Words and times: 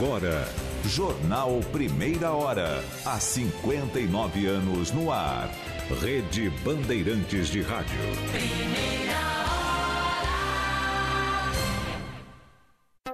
Agora, 0.00 0.48
Jornal 0.86 1.60
Primeira 1.72 2.32
Hora. 2.32 2.82
Há 3.04 3.20
59 3.20 4.46
anos 4.46 4.90
no 4.92 5.12
ar. 5.12 5.50
Rede 6.00 6.48
Bandeirantes 6.64 7.48
de 7.48 7.60
Rádio. 7.60 7.98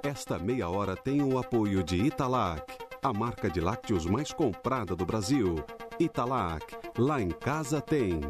Esta 0.00 0.38
meia 0.38 0.68
hora 0.68 0.94
tem 0.94 1.20
o 1.24 1.36
apoio 1.40 1.82
de 1.82 1.96
Italac, 1.96 2.62
a 3.02 3.12
marca 3.12 3.50
de 3.50 3.60
lácteos 3.60 4.06
mais 4.06 4.30
comprada 4.30 4.94
do 4.94 5.04
Brasil. 5.04 5.56
Italac, 5.98 6.64
lá 6.96 7.20
em 7.20 7.30
casa 7.30 7.80
tem. 7.80 8.20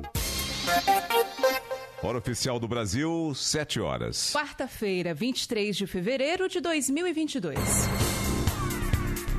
Hora 2.03 2.17
oficial 2.17 2.59
do 2.59 2.67
Brasil, 2.67 3.35
7 3.35 3.81
horas. 3.81 4.33
Quarta-feira, 4.33 5.13
23 5.13 5.77
de 5.77 5.87
fevereiro 5.87 6.49
de 6.49 6.59
2022. 6.59 7.59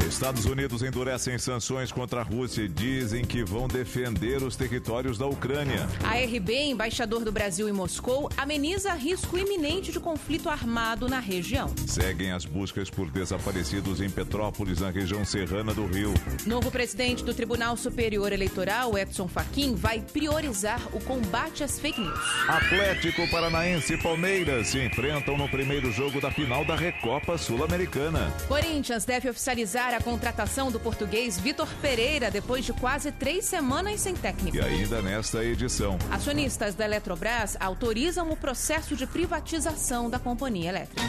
Estados 0.07 0.45
Unidos 0.45 0.81
endurecem 0.81 1.37
sanções 1.37 1.91
contra 1.91 2.21
a 2.21 2.23
Rússia 2.23 2.61
e 2.61 2.67
dizem 2.69 3.25
que 3.25 3.43
vão 3.43 3.67
defender 3.67 4.41
os 4.41 4.55
territórios 4.55 5.17
da 5.17 5.27
Ucrânia. 5.27 5.85
A 6.03 6.15
RB, 6.15 6.69
embaixador 6.69 7.25
do 7.25 7.31
Brasil 7.31 7.67
em 7.67 7.73
Moscou, 7.73 8.29
ameniza 8.37 8.93
risco 8.93 9.37
iminente 9.37 9.91
de 9.91 9.99
conflito 9.99 10.49
armado 10.49 11.09
na 11.09 11.19
região. 11.19 11.73
Seguem 11.85 12.31
as 12.31 12.45
buscas 12.45 12.89
por 12.89 13.11
desaparecidos 13.11 13.99
em 13.99 14.09
Petrópolis, 14.09 14.79
na 14.79 14.89
região 14.89 15.25
serrana 15.25 15.73
do 15.73 15.85
Rio. 15.85 16.13
Novo 16.45 16.71
presidente 16.71 17.23
do 17.23 17.33
Tribunal 17.33 17.75
Superior 17.75 18.31
Eleitoral, 18.31 18.97
Edson 18.97 19.27
Fachin, 19.27 19.75
vai 19.75 19.99
priorizar 19.99 20.81
o 20.93 21.01
combate 21.01 21.63
às 21.63 21.79
fake 21.79 21.99
news. 21.99 22.19
Atlético 22.47 23.29
Paranaense 23.29 23.93
e 23.93 23.97
Palmeiras 23.97 24.67
se 24.69 24.79
enfrentam 24.79 25.37
no 25.37 25.49
primeiro 25.49 25.91
jogo 25.91 26.21
da 26.21 26.31
final 26.31 26.63
da 26.63 26.75
Recopa 26.75 27.37
Sul-Americana. 27.37 28.33
Corinthians 28.47 29.03
deve 29.03 29.29
oficializar 29.29 29.93
a 29.93 30.01
contratação 30.07 30.71
do 30.71 30.79
português 30.79 31.37
Vitor 31.37 31.67
Pereira 31.81 32.31
depois 32.31 32.63
de 32.63 32.71
quase 32.71 33.11
três 33.11 33.43
semanas 33.43 33.99
sem 33.99 34.15
técnico. 34.15 34.55
E 34.55 34.61
ainda 34.61 35.01
nesta 35.01 35.43
edição. 35.43 35.99
Acionistas 36.09 36.75
da 36.75 36.85
Eletrobras 36.85 37.57
autorizam 37.59 38.31
o 38.31 38.37
processo 38.37 38.95
de 38.95 39.05
privatização 39.05 40.09
da 40.09 40.17
companhia 40.17 40.69
elétrica. 40.69 41.01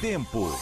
Tempo. 0.00 0.56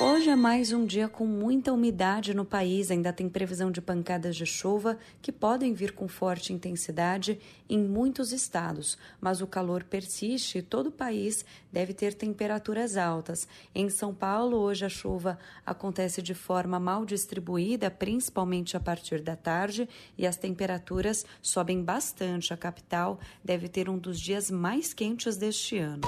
Hoje 0.00 0.30
é 0.30 0.36
mais 0.36 0.72
um 0.72 0.86
dia 0.86 1.08
com 1.08 1.26
muita 1.26 1.72
umidade 1.72 2.32
no 2.32 2.44
país. 2.44 2.88
Ainda 2.88 3.12
tem 3.12 3.28
previsão 3.28 3.68
de 3.68 3.80
pancadas 3.80 4.36
de 4.36 4.46
chuva 4.46 4.96
que 5.20 5.32
podem 5.32 5.74
vir 5.74 5.90
com 5.90 6.06
forte 6.06 6.52
intensidade 6.52 7.40
em 7.68 7.80
muitos 7.80 8.30
estados, 8.30 8.96
mas 9.20 9.40
o 9.40 9.46
calor 9.46 9.82
persiste 9.82 10.58
e 10.58 10.62
todo 10.62 10.86
o 10.86 10.92
país 10.92 11.44
deve 11.72 11.92
ter 11.92 12.14
temperaturas 12.14 12.96
altas. 12.96 13.48
Em 13.74 13.90
São 13.90 14.14
Paulo, 14.14 14.58
hoje 14.58 14.86
a 14.86 14.88
chuva 14.88 15.36
acontece 15.66 16.22
de 16.22 16.32
forma 16.32 16.78
mal 16.78 17.04
distribuída, 17.04 17.90
principalmente 17.90 18.76
a 18.76 18.80
partir 18.80 19.20
da 19.20 19.34
tarde, 19.34 19.88
e 20.16 20.24
as 20.28 20.36
temperaturas 20.36 21.26
sobem 21.42 21.82
bastante. 21.82 22.54
A 22.54 22.56
capital 22.56 23.18
deve 23.44 23.68
ter 23.68 23.88
um 23.88 23.98
dos 23.98 24.20
dias 24.20 24.48
mais 24.48 24.94
quentes 24.94 25.36
deste 25.36 25.76
ano. 25.76 26.02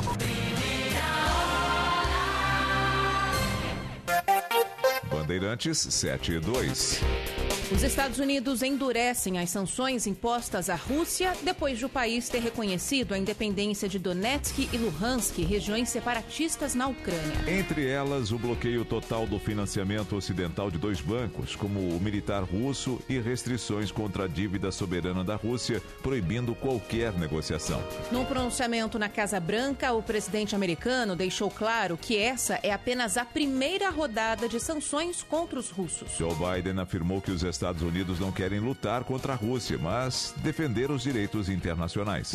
Bandeirantes 5.31 5.79
7 5.79 6.33
e 6.33 6.41
2. 6.41 7.40
Os 7.73 7.85
Estados 7.85 8.19
Unidos 8.19 8.65
endurecem 8.65 9.39
as 9.39 9.49
sanções 9.49 10.05
impostas 10.05 10.69
à 10.69 10.75
Rússia 10.75 11.35
depois 11.45 11.79
de 11.79 11.85
o 11.85 11.89
país 11.89 12.29
ter 12.29 12.41
reconhecido 12.41 13.15
a 13.15 13.19
independência 13.19 13.89
de 13.89 13.97
Donetsk 13.97 14.69
e 14.73 14.77
Luhansk, 14.77 15.39
regiões 15.39 15.89
separatistas 15.89 16.75
na 16.75 16.89
Ucrânia. 16.89 17.21
Entre 17.47 17.87
elas, 17.87 18.33
o 18.33 18.39
bloqueio 18.39 18.85
total 18.85 19.25
do 19.25 19.39
financiamento 19.39 20.17
ocidental 20.17 20.69
de 20.69 20.79
dois 20.79 21.01
bancos, 21.01 21.55
como 21.55 21.79
o 21.79 22.01
militar 22.01 22.43
russo, 22.43 22.99
e 23.09 23.21
restrições 23.21 23.93
contra 23.93 24.25
a 24.25 24.29
dívida 24.29 24.73
soberana 24.73 25.23
da 25.23 25.37
Rússia, 25.37 25.81
proibindo 26.03 26.57
qualquer 26.57 27.13
negociação. 27.13 27.81
Num 28.11 28.25
pronunciamento 28.25 28.99
na 28.99 29.09
Casa 29.09 29.39
Branca, 29.39 29.93
o 29.93 30.03
presidente 30.03 30.57
americano 30.57 31.15
deixou 31.15 31.49
claro 31.49 31.97
que 31.97 32.19
essa 32.19 32.59
é 32.65 32.73
apenas 32.73 33.17
a 33.17 33.25
primeira 33.25 33.91
rodada 33.91 34.49
de 34.49 34.59
sanções 34.59 35.23
contra 35.23 35.57
os 35.57 35.71
russos. 35.71 36.11
Joe 36.19 36.35
Biden 36.35 36.81
afirmou 36.81 37.21
que 37.21 37.31
os 37.31 37.45
Estados 37.45 37.60
Unidos 37.83 38.19
não 38.19 38.33
querem 38.33 38.59
lutar 38.59 39.05
contra 39.05 39.35
a 39.35 39.37
Rússia, 39.37 39.79
mas 39.79 40.35
defender 40.39 40.91
os 40.91 41.03
direitos 41.03 41.49
internacionais. 41.49 42.33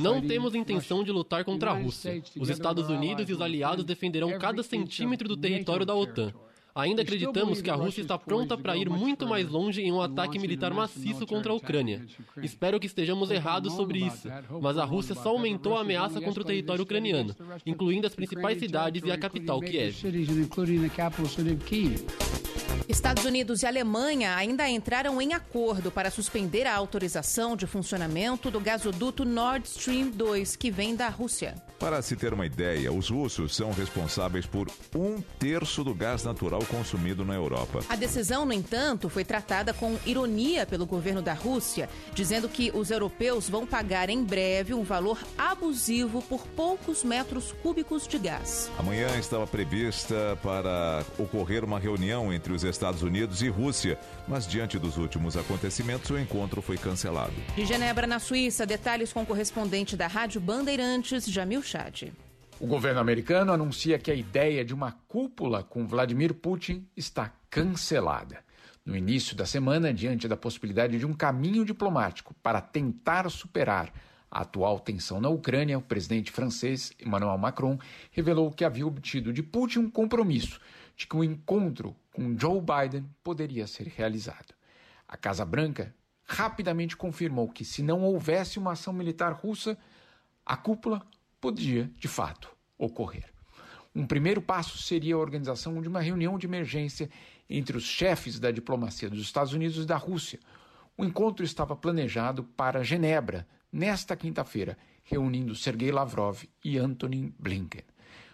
Não 0.00 0.20
temos 0.26 0.54
intenção 0.54 1.04
de 1.04 1.12
lutar 1.12 1.44
contra 1.44 1.70
a 1.70 1.74
Rússia. 1.74 2.22
Os 2.38 2.48
Estados 2.48 2.88
Unidos 2.88 3.28
e 3.28 3.32
os 3.32 3.40
aliados 3.40 3.84
defenderão 3.84 4.38
cada 4.38 4.62
centímetro 4.62 5.28
do 5.28 5.36
território 5.36 5.84
da 5.84 5.94
OTAN. 5.94 6.32
Ainda 6.74 7.02
acreditamos 7.02 7.60
que 7.60 7.70
a 7.70 7.74
Rússia 7.74 8.02
está 8.02 8.16
pronta 8.16 8.56
para 8.56 8.76
ir 8.76 8.88
muito 8.88 9.26
mais 9.26 9.48
longe 9.48 9.82
em 9.82 9.90
um 9.90 10.00
ataque 10.00 10.38
militar 10.38 10.72
maciço 10.72 11.26
contra 11.26 11.50
a 11.50 11.56
Ucrânia. 11.56 12.06
Espero 12.40 12.78
que 12.78 12.86
estejamos 12.86 13.32
errados 13.32 13.74
sobre 13.74 13.98
isso, 13.98 14.28
mas 14.62 14.78
a 14.78 14.84
Rússia 14.84 15.14
só 15.14 15.30
aumentou 15.30 15.76
a 15.76 15.80
ameaça 15.80 16.20
contra 16.20 16.40
o 16.40 16.46
território 16.46 16.84
ucraniano, 16.84 17.34
incluindo 17.66 18.06
as 18.06 18.14
principais 18.14 18.58
cidades 18.58 19.02
e 19.04 19.10
a 19.10 19.18
capital, 19.18 19.60
Kiev. 19.60 19.92
Estados 22.88 23.24
Unidos 23.24 23.62
e 23.62 23.66
Alemanha 23.66 24.34
ainda 24.34 24.68
entraram 24.68 25.20
em 25.20 25.34
acordo 25.34 25.90
para 25.90 26.10
suspender 26.10 26.66
a 26.66 26.74
autorização 26.74 27.56
de 27.56 27.66
funcionamento 27.66 28.50
do 28.50 28.60
gasoduto 28.60 29.24
Nord 29.24 29.68
Stream 29.68 30.10
2, 30.10 30.56
que 30.56 30.70
vem 30.70 30.96
da 30.96 31.08
Rússia. 31.08 31.54
Para 31.78 32.02
se 32.02 32.16
ter 32.16 32.32
uma 32.34 32.44
ideia, 32.44 32.92
os 32.92 33.08
russos 33.08 33.54
são 33.54 33.70
responsáveis 33.72 34.46
por 34.46 34.68
um 34.96 35.20
terço 35.38 35.84
do 35.84 35.94
gás 35.94 36.24
natural 36.24 36.60
consumido 36.64 37.24
na 37.24 37.34
Europa. 37.34 37.84
A 37.88 37.94
decisão, 37.94 38.44
no 38.44 38.52
entanto, 38.52 39.08
foi 39.08 39.24
tratada 39.24 39.72
com 39.72 39.96
ironia 40.04 40.66
pelo 40.66 40.84
governo 40.84 41.22
da 41.22 41.34
Rússia, 41.34 41.88
dizendo 42.14 42.48
que 42.48 42.72
os 42.74 42.90
europeus 42.90 43.48
vão 43.48 43.64
pagar 43.64 44.10
em 44.10 44.24
breve 44.24 44.74
um 44.74 44.82
valor 44.82 45.18
abusivo 45.36 46.20
por 46.22 46.46
poucos 46.48 47.04
metros 47.04 47.54
cúbicos 47.62 48.08
de 48.08 48.18
gás. 48.18 48.70
Amanhã 48.76 49.16
estava 49.16 49.46
prevista 49.46 50.36
para 50.42 51.04
ocorrer 51.16 51.64
uma 51.64 51.78
reunião 51.78 52.32
entre 52.32 52.52
os 52.52 52.57
Estados 52.64 53.02
Unidos 53.02 53.42
e 53.42 53.48
Rússia, 53.48 53.98
mas 54.26 54.46
diante 54.46 54.78
dos 54.78 54.96
últimos 54.96 55.36
acontecimentos, 55.36 56.10
o 56.10 56.18
encontro 56.18 56.60
foi 56.60 56.76
cancelado. 56.76 57.32
De 57.54 57.64
Genebra, 57.64 58.06
na 58.06 58.18
Suíça, 58.18 58.66
detalhes 58.66 59.12
com 59.12 59.22
o 59.22 59.26
correspondente 59.26 59.96
da 59.96 60.06
Rádio 60.06 60.40
Bandeirantes, 60.40 61.26
Jamil 61.26 61.62
Chad. 61.62 62.10
O 62.60 62.66
governo 62.66 62.98
americano 63.00 63.52
anuncia 63.52 63.98
que 63.98 64.10
a 64.10 64.14
ideia 64.14 64.64
de 64.64 64.74
uma 64.74 64.92
cúpula 65.06 65.62
com 65.62 65.86
Vladimir 65.86 66.34
Putin 66.34 66.86
está 66.96 67.32
cancelada. 67.48 68.38
No 68.84 68.96
início 68.96 69.36
da 69.36 69.46
semana, 69.46 69.92
diante 69.92 70.26
da 70.26 70.36
possibilidade 70.36 70.98
de 70.98 71.06
um 71.06 71.12
caminho 71.12 71.64
diplomático 71.64 72.34
para 72.42 72.60
tentar 72.60 73.30
superar 73.30 73.92
a 74.30 74.40
atual 74.40 74.80
tensão 74.80 75.20
na 75.20 75.28
Ucrânia, 75.28 75.78
o 75.78 75.82
presidente 75.82 76.32
francês 76.32 76.92
Emmanuel 77.00 77.38
Macron 77.38 77.78
revelou 78.10 78.50
que 78.50 78.64
havia 78.64 78.86
obtido 78.86 79.32
de 79.32 79.42
Putin 79.42 79.80
um 79.80 79.90
compromisso 79.90 80.60
de 80.96 81.06
que 81.06 81.16
o 81.16 81.22
encontro 81.22 81.94
com 82.18 82.36
Joe 82.36 82.60
Biden 82.60 83.08
poderia 83.22 83.64
ser 83.68 83.86
realizado. 83.86 84.52
A 85.06 85.16
Casa 85.16 85.44
Branca 85.44 85.94
rapidamente 86.24 86.96
confirmou 86.96 87.48
que, 87.48 87.64
se 87.64 87.80
não 87.80 88.02
houvesse 88.02 88.58
uma 88.58 88.72
ação 88.72 88.92
militar 88.92 89.32
russa, 89.32 89.78
a 90.44 90.56
cúpula 90.56 91.06
podia, 91.40 91.88
de 91.96 92.08
fato, 92.08 92.50
ocorrer. 92.76 93.32
Um 93.94 94.04
primeiro 94.04 94.42
passo 94.42 94.78
seria 94.78 95.14
a 95.14 95.18
organização 95.18 95.80
de 95.80 95.86
uma 95.86 96.00
reunião 96.00 96.36
de 96.36 96.48
emergência 96.48 97.08
entre 97.48 97.76
os 97.76 97.84
chefes 97.84 98.40
da 98.40 98.50
diplomacia 98.50 99.08
dos 99.08 99.20
Estados 99.20 99.52
Unidos 99.52 99.84
e 99.84 99.86
da 99.86 99.96
Rússia. 99.96 100.40
O 100.96 101.04
encontro 101.04 101.44
estava 101.44 101.76
planejado 101.76 102.42
para 102.42 102.82
Genebra, 102.82 103.46
nesta 103.72 104.16
quinta-feira, 104.16 104.76
reunindo 105.04 105.54
Sergei 105.54 105.92
Lavrov 105.92 106.42
e 106.64 106.78
Antony 106.78 107.32
Blinken. 107.38 107.84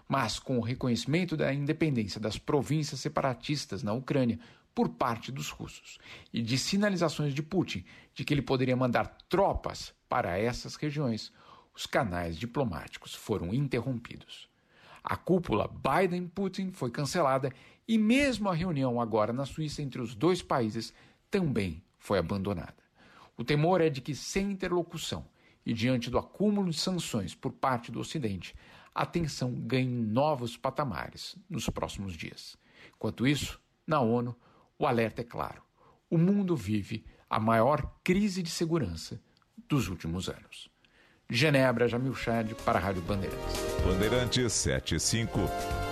Mas, 0.09 0.39
com 0.39 0.59
o 0.59 0.63
reconhecimento 0.63 1.37
da 1.37 1.53
independência 1.53 2.21
das 2.21 2.39
províncias 2.39 3.01
separatistas 3.01 3.83
na 3.83 3.93
Ucrânia 3.93 4.39
por 4.75 4.89
parte 4.89 5.31
dos 5.31 5.51
russos 5.51 5.99
e 6.33 6.43
de 6.43 6.59
sinalizações 6.59 7.33
de 7.33 7.43
Putin 7.43 7.85
de 8.15 8.25
que 8.25 8.35
ele 8.35 8.43
poderia 8.43 8.77
mandar 8.77 9.07
tropas 9.29 9.95
para 10.09 10.39
essas 10.39 10.75
regiões, 10.75 11.33
os 11.75 11.87
canais 11.87 12.37
diplomáticos 12.37 13.15
foram 13.15 13.53
interrompidos. 13.55 14.49
A 15.03 15.17
cúpula 15.17 15.69
Biden-Putin 15.69 16.71
foi 16.71 16.91
cancelada 16.91 17.53
e, 17.87 17.99
mesmo 17.99 18.49
a 18.49 18.55
reunião 18.55 19.01
agora 19.01 19.33
na 19.33 19.45
Suíça 19.45 19.83
entre 19.83 20.01
os 20.01 20.15
dois 20.15 20.41
países, 20.41 20.95
também 21.31 21.83
foi 21.99 22.19
abandonada. 22.19 22.77
O 23.37 23.45
temor 23.45 23.81
é 23.81 23.91
de 23.91 24.01
que, 24.01 24.15
sem 24.15 24.53
interlocução 24.53 25.27
e 25.67 25.73
diante 25.73 26.09
do 26.09 26.19
acúmulo 26.19 26.71
de 26.71 26.79
sanções 26.79 27.35
por 27.35 27.53
parte 27.53 27.91
do 27.91 28.01
Ocidente, 28.01 28.55
a 28.95 29.05
tensão 29.05 29.53
ganhe 29.53 29.89
novos 29.89 30.57
patamares 30.57 31.37
nos 31.51 31.69
próximos 31.69 32.15
dias. 32.15 32.57
Enquanto 32.97 33.27
isso, 33.27 33.61
na 33.87 34.01
ONU, 34.01 34.37
o 34.79 34.87
alerta 34.87 35.23
é 35.23 35.25
claro: 35.25 35.63
o 36.09 36.17
mundo 36.17 36.55
vive 36.55 37.05
a 37.29 37.41
maior 37.41 37.99
crise 38.05 38.43
de 38.43 38.51
segurança 38.51 39.21
dos 39.69 39.89
últimos 39.89 40.29
anos. 40.29 40.71
Genebra, 41.29 41.89
Jamil 41.89 42.15
Chad, 42.15 42.53
para 42.65 42.79
a 42.79 42.83
Rádio 42.83 43.03
Bandeirantes. 43.03 43.74
Bandeirantes 43.85 44.53
75. 44.55 45.39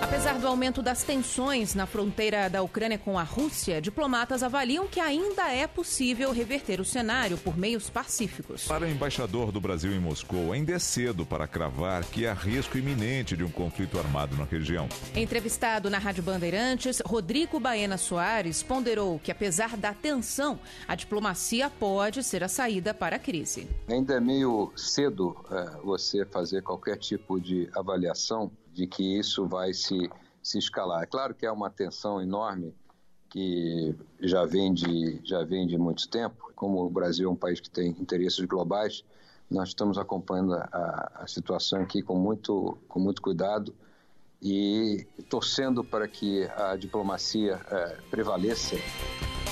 Apesar 0.00 0.38
do 0.38 0.46
aumento 0.46 0.82
das 0.82 1.04
tensões 1.04 1.74
na 1.74 1.86
fronteira 1.86 2.48
da 2.48 2.60
Ucrânia 2.60 2.98
com 2.98 3.18
a 3.18 3.22
Rússia, 3.22 3.80
diplomatas 3.80 4.42
avaliam 4.42 4.86
que 4.86 4.98
ainda 4.98 5.52
é 5.52 5.66
possível 5.66 6.32
reverter 6.32 6.80
o 6.80 6.84
cenário 6.84 7.38
por 7.38 7.56
meios 7.56 7.88
pacíficos. 7.88 8.64
Para 8.66 8.84
o 8.84 8.88
embaixador 8.88 9.52
do 9.52 9.60
Brasil 9.60 9.92
em 9.92 10.00
Moscou, 10.00 10.52
ainda 10.52 10.72
é 10.72 10.78
cedo 10.78 11.24
para 11.24 11.46
cravar 11.46 12.04
que 12.04 12.26
há 12.26 12.34
risco 12.34 12.76
iminente 12.76 13.36
de 13.36 13.44
um 13.44 13.50
conflito 13.50 13.98
armado 13.98 14.36
na 14.36 14.44
região. 14.44 14.88
Entrevistado 15.14 15.88
na 15.88 15.98
Rádio 15.98 16.22
Bandeirantes, 16.22 17.00
Rodrigo 17.06 17.60
Baena 17.60 17.96
Soares 17.96 18.62
ponderou 18.62 19.18
que, 19.18 19.30
apesar 19.30 19.76
da 19.76 19.94
tensão, 19.94 20.58
a 20.88 20.94
diplomacia 20.94 21.70
pode 21.70 22.22
ser 22.24 22.42
a 22.42 22.48
saída 22.48 22.92
para 22.92 23.16
a 23.16 23.18
crise. 23.18 23.68
Ainda 23.88 24.14
é 24.14 24.20
meio 24.20 24.72
cedo 24.76 25.36
é, 25.50 25.76
você 25.84 26.24
fazer 26.26 26.62
qualquer 26.62 26.96
tipo 26.96 27.40
de 27.40 27.68
avaliação 27.82 28.50
de 28.72 28.86
que 28.86 29.18
isso 29.18 29.46
vai 29.46 29.74
se, 29.74 30.10
se 30.42 30.58
escalar. 30.58 31.02
É 31.02 31.06
claro 31.06 31.34
que 31.34 31.44
é 31.44 31.52
uma 31.52 31.70
tensão 31.70 32.20
enorme 32.20 32.74
que 33.28 33.94
já 34.20 34.44
vem, 34.44 34.72
de, 34.72 35.20
já 35.24 35.44
vem 35.44 35.66
de 35.66 35.78
muito 35.78 36.08
tempo. 36.08 36.52
Como 36.54 36.82
o 36.82 36.90
Brasil 36.90 37.28
é 37.28 37.32
um 37.32 37.36
país 37.36 37.60
que 37.60 37.70
tem 37.70 37.90
interesses 37.90 38.44
globais, 38.44 39.04
nós 39.50 39.68
estamos 39.68 39.98
acompanhando 39.98 40.54
a, 40.54 41.12
a 41.14 41.26
situação 41.26 41.82
aqui 41.82 42.02
com 42.02 42.16
muito, 42.16 42.78
com 42.88 42.98
muito 42.98 43.20
cuidado 43.20 43.74
e 44.42 45.06
torcendo 45.28 45.84
para 45.84 46.08
que 46.08 46.44
a 46.56 46.74
diplomacia 46.76 47.60
é, 47.70 47.96
prevaleça. 48.10 48.76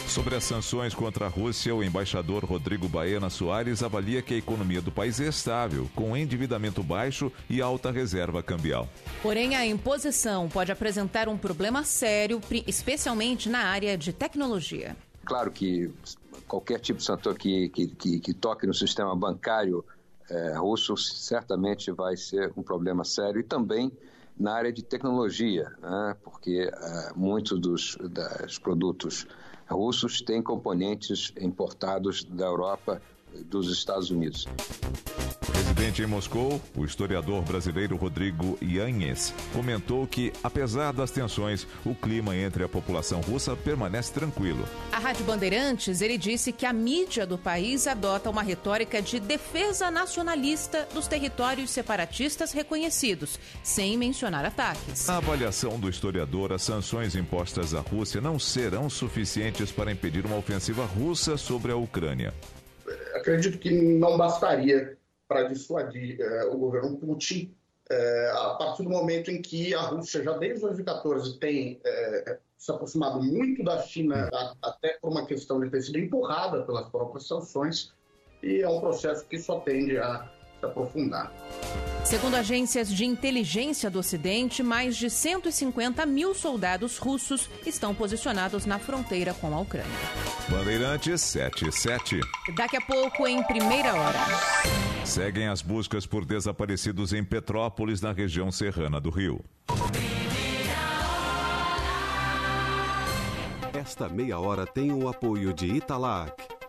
Sobre 0.09 0.35
as 0.35 0.43
sanções 0.43 0.93
contra 0.93 1.27
a 1.27 1.29
Rússia, 1.29 1.73
o 1.73 1.85
embaixador 1.85 2.45
Rodrigo 2.45 2.89
Baena 2.89 3.31
Soares 3.31 3.81
avalia 3.81 4.21
que 4.21 4.35
a 4.35 4.37
economia 4.37 4.83
do 4.83 4.91
país 4.91 5.21
é 5.21 5.29
estável, 5.29 5.89
com 5.95 6.17
endividamento 6.17 6.83
baixo 6.83 7.31
e 7.49 7.63
alta 7.63 7.93
reserva 7.93 8.43
cambial. 8.43 8.89
Porém, 9.23 9.55
a 9.55 9.65
imposição 9.65 10.49
pode 10.49 10.73
apresentar 10.73 11.29
um 11.29 11.39
problema 11.39 11.85
sério, 11.85 12.41
especialmente 12.67 13.49
na 13.49 13.61
área 13.61 13.97
de 13.97 14.13
tecnologia. 14.13 14.97
Claro 15.25 15.53
que 15.53 15.89
qualquer 16.49 16.81
tipo 16.81 16.99
de 16.99 17.05
sanção 17.05 17.33
que, 17.33 17.69
que, 17.69 17.87
que, 17.87 18.19
que 18.19 18.35
toque 18.35 18.67
no 18.67 18.75
sistema 18.75 19.15
bancário 19.15 19.85
é, 20.29 20.55
russo 20.57 20.97
certamente 20.97 21.93
vai 21.93 22.17
ser 22.17 22.53
um 22.57 22.63
problema 22.65 23.05
sério 23.05 23.41
e 23.41 23.45
também 23.45 23.93
na 24.41 24.55
área 24.55 24.73
de 24.73 24.83
tecnologia, 24.83 25.71
né? 25.83 26.17
porque 26.25 26.71
é, 26.73 27.13
muitos 27.15 27.61
dos 27.61 27.99
das 28.11 28.59
produtos 28.59 29.27
russos 29.69 30.23
têm 30.23 30.43
componentes 30.43 31.33
importados 31.39 32.25
da 32.25 32.47
Europa 32.47 33.03
dos 33.47 33.71
Estados 33.71 34.11
Unidos. 34.11 34.47
Residente 35.81 36.03
em 36.03 36.07
Moscou, 36.07 36.61
o 36.77 36.85
historiador 36.85 37.43
brasileiro 37.43 37.97
Rodrigo 37.97 38.59
Yanhes 38.61 39.33
comentou 39.53 40.07
que, 40.07 40.33
apesar 40.43 40.93
das 40.93 41.11
tensões, 41.11 41.67
o 41.87 41.95
clima 41.95 42.37
entre 42.37 42.63
a 42.63 42.69
população 42.69 43.21
russa 43.21 43.57
permanece 43.57 44.13
tranquilo. 44.13 44.65
A 44.93 44.99
Rádio 44.99 45.25
Bandeirantes, 45.25 46.03
ele 46.03 46.19
disse 46.19 46.53
que 46.53 46.67
a 46.67 46.73
mídia 46.73 47.27
do 47.27 47.39
país 47.39 47.87
adota 47.87 48.29
uma 48.29 48.43
retórica 48.43 49.01
de 49.01 49.19
defesa 49.19 49.91
nacionalista 49.91 50.87
dos 50.93 51.07
territórios 51.07 51.71
separatistas 51.71 52.53
reconhecidos, 52.53 53.39
sem 53.63 53.97
mencionar 53.97 54.45
ataques. 54.45 55.07
Na 55.07 55.17
avaliação 55.17 55.81
do 55.81 55.89
historiador, 55.89 56.53
as 56.53 56.63
sanções 56.63 57.15
impostas 57.15 57.75
à 57.75 57.81
Rússia 57.81 58.21
não 58.21 58.39
serão 58.39 58.91
suficientes 58.91 59.73
para 59.73 59.91
impedir 59.91 60.27
uma 60.27 60.37
ofensiva 60.37 60.85
russa 60.85 61.37
sobre 61.37 61.73
a 61.73 61.77
Ucrânia 61.77 62.35
acredito 63.15 63.59
que 63.59 63.71
não 63.71 64.17
bastaria 64.17 64.97
para 65.29 65.45
dissuadir 65.45 66.21
é, 66.21 66.45
o 66.45 66.57
governo 66.59 66.97
Putin 66.97 67.55
é, 67.91 68.31
a 68.33 68.55
partir 68.55 68.85
do 68.85 68.91
momento 68.91 69.31
em 69.31 69.43
que 69.43 69.75
a 69.75 69.81
Rússia, 69.83 70.23
já 70.23 70.37
desde 70.39 70.61
2014, 70.61 71.39
tem 71.39 71.81
é, 71.85 72.39
se 72.57 72.71
aproximado 72.71 73.23
muito 73.23 73.65
da 73.65 73.83
China, 73.83 74.29
a, 74.33 74.55
até 74.63 74.99
por 75.01 75.11
uma 75.11 75.27
questão 75.27 75.61
de 75.61 75.71
ter 75.71 75.83
sido 75.83 75.99
empurrada 75.99 76.63
pelas 76.63 76.89
próprias 76.89 77.27
sanções, 77.27 77.93
e 78.43 78.61
é 78.61 78.69
um 78.69 78.81
processo 78.81 79.27
que 79.27 79.39
só 79.39 79.61
tende 79.61 79.99
a 79.99 80.31
aprofundar. 80.67 81.33
Segundo 82.05 82.35
agências 82.35 82.89
de 82.93 83.05
inteligência 83.05 83.91
do 83.91 83.99
Ocidente, 83.99 84.63
mais 84.63 84.97
de 84.97 85.11
150 85.11 86.05
mil 86.07 86.35
soldados 86.35 86.99
russos 86.99 87.49
estão 87.67 87.95
posicionados 87.95 88.67
na 88.67 88.79
fronteira 88.79 89.35
com 89.35 89.55
a 89.55 89.61
Ucrânia. 89.61 89.91
Bandeirantes 90.49 91.21
77. 91.21 92.21
Daqui 92.57 92.77
a 92.77 92.81
pouco, 92.81 93.27
em 93.27 93.43
primeira 93.45 93.95
hora. 93.95 94.19
Seguem 95.05 95.49
as 95.49 95.63
buscas 95.63 96.07
por 96.07 96.25
desaparecidos 96.25 97.13
em 97.13 97.23
Petrópolis, 97.23 98.01
na 98.01 98.13
região 98.13 98.51
serrana 98.51 99.01
do 99.01 99.11
Rio. 99.11 99.45
Esta 103.73 104.09
meia 104.09 104.39
hora 104.39 104.67
tem 104.67 104.93
o 104.93 105.09
apoio 105.09 105.53
de 105.53 105.67
Italac, 105.67 106.33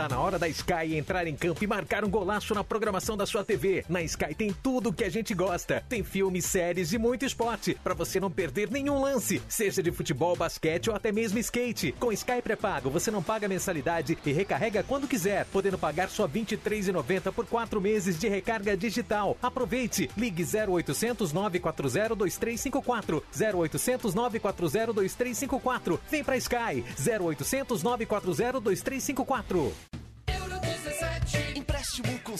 Tá 0.00 0.08
na 0.08 0.18
hora 0.18 0.38
da 0.38 0.48
Sky 0.48 0.96
entrar 0.96 1.26
em 1.26 1.36
campo 1.36 1.62
e 1.62 1.66
marcar 1.66 2.06
um 2.06 2.08
golaço 2.08 2.54
na 2.54 2.64
programação 2.64 3.18
da 3.18 3.26
sua 3.26 3.44
TV. 3.44 3.84
Na 3.86 4.00
Sky 4.00 4.34
tem 4.34 4.50
tudo 4.50 4.94
que 4.94 5.04
a 5.04 5.10
gente 5.10 5.34
gosta. 5.34 5.84
Tem 5.90 6.02
filmes, 6.02 6.46
séries 6.46 6.94
e 6.94 6.98
muito 6.98 7.26
esporte, 7.26 7.76
para 7.84 7.92
você 7.92 8.18
não 8.18 8.30
perder 8.30 8.70
nenhum 8.70 8.98
lance, 8.98 9.42
seja 9.46 9.82
de 9.82 9.92
futebol, 9.92 10.34
basquete 10.34 10.88
ou 10.88 10.96
até 10.96 11.12
mesmo 11.12 11.38
skate. 11.40 11.92
Com 12.00 12.10
Sky 12.12 12.40
pré-pago, 12.42 12.88
você 12.88 13.10
não 13.10 13.22
paga 13.22 13.46
mensalidade 13.46 14.16
e 14.24 14.32
recarrega 14.32 14.82
quando 14.82 15.06
quiser, 15.06 15.44
podendo 15.52 15.76
pagar 15.76 16.08
só 16.08 16.24
R$ 16.24 16.32
23,90 16.32 17.30
por 17.30 17.44
quatro 17.44 17.78
meses 17.78 18.18
de 18.18 18.26
recarga 18.26 18.74
digital. 18.78 19.36
Aproveite! 19.42 20.08
Ligue 20.16 20.44
0800 20.44 21.30
940 21.30 22.16
2354 22.16 23.22
0800 23.38 24.14
940 24.14 24.92
2354. 24.94 26.00
Vem 26.10 26.24
pra 26.24 26.38
Sky 26.38 26.82
0800 26.98 27.82
940 27.82 28.60
2354. 28.60 29.89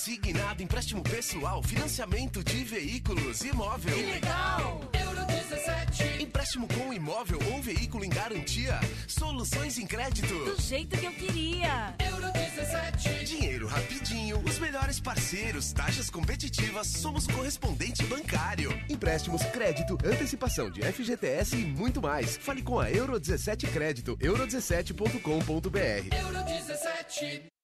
Consignado, 0.00 0.62
empréstimo 0.62 1.02
pessoal, 1.02 1.62
financiamento 1.62 2.42
de 2.42 2.64
veículos, 2.64 3.42
imóvel. 3.42 3.95
Que 3.95 4.07
legal! 4.07 4.80
Euro 4.99 5.26
17. 5.26 6.23
Empréstimo 6.23 6.66
com 6.69 6.90
imóvel 6.90 7.38
ou 7.52 7.61
veículo 7.61 8.02
em 8.02 8.09
garantia. 8.09 8.80
Soluções 9.07 9.76
em 9.76 9.87
crédito. 9.87 10.33
Do 10.33 10.59
jeito 10.59 10.97
que 10.97 11.04
eu 11.04 11.12
queria. 11.12 11.95
Euro 11.99 12.33
17. 12.33 12.61
17. 12.61 13.25
Dinheiro 13.26 13.66
rapidinho, 13.66 14.42
os 14.42 14.59
melhores 14.59 14.99
parceiros, 14.99 15.71
taxas 15.71 16.09
competitivas, 16.09 16.87
somos 16.87 17.26
correspondente 17.26 18.02
bancário. 18.04 18.71
Empréstimos, 18.88 19.42
crédito, 19.45 19.99
antecipação 20.02 20.71
de 20.71 20.80
FGTS 20.80 21.57
e 21.57 21.66
muito 21.66 22.00
mais. 22.00 22.38
Fale 22.38 22.62
com 22.62 22.80
a 22.80 22.90
Euro 22.90 23.21
17 23.21 23.66
Crédito, 23.66 24.16
euro17.com.br. 24.16 26.16
Euro 26.16 26.45
17. 26.45 27.60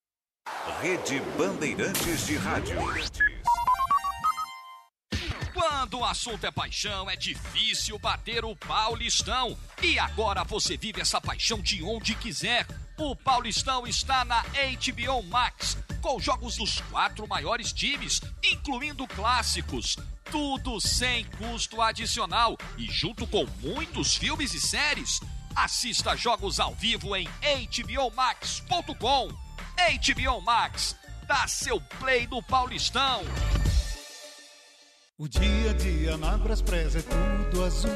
Rede 0.81 1.19
Bandeirantes 1.37 2.27
de 2.27 2.37
Rádio. 2.37 2.77
Quando 5.53 5.99
o 5.99 6.05
assunto 6.05 6.45
é 6.45 6.51
paixão, 6.51 7.09
é 7.09 7.15
difícil 7.15 7.97
bater 7.97 8.45
o 8.45 8.55
Paulistão. 8.55 9.57
E 9.81 9.97
agora 9.97 10.43
você 10.43 10.77
vive 10.77 11.01
essa 11.01 11.19
paixão 11.19 11.59
de 11.61 11.83
onde 11.83 12.13
quiser. 12.13 12.67
O 12.97 13.15
Paulistão 13.15 13.87
está 13.87 14.23
na 14.23 14.43
HBO 14.43 15.23
Max, 15.23 15.77
com 16.01 16.19
jogos 16.19 16.57
dos 16.57 16.79
quatro 16.81 17.27
maiores 17.27 17.73
times, 17.73 18.21
incluindo 18.43 19.07
clássicos. 19.07 19.97
Tudo 20.31 20.79
sem 20.79 21.25
custo 21.25 21.81
adicional 21.81 22.55
e 22.77 22.85
junto 22.91 23.25
com 23.25 23.45
muitos 23.61 24.15
filmes 24.15 24.53
e 24.53 24.61
séries. 24.61 25.19
Assista 25.55 26.15
jogos 26.15 26.59
ao 26.59 26.75
vivo 26.75 27.15
em 27.15 27.27
hbomax.com. 27.41 29.46
HBO 29.77 30.41
Max, 30.41 30.95
dá 31.27 31.47
seu 31.47 31.79
play 31.99 32.27
no 32.27 32.41
Paulistão. 32.41 33.23
O 35.19 35.27
dia 35.27 35.71
a 35.71 35.73
dia 35.73 36.17
na 36.17 36.37
Braspress 36.37 36.95
é 36.95 37.01
tudo 37.01 37.63
azul. 37.63 37.95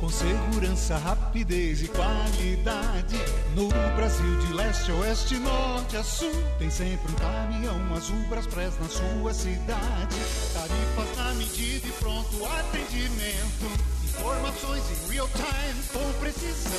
Com 0.00 0.08
segurança, 0.08 0.96
rapidez 0.98 1.82
e 1.82 1.88
qualidade. 1.88 3.16
No 3.54 3.68
Brasil, 3.94 4.38
de 4.40 4.52
leste 4.52 4.90
a 4.90 4.94
oeste, 4.96 5.36
norte 5.36 5.96
a 5.96 6.02
sul. 6.02 6.32
Tem 6.58 6.70
sempre 6.70 7.12
um 7.12 7.14
caminhão 7.14 7.94
azul 7.94 8.18
Braspress 8.28 8.78
na 8.80 8.88
sua 8.88 9.32
cidade. 9.32 10.16
Tarifas 10.52 11.16
na 11.16 11.34
medida 11.34 11.86
e 11.86 11.92
pronto 11.92 12.44
atendimento. 12.44 13.91
Informações 14.18 14.82
em 14.90 15.12
real 15.12 15.28
time 15.28 15.82
com 15.92 16.12
precisão. 16.20 16.70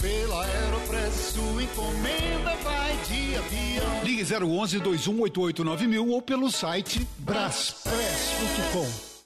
Pela 0.00 0.44
Aeropress, 0.44 1.32
sua 1.34 1.62
encomenda 1.62 2.54
vai 2.62 2.96
de 3.08 3.36
avião. 3.36 4.04
Ligue 4.04 4.22
011 4.22 4.78
2188 4.78 5.64
9000 5.64 6.08
ou 6.08 6.22
pelo 6.22 6.48
site 6.50 7.06
braspress.com. 7.18 9.15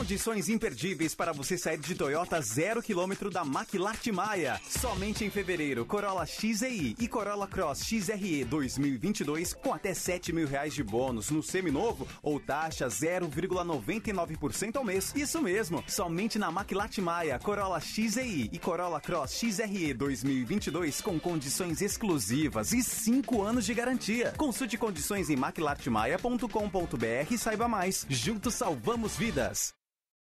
Condições 0.00 0.48
imperdíveis 0.48 1.14
para 1.14 1.32
você 1.32 1.58
sair 1.58 1.78
de 1.78 1.94
Toyota 1.94 2.40
zero 2.40 2.82
quilômetro 2.82 3.28
da 3.28 3.44
Maquilarte 3.44 4.10
Maia. 4.10 4.60
Somente 4.66 5.24
em 5.24 5.30
fevereiro, 5.30 5.84
Corolla 5.84 6.24
XEI 6.24 6.96
e 6.98 7.06
Corolla 7.06 7.46
Cross 7.46 7.84
XRE 7.84 8.44
2022 8.44 9.52
com 9.52 9.74
até 9.74 9.92
7 9.92 10.32
mil 10.32 10.46
reais 10.46 10.72
de 10.72 10.82
bônus 10.82 11.30
no 11.30 11.42
seminovo 11.42 12.08
ou 12.22 12.40
taxa 12.40 12.86
0,99% 12.88 14.76
ao 14.76 14.84
mês. 14.84 15.12
Isso 15.14 15.42
mesmo, 15.42 15.84
somente 15.86 16.38
na 16.38 16.50
Maquilarte 16.50 17.00
Maia, 17.00 17.38
Corolla 17.38 17.80
XEI 17.80 18.48
e 18.52 18.58
Corolla 18.58 19.00
Cross 19.00 19.32
XRE 19.32 19.92
2022 19.92 21.00
com 21.00 21.20
condições 21.20 21.82
exclusivas 21.82 22.72
e 22.72 22.82
5 22.82 23.42
anos 23.42 23.66
de 23.66 23.74
garantia. 23.74 24.32
Consulte 24.36 24.78
condições 24.78 25.28
em 25.28 25.36
maquilartemaia.com.br 25.36 27.30
e 27.30 27.36
saiba 27.36 27.68
mais. 27.68 28.06
Juntos 28.08 28.54
salvamos 28.54 29.16
vidas. 29.16 29.59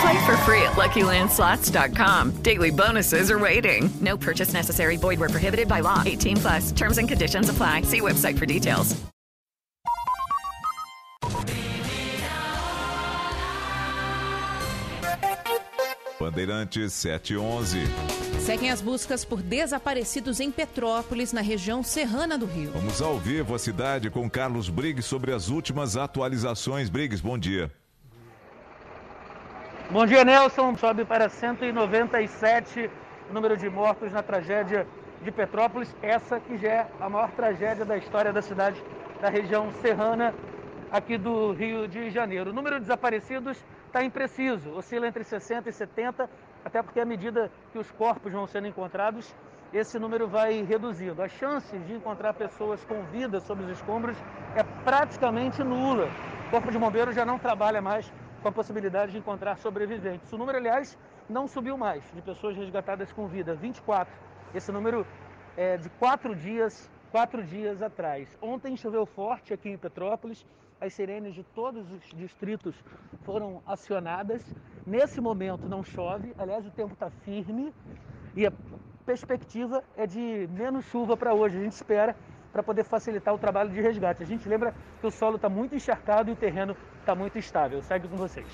Play 0.00 0.26
for 0.26 0.36
free 0.38 0.62
at 0.62 0.76
LuckyLandSlots.com. 0.76 2.42
Daily 2.42 2.70
bonuses 2.70 3.30
are 3.30 3.38
waiting. 3.38 3.90
No 4.00 4.16
purchase 4.16 4.52
necessary. 4.52 4.96
Void 4.96 5.18
where 5.18 5.28
prohibited 5.28 5.68
by 5.68 5.80
law. 5.80 6.02
18 6.04 6.36
plus. 6.36 6.72
Terms 6.72 6.98
and 6.98 7.08
conditions 7.08 7.48
apply. 7.48 7.82
See 7.82 8.00
website 8.00 8.38
for 8.38 8.46
details. 8.46 8.94
Bandeirantes 16.20 16.92
711. 16.92 17.86
Seguem 18.40 18.70
as 18.70 18.80
buscas 18.80 19.24
por 19.24 19.40
desaparecidos 19.40 20.40
em 20.40 20.50
Petrópolis, 20.50 21.32
na 21.32 21.40
região 21.40 21.82
serrana 21.82 22.36
do 22.36 22.44
Rio. 22.44 22.72
Vamos 22.72 23.00
ao 23.00 23.18
vivo 23.18 23.54
a 23.54 23.58
cidade 23.58 24.10
com 24.10 24.28
Carlos 24.28 24.68
Briggs 24.68 25.08
sobre 25.08 25.32
as 25.32 25.48
últimas 25.48 25.96
atualizações. 25.96 26.88
Briggs, 26.88 27.22
bom 27.22 27.38
dia. 27.38 27.70
Bom 29.90 30.04
dia, 30.04 30.22
Nelson. 30.22 30.76
Sobe 30.76 31.02
para 31.02 31.30
197 31.30 32.90
o 33.30 33.32
número 33.32 33.56
de 33.56 33.70
mortos 33.70 34.12
na 34.12 34.22
tragédia 34.22 34.86
de 35.22 35.32
Petrópolis. 35.32 35.96
Essa 36.02 36.38
que 36.38 36.58
já 36.58 36.68
é 36.68 36.86
a 37.00 37.08
maior 37.08 37.30
tragédia 37.30 37.86
da 37.86 37.96
história 37.96 38.30
da 38.30 38.42
cidade, 38.42 38.84
da 39.18 39.30
região 39.30 39.72
serrana 39.80 40.34
aqui 40.92 41.16
do 41.16 41.52
Rio 41.52 41.88
de 41.88 42.10
Janeiro. 42.10 42.50
O 42.50 42.52
número 42.52 42.74
de 42.74 42.82
desaparecidos 42.82 43.56
está 43.86 44.04
impreciso, 44.04 44.72
oscila 44.72 45.08
entre 45.08 45.24
60 45.24 45.70
e 45.70 45.72
70, 45.72 46.28
até 46.66 46.82
porque 46.82 47.00
à 47.00 47.06
medida 47.06 47.50
que 47.72 47.78
os 47.78 47.90
corpos 47.92 48.30
vão 48.30 48.46
sendo 48.46 48.66
encontrados, 48.66 49.34
esse 49.72 49.98
número 49.98 50.28
vai 50.28 50.62
reduzindo. 50.64 51.22
As 51.22 51.32
chances 51.32 51.86
de 51.86 51.94
encontrar 51.94 52.34
pessoas 52.34 52.84
com 52.84 53.04
vida 53.04 53.40
sob 53.40 53.64
os 53.64 53.70
escombros 53.70 54.18
é 54.54 54.62
praticamente 54.84 55.64
nula. 55.64 56.10
O 56.48 56.50
Corpo 56.50 56.70
de 56.70 56.78
Bombeiros 56.78 57.14
já 57.14 57.24
não 57.24 57.38
trabalha 57.38 57.80
mais 57.80 58.12
com 58.48 58.50
a 58.50 58.52
possibilidade 58.52 59.12
de 59.12 59.18
encontrar 59.18 59.58
sobreviventes. 59.58 60.32
O 60.32 60.38
número, 60.38 60.56
aliás, 60.56 60.96
não 61.28 61.46
subiu 61.46 61.76
mais 61.76 62.02
de 62.14 62.22
pessoas 62.22 62.56
resgatadas 62.56 63.12
com 63.12 63.26
vida, 63.26 63.54
24. 63.54 64.10
Esse 64.54 64.72
número 64.72 65.06
é 65.54 65.76
de 65.76 65.90
quatro 65.90 66.34
dias, 66.34 66.90
quatro 67.10 67.44
dias 67.44 67.82
atrás. 67.82 68.38
Ontem 68.40 68.74
choveu 68.74 69.04
forte 69.04 69.52
aqui 69.52 69.68
em 69.68 69.76
Petrópolis, 69.76 70.46
as 70.80 70.94
sirenes 70.94 71.34
de 71.34 71.42
todos 71.42 71.92
os 71.92 72.02
distritos 72.16 72.74
foram 73.22 73.62
acionadas. 73.66 74.42
Nesse 74.86 75.20
momento 75.20 75.68
não 75.68 75.82
chove, 75.84 76.34
aliás, 76.38 76.66
o 76.66 76.70
tempo 76.70 76.94
está 76.94 77.10
firme 77.10 77.74
e 78.34 78.46
a 78.46 78.52
perspectiva 79.04 79.84
é 79.94 80.06
de 80.06 80.48
menos 80.50 80.86
chuva 80.86 81.18
para 81.18 81.34
hoje. 81.34 81.58
A 81.58 81.62
gente 81.64 81.72
espera 81.72 82.16
para 82.58 82.62
poder 82.64 82.84
facilitar 82.84 83.32
o 83.32 83.38
trabalho 83.38 83.70
de 83.70 83.80
resgate. 83.80 84.22
A 84.22 84.26
gente 84.26 84.48
lembra 84.48 84.74
que 85.00 85.06
o 85.06 85.10
solo 85.10 85.36
está 85.36 85.48
muito 85.48 85.76
encharcado 85.76 86.30
e 86.30 86.32
o 86.32 86.36
terreno 86.36 86.76
está 86.98 87.14
muito 87.14 87.38
estável. 87.38 87.80
Segue 87.82 88.08
com 88.08 88.16
vocês. 88.16 88.46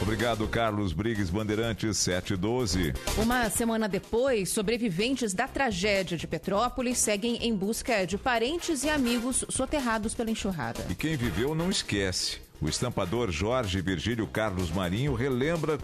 Obrigado, 0.00 0.48
Carlos 0.48 0.92
Briggs, 0.92 1.30
Bandeirantes 1.30 1.98
712. 1.98 2.94
Uma 3.16 3.48
semana 3.50 3.88
depois, 3.88 4.50
sobreviventes 4.50 5.34
da 5.34 5.46
tragédia 5.46 6.16
de 6.16 6.26
Petrópolis 6.26 6.98
seguem 6.98 7.36
em 7.46 7.54
busca 7.54 8.04
de 8.06 8.18
parentes 8.18 8.82
e 8.82 8.90
amigos 8.90 9.44
soterrados 9.48 10.14
pela 10.14 10.30
enxurrada. 10.30 10.84
E 10.88 10.94
quem 10.94 11.16
viveu 11.16 11.54
não 11.54 11.70
esquece. 11.70 12.40
O 12.60 12.68
estampador 12.68 13.30
Jorge 13.30 13.80
Virgílio 13.80 14.26
Carlos 14.26 14.70
Marinho 14.70 15.14
relembra 15.14 15.78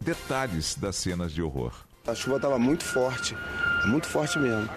detalhes 0.00 0.74
das 0.74 0.96
cenas 0.96 1.32
de 1.32 1.40
horror. 1.40 1.72
A 2.06 2.14
chuva 2.14 2.36
estava 2.36 2.58
muito 2.58 2.82
forte, 2.82 3.36
muito 3.86 4.06
forte 4.06 4.38
mesmo. 4.38 4.68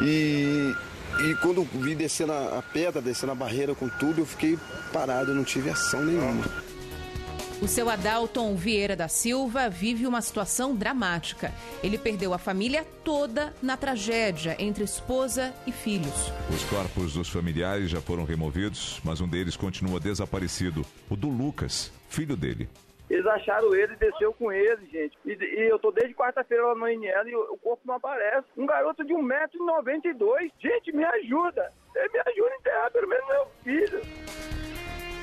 E, 0.00 0.74
e 1.20 1.34
quando 1.36 1.64
vi 1.64 1.94
descendo 1.94 2.32
a, 2.32 2.62
pedra, 2.62 3.02
descendo 3.02 3.32
a 3.32 3.34
barreira 3.34 3.74
com 3.74 3.88
tudo, 3.88 4.20
eu 4.20 4.26
fiquei 4.26 4.58
parado, 4.92 5.34
não 5.34 5.44
tive 5.44 5.70
ação 5.70 6.04
nenhuma. 6.04 6.44
O 7.60 7.66
seu 7.66 7.90
Adalton 7.90 8.54
Vieira 8.54 8.94
da 8.94 9.08
Silva 9.08 9.68
vive 9.68 10.06
uma 10.06 10.22
situação 10.22 10.76
dramática. 10.76 11.52
Ele 11.82 11.98
perdeu 11.98 12.32
a 12.32 12.38
família 12.38 12.86
toda 13.02 13.52
na 13.60 13.76
tragédia 13.76 14.54
entre 14.60 14.84
esposa 14.84 15.52
e 15.66 15.72
filhos. 15.72 16.32
Os 16.54 16.62
corpos 16.64 17.14
dos 17.14 17.28
familiares 17.28 17.90
já 17.90 18.00
foram 18.00 18.24
removidos, 18.24 19.00
mas 19.02 19.20
um 19.20 19.26
deles 19.26 19.56
continua 19.56 19.98
desaparecido, 19.98 20.86
o 21.10 21.16
do 21.16 21.28
Lucas, 21.28 21.90
filho 22.08 22.36
dele. 22.36 22.68
Eles 23.10 23.26
acharam 23.26 23.74
ele, 23.74 23.96
desceu 23.96 24.32
com 24.34 24.52
ele, 24.52 24.86
gente. 24.86 25.16
E, 25.24 25.32
e 25.32 25.70
eu 25.70 25.78
tô 25.78 25.90
desde 25.90 26.14
quarta-feira 26.14 26.66
lá 26.66 26.74
no 26.74 26.88
INL 26.88 27.28
e 27.28 27.34
o, 27.34 27.54
o 27.54 27.58
corpo 27.58 27.82
não 27.86 27.94
aparece. 27.94 28.46
Um 28.56 28.66
garoto 28.66 29.04
de 29.04 29.14
1,92m. 29.14 30.52
Gente, 30.58 30.92
me 30.92 31.04
ajuda. 31.04 31.72
Me 31.94 32.20
ajuda 32.20 32.50
a 32.50 32.56
enterrar 32.56 32.90
pelo 32.92 33.08
menos 33.08 33.26
meu 33.26 33.46
filho. 33.64 34.00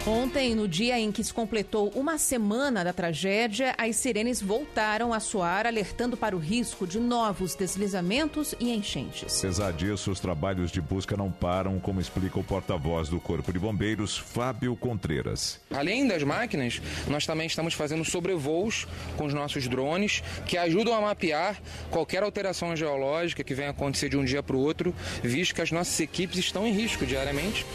Ontem, 0.07 0.53
no 0.53 0.67
dia 0.67 0.99
em 0.99 1.11
que 1.11 1.23
se 1.23 1.33
completou 1.33 1.91
uma 1.95 2.19
semana 2.19 2.83
da 2.83 2.93
tragédia, 2.93 3.73
as 3.75 3.95
sirenes 3.95 4.39
voltaram 4.39 5.11
a 5.11 5.19
soar, 5.19 5.65
alertando 5.65 6.15
para 6.15 6.35
o 6.35 6.39
risco 6.39 6.85
de 6.85 6.99
novos 6.99 7.55
deslizamentos 7.55 8.53
e 8.59 8.71
enchentes. 8.71 9.39
Apesar 9.39 9.73
disso, 9.73 10.11
os 10.11 10.19
trabalhos 10.19 10.71
de 10.71 10.79
busca 10.79 11.17
não 11.17 11.31
param, 11.31 11.79
como 11.79 11.99
explica 11.99 12.39
o 12.39 12.43
porta-voz 12.43 13.09
do 13.09 13.19
Corpo 13.19 13.51
de 13.51 13.57
Bombeiros, 13.57 14.15
Fábio 14.15 14.75
Contreiras. 14.75 15.59
Além 15.71 16.07
das 16.07 16.21
máquinas, 16.21 16.79
nós 17.07 17.25
também 17.25 17.47
estamos 17.47 17.73
fazendo 17.73 18.05
sobrevoos 18.05 18.87
com 19.17 19.25
os 19.25 19.33
nossos 19.33 19.67
drones, 19.67 20.21
que 20.45 20.55
ajudam 20.55 20.93
a 20.93 21.01
mapear 21.01 21.59
qualquer 21.89 22.21
alteração 22.21 22.75
geológica 22.75 23.43
que 23.43 23.55
venha 23.55 23.71
acontecer 23.71 24.09
de 24.09 24.17
um 24.17 24.23
dia 24.23 24.43
para 24.43 24.55
o 24.55 24.59
outro, 24.59 24.93
visto 25.23 25.55
que 25.55 25.63
as 25.63 25.71
nossas 25.71 25.99
equipes 25.99 26.37
estão 26.37 26.67
em 26.67 26.71
risco 26.71 27.07
diariamente. 27.07 27.65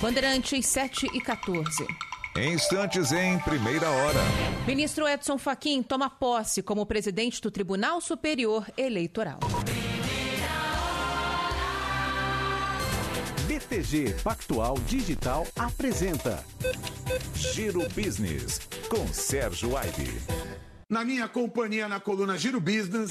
Bandeirantes 0.00 0.64
7 0.64 1.10
e 1.12 1.20
14. 1.20 1.86
Em 2.34 2.54
instantes, 2.54 3.12
em 3.12 3.38
primeira 3.40 3.90
hora. 3.90 4.20
Ministro 4.66 5.06
Edson 5.06 5.36
Fachin 5.36 5.82
toma 5.82 6.08
posse 6.08 6.62
como 6.62 6.86
presidente 6.86 7.38
do 7.38 7.50
Tribunal 7.50 8.00
Superior 8.00 8.66
Eleitoral. 8.78 9.38
BTG 13.46 14.14
Pactual 14.24 14.78
Digital 14.86 15.46
apresenta 15.58 16.42
Giro 17.34 17.86
Business 17.90 18.60
com 18.88 19.06
Sérgio 19.08 19.76
Aibe. 19.76 20.18
Na 20.88 21.04
minha 21.04 21.28
companhia 21.28 21.86
na 21.86 22.00
coluna 22.00 22.38
Giro 22.38 22.58
Business, 22.60 23.10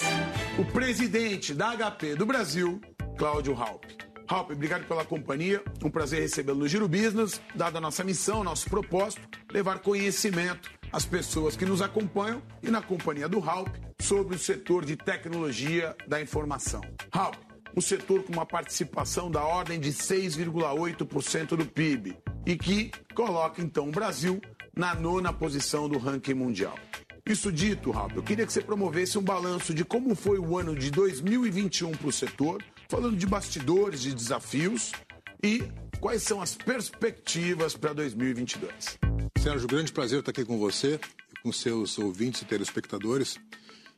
o 0.58 0.66
presidente 0.66 1.54
da 1.54 1.76
HP 1.76 2.16
do 2.16 2.26
Brasil, 2.26 2.82
Cláudio 3.16 3.54
Halp. 3.54 4.09
Halp, 4.30 4.52
obrigado 4.52 4.88
pela 4.88 5.04
companhia. 5.04 5.64
Um 5.84 5.90
prazer 5.90 6.22
recebê-lo 6.22 6.60
no 6.60 6.68
Giro 6.68 6.88
Business, 6.88 7.42
dada 7.56 7.80
a 7.80 7.82
nossa 7.82 8.04
missão, 8.04 8.44
nosso 8.44 8.70
propósito, 8.70 9.28
levar 9.52 9.80
conhecimento 9.80 10.70
às 10.92 11.04
pessoas 11.04 11.56
que 11.56 11.66
nos 11.66 11.82
acompanham 11.82 12.40
e 12.62 12.70
na 12.70 12.80
companhia 12.80 13.28
do 13.28 13.40
Halp 13.40 13.76
sobre 14.00 14.36
o 14.36 14.40
setor 14.40 14.86
de 14.86 14.96
tecnologia 14.96 15.96
da 16.08 16.22
informação. 16.22 16.82
Halp, 17.12 17.38
um 17.76 17.82
setor 17.82 18.22
com 18.22 18.32
uma 18.32 18.46
participação 18.46 19.32
da 19.32 19.44
ordem 19.44 19.80
de 19.80 19.92
6,8% 19.92 21.56
do 21.56 21.66
PIB 21.66 22.16
e 22.46 22.56
que 22.56 22.92
coloca 23.16 23.64
então 23.64 23.90
o 23.90 23.92
Brasil 23.92 24.40
na 24.76 24.94
nona 24.94 25.34
posição 25.34 25.90
do 25.90 25.98
ranking 25.98 26.36
mundial. 26.36 26.78
Isso 27.28 27.52
dito, 27.52 27.90
Rafa, 27.90 28.16
eu 28.16 28.24
queria 28.24 28.46
que 28.46 28.54
você 28.54 28.62
promovesse 28.62 29.18
um 29.18 29.24
balanço 29.24 29.74
de 29.74 29.84
como 29.84 30.16
foi 30.16 30.38
o 30.38 30.58
ano 30.58 30.76
de 30.76 30.92
2021 30.92 31.92
para 31.92 32.08
o 32.08 32.12
setor, 32.12 32.64
falando 32.90 33.16
de 33.16 33.28
bastidores, 33.28 34.02
de 34.02 34.14
desafios 34.14 34.92
e 35.44 35.64
quais 36.02 36.24
são 36.24 36.42
as 36.42 36.56
perspectivas 36.56 37.78
para 37.78 37.94
2022. 37.94 38.98
Sérgio, 39.38 39.68
grande 39.68 39.94
prazer 39.94 40.20
estar 40.20 40.32
aqui 40.32 40.44
com 40.44 40.58
você 40.58 41.00
com 41.44 41.52
seus 41.54 41.98
ouvintes 42.00 42.42
e 42.42 42.46
telespectadores. 42.46 43.38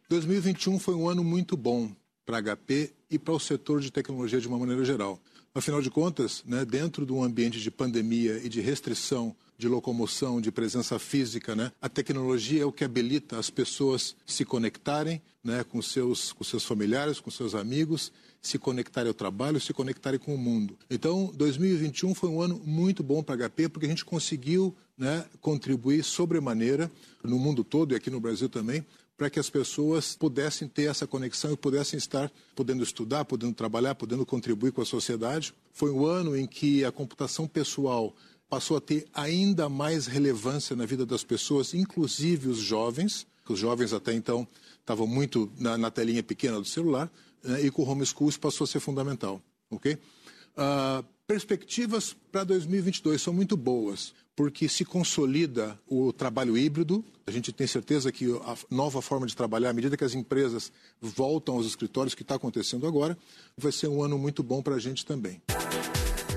2021 0.09 0.77
foi 0.77 0.93
um 0.93 1.07
ano 1.07 1.23
muito 1.23 1.55
bom 1.55 1.89
para 2.25 2.37
a 2.37 2.55
HP 2.55 2.93
e 3.09 3.17
para 3.17 3.33
o 3.33 3.39
setor 3.39 3.79
de 3.79 3.89
tecnologia 3.89 4.41
de 4.41 4.47
uma 4.47 4.59
maneira 4.59 4.83
geral. 4.83 5.19
Afinal 5.55 5.81
de 5.81 5.89
contas, 5.89 6.43
né, 6.45 6.65
dentro 6.65 7.05
de 7.05 7.13
um 7.13 7.23
ambiente 7.23 7.59
de 7.59 7.71
pandemia 7.71 8.41
e 8.43 8.49
de 8.49 8.59
restrição 8.59 9.35
de 9.57 9.67
locomoção, 9.67 10.41
de 10.41 10.51
presença 10.51 10.99
física, 10.99 11.55
né, 11.55 11.71
a 11.81 11.87
tecnologia 11.87 12.63
é 12.63 12.65
o 12.65 12.71
que 12.71 12.83
habilita 12.83 13.37
as 13.39 13.49
pessoas 13.49 14.15
se 14.25 14.43
conectarem 14.43 15.21
né, 15.43 15.63
com, 15.63 15.81
seus, 15.81 16.33
com 16.33 16.43
seus 16.43 16.65
familiares, 16.65 17.19
com 17.19 17.31
seus 17.31 17.55
amigos, 17.55 18.11
se 18.41 18.57
conectarem 18.57 19.07
ao 19.07 19.13
trabalho, 19.13 19.61
se 19.61 19.71
conectarem 19.71 20.19
com 20.19 20.33
o 20.33 20.37
mundo. 20.37 20.77
Então, 20.89 21.31
2021 21.35 22.15
foi 22.15 22.29
um 22.29 22.41
ano 22.41 22.59
muito 22.65 23.03
bom 23.03 23.21
para 23.21 23.45
a 23.45 23.49
HP 23.49 23.69
porque 23.69 23.85
a 23.85 23.89
gente 23.89 24.03
conseguiu 24.03 24.75
né, 24.97 25.25
contribuir 25.39 26.03
sobremaneira 26.03 26.91
no 27.23 27.37
mundo 27.37 27.63
todo 27.63 27.93
e 27.93 27.95
aqui 27.95 28.09
no 28.09 28.19
Brasil 28.19 28.49
também 28.49 28.83
para 29.21 29.29
que 29.29 29.39
as 29.39 29.51
pessoas 29.51 30.15
pudessem 30.15 30.67
ter 30.67 30.89
essa 30.89 31.05
conexão 31.05 31.53
e 31.53 31.55
pudessem 31.55 31.95
estar 31.95 32.31
podendo 32.55 32.81
estudar, 32.81 33.23
podendo 33.23 33.53
trabalhar, 33.53 33.93
podendo 33.93 34.25
contribuir 34.25 34.71
com 34.71 34.81
a 34.81 34.85
sociedade. 34.85 35.53
Foi 35.71 35.91
um 35.91 36.07
ano 36.07 36.35
em 36.35 36.47
que 36.47 36.83
a 36.83 36.91
computação 36.91 37.47
pessoal 37.47 38.15
passou 38.49 38.77
a 38.77 38.81
ter 38.81 39.05
ainda 39.13 39.69
mais 39.69 40.07
relevância 40.07 40.75
na 40.75 40.87
vida 40.87 41.05
das 41.05 41.23
pessoas, 41.23 41.75
inclusive 41.75 42.49
os 42.49 42.57
jovens. 42.57 43.27
Os 43.47 43.59
jovens 43.59 43.93
até 43.93 44.13
então 44.13 44.47
estavam 44.81 45.07
muito 45.07 45.51
na, 45.57 45.77
na 45.77 45.89
telinha 45.89 46.21
pequena 46.21 46.59
do 46.59 46.65
celular 46.65 47.09
né, 47.43 47.61
e 47.61 47.71
com 47.71 47.83
o 47.83 47.87
homeschool 47.87 48.29
isso 48.29 48.39
passou 48.39 48.65
a 48.65 48.67
ser 48.67 48.79
fundamental, 48.79 49.41
ok? 49.69 49.93
Uh, 49.93 51.05
perspectivas 51.25 52.15
para 52.31 52.43
2022 52.43 53.21
são 53.21 53.33
muito 53.33 53.55
boas 53.55 54.13
porque 54.35 54.67
se 54.67 54.83
consolida 54.83 55.79
o 55.87 56.11
trabalho 56.11 56.57
híbrido. 56.57 57.03
A 57.27 57.31
gente 57.31 57.51
tem 57.51 57.67
certeza 57.67 58.11
que 58.11 58.25
a 58.43 58.57
nova 58.69 59.01
forma 59.01 59.27
de 59.27 59.35
trabalhar, 59.35 59.69
à 59.69 59.73
medida 59.73 59.95
que 59.95 60.03
as 60.03 60.15
empresas 60.15 60.71
voltam 60.99 61.55
aos 61.55 61.67
escritórios, 61.67 62.15
que 62.15 62.23
está 62.23 62.35
acontecendo 62.35 62.87
agora, 62.87 63.17
vai 63.57 63.71
ser 63.71 63.87
um 63.87 64.01
ano 64.01 64.17
muito 64.17 64.41
bom 64.41 64.61
para 64.61 64.75
a 64.75 64.79
gente 64.79 65.05
também. 65.05 65.41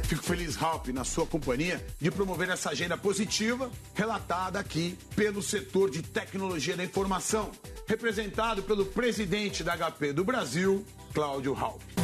Fico 0.07 0.23
feliz, 0.23 0.55
Ralph, 0.55 0.89
na 0.89 1.03
sua 1.03 1.27
companhia, 1.27 1.85
de 1.99 2.11
promover 2.11 2.51
essa 2.51 2.71
agenda 2.71 2.97
positiva 2.97 3.71
relatada 3.95 4.59
aqui 4.59 4.99
pelo 5.17 5.43
setor 5.43 5.91
de 5.91 6.03
tecnologia 6.03 6.77
da 6.77 6.85
informação, 6.85 7.51
representado 7.87 8.63
pelo 8.63 8.85
presidente 8.85 9.65
da 9.65 9.75
HP 9.77 10.13
do 10.13 10.23
Brasil, 10.23 10.85
Cláudio 11.15 11.55
Ralph. 11.55 12.04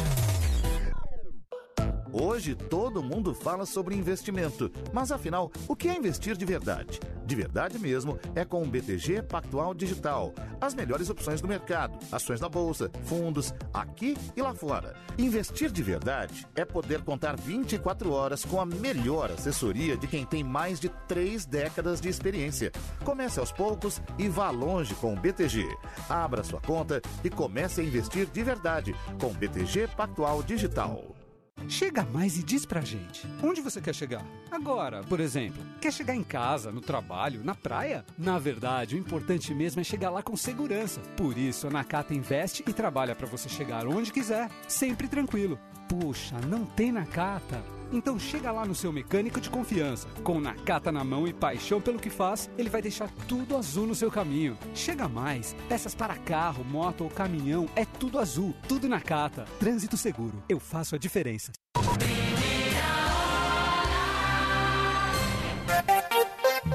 Hoje 2.13 2.55
todo 2.55 3.01
mundo 3.01 3.33
fala 3.33 3.65
sobre 3.65 3.95
investimento, 3.95 4.69
mas 4.91 5.13
afinal, 5.13 5.49
o 5.65 5.75
que 5.77 5.87
é 5.87 5.95
investir 5.95 6.35
de 6.35 6.43
verdade? 6.43 6.99
De 7.25 7.33
verdade 7.33 7.79
mesmo 7.79 8.19
é 8.35 8.43
com 8.43 8.61
o 8.61 8.65
BTG 8.65 9.21
Pactual 9.21 9.73
Digital. 9.73 10.33
As 10.59 10.73
melhores 10.73 11.09
opções 11.09 11.39
do 11.39 11.47
mercado, 11.47 11.97
ações 12.11 12.41
na 12.41 12.49
bolsa, 12.49 12.91
fundos, 13.05 13.53
aqui 13.73 14.17
e 14.35 14.41
lá 14.41 14.53
fora. 14.53 14.93
Investir 15.17 15.71
de 15.71 15.81
verdade 15.81 16.45
é 16.53 16.65
poder 16.65 17.01
contar 17.01 17.37
24 17.37 18.11
horas 18.11 18.43
com 18.43 18.59
a 18.59 18.65
melhor 18.65 19.31
assessoria 19.31 19.95
de 19.95 20.05
quem 20.05 20.25
tem 20.25 20.43
mais 20.43 20.81
de 20.81 20.89
três 21.07 21.45
décadas 21.45 22.01
de 22.01 22.09
experiência. 22.09 22.73
Comece 23.05 23.39
aos 23.39 23.53
poucos 23.53 24.01
e 24.19 24.27
vá 24.27 24.49
longe 24.49 24.93
com 24.95 25.13
o 25.13 25.17
BTG. 25.17 25.65
Abra 26.09 26.43
sua 26.43 26.59
conta 26.59 27.01
e 27.23 27.29
comece 27.29 27.79
a 27.79 27.83
investir 27.85 28.25
de 28.25 28.43
verdade 28.43 28.93
com 29.17 29.27
o 29.27 29.33
BTG 29.33 29.87
Pactual 29.95 30.43
Digital. 30.43 31.20
Chega 31.67 32.03
mais 32.03 32.37
e 32.37 32.43
diz 32.43 32.65
pra 32.65 32.81
gente. 32.81 33.25
Onde 33.41 33.61
você 33.61 33.81
quer 33.81 33.95
chegar? 33.95 34.25
Agora, 34.49 35.03
por 35.03 35.19
exemplo. 35.19 35.63
Quer 35.79 35.91
chegar 35.91 36.15
em 36.15 36.23
casa, 36.23 36.71
no 36.71 36.81
trabalho, 36.81 37.43
na 37.43 37.55
praia? 37.55 38.05
Na 38.17 38.37
verdade, 38.37 38.95
o 38.95 38.99
importante 38.99 39.53
mesmo 39.53 39.81
é 39.81 39.83
chegar 39.83 40.09
lá 40.09 40.21
com 40.21 40.35
segurança. 40.35 41.01
Por 41.17 41.37
isso, 41.37 41.67
a 41.67 41.69
Nakata 41.69 42.13
investe 42.13 42.63
e 42.67 42.73
trabalha 42.73 43.15
para 43.15 43.27
você 43.27 43.49
chegar 43.49 43.87
onde 43.87 44.11
quiser, 44.11 44.49
sempre 44.67 45.07
tranquilo. 45.07 45.59
Puxa, 45.87 46.39
não 46.47 46.65
tem 46.65 46.91
Nakata? 46.91 47.80
Então 47.91 48.17
chega 48.17 48.51
lá 48.51 48.65
no 48.65 48.73
seu 48.73 48.91
mecânico 48.91 49.41
de 49.41 49.49
confiança. 49.49 50.07
Com 50.23 50.39
Nakata 50.39 50.91
na 50.91 51.03
mão 51.03 51.27
e 51.27 51.33
paixão 51.33 51.81
pelo 51.81 51.99
que 51.99 52.09
faz, 52.09 52.49
ele 52.57 52.69
vai 52.69 52.81
deixar 52.81 53.09
tudo 53.27 53.57
azul 53.57 53.85
no 53.85 53.95
seu 53.95 54.09
caminho. 54.09 54.57
Chega 54.73 55.07
mais. 55.07 55.55
Peças 55.67 55.93
para 55.93 56.15
carro, 56.15 56.63
moto 56.63 57.03
ou 57.03 57.09
caminhão, 57.09 57.67
é 57.75 57.85
tudo 57.85 58.19
azul. 58.19 58.55
Tudo 58.67 58.87
Nakata. 58.87 59.45
Trânsito 59.59 59.97
seguro. 59.97 60.43
Eu 60.47 60.59
faço 60.59 60.95
a 60.95 60.97
diferença. 60.97 61.51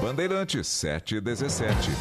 Bandeirantes 0.01 0.67
717. 0.67 1.91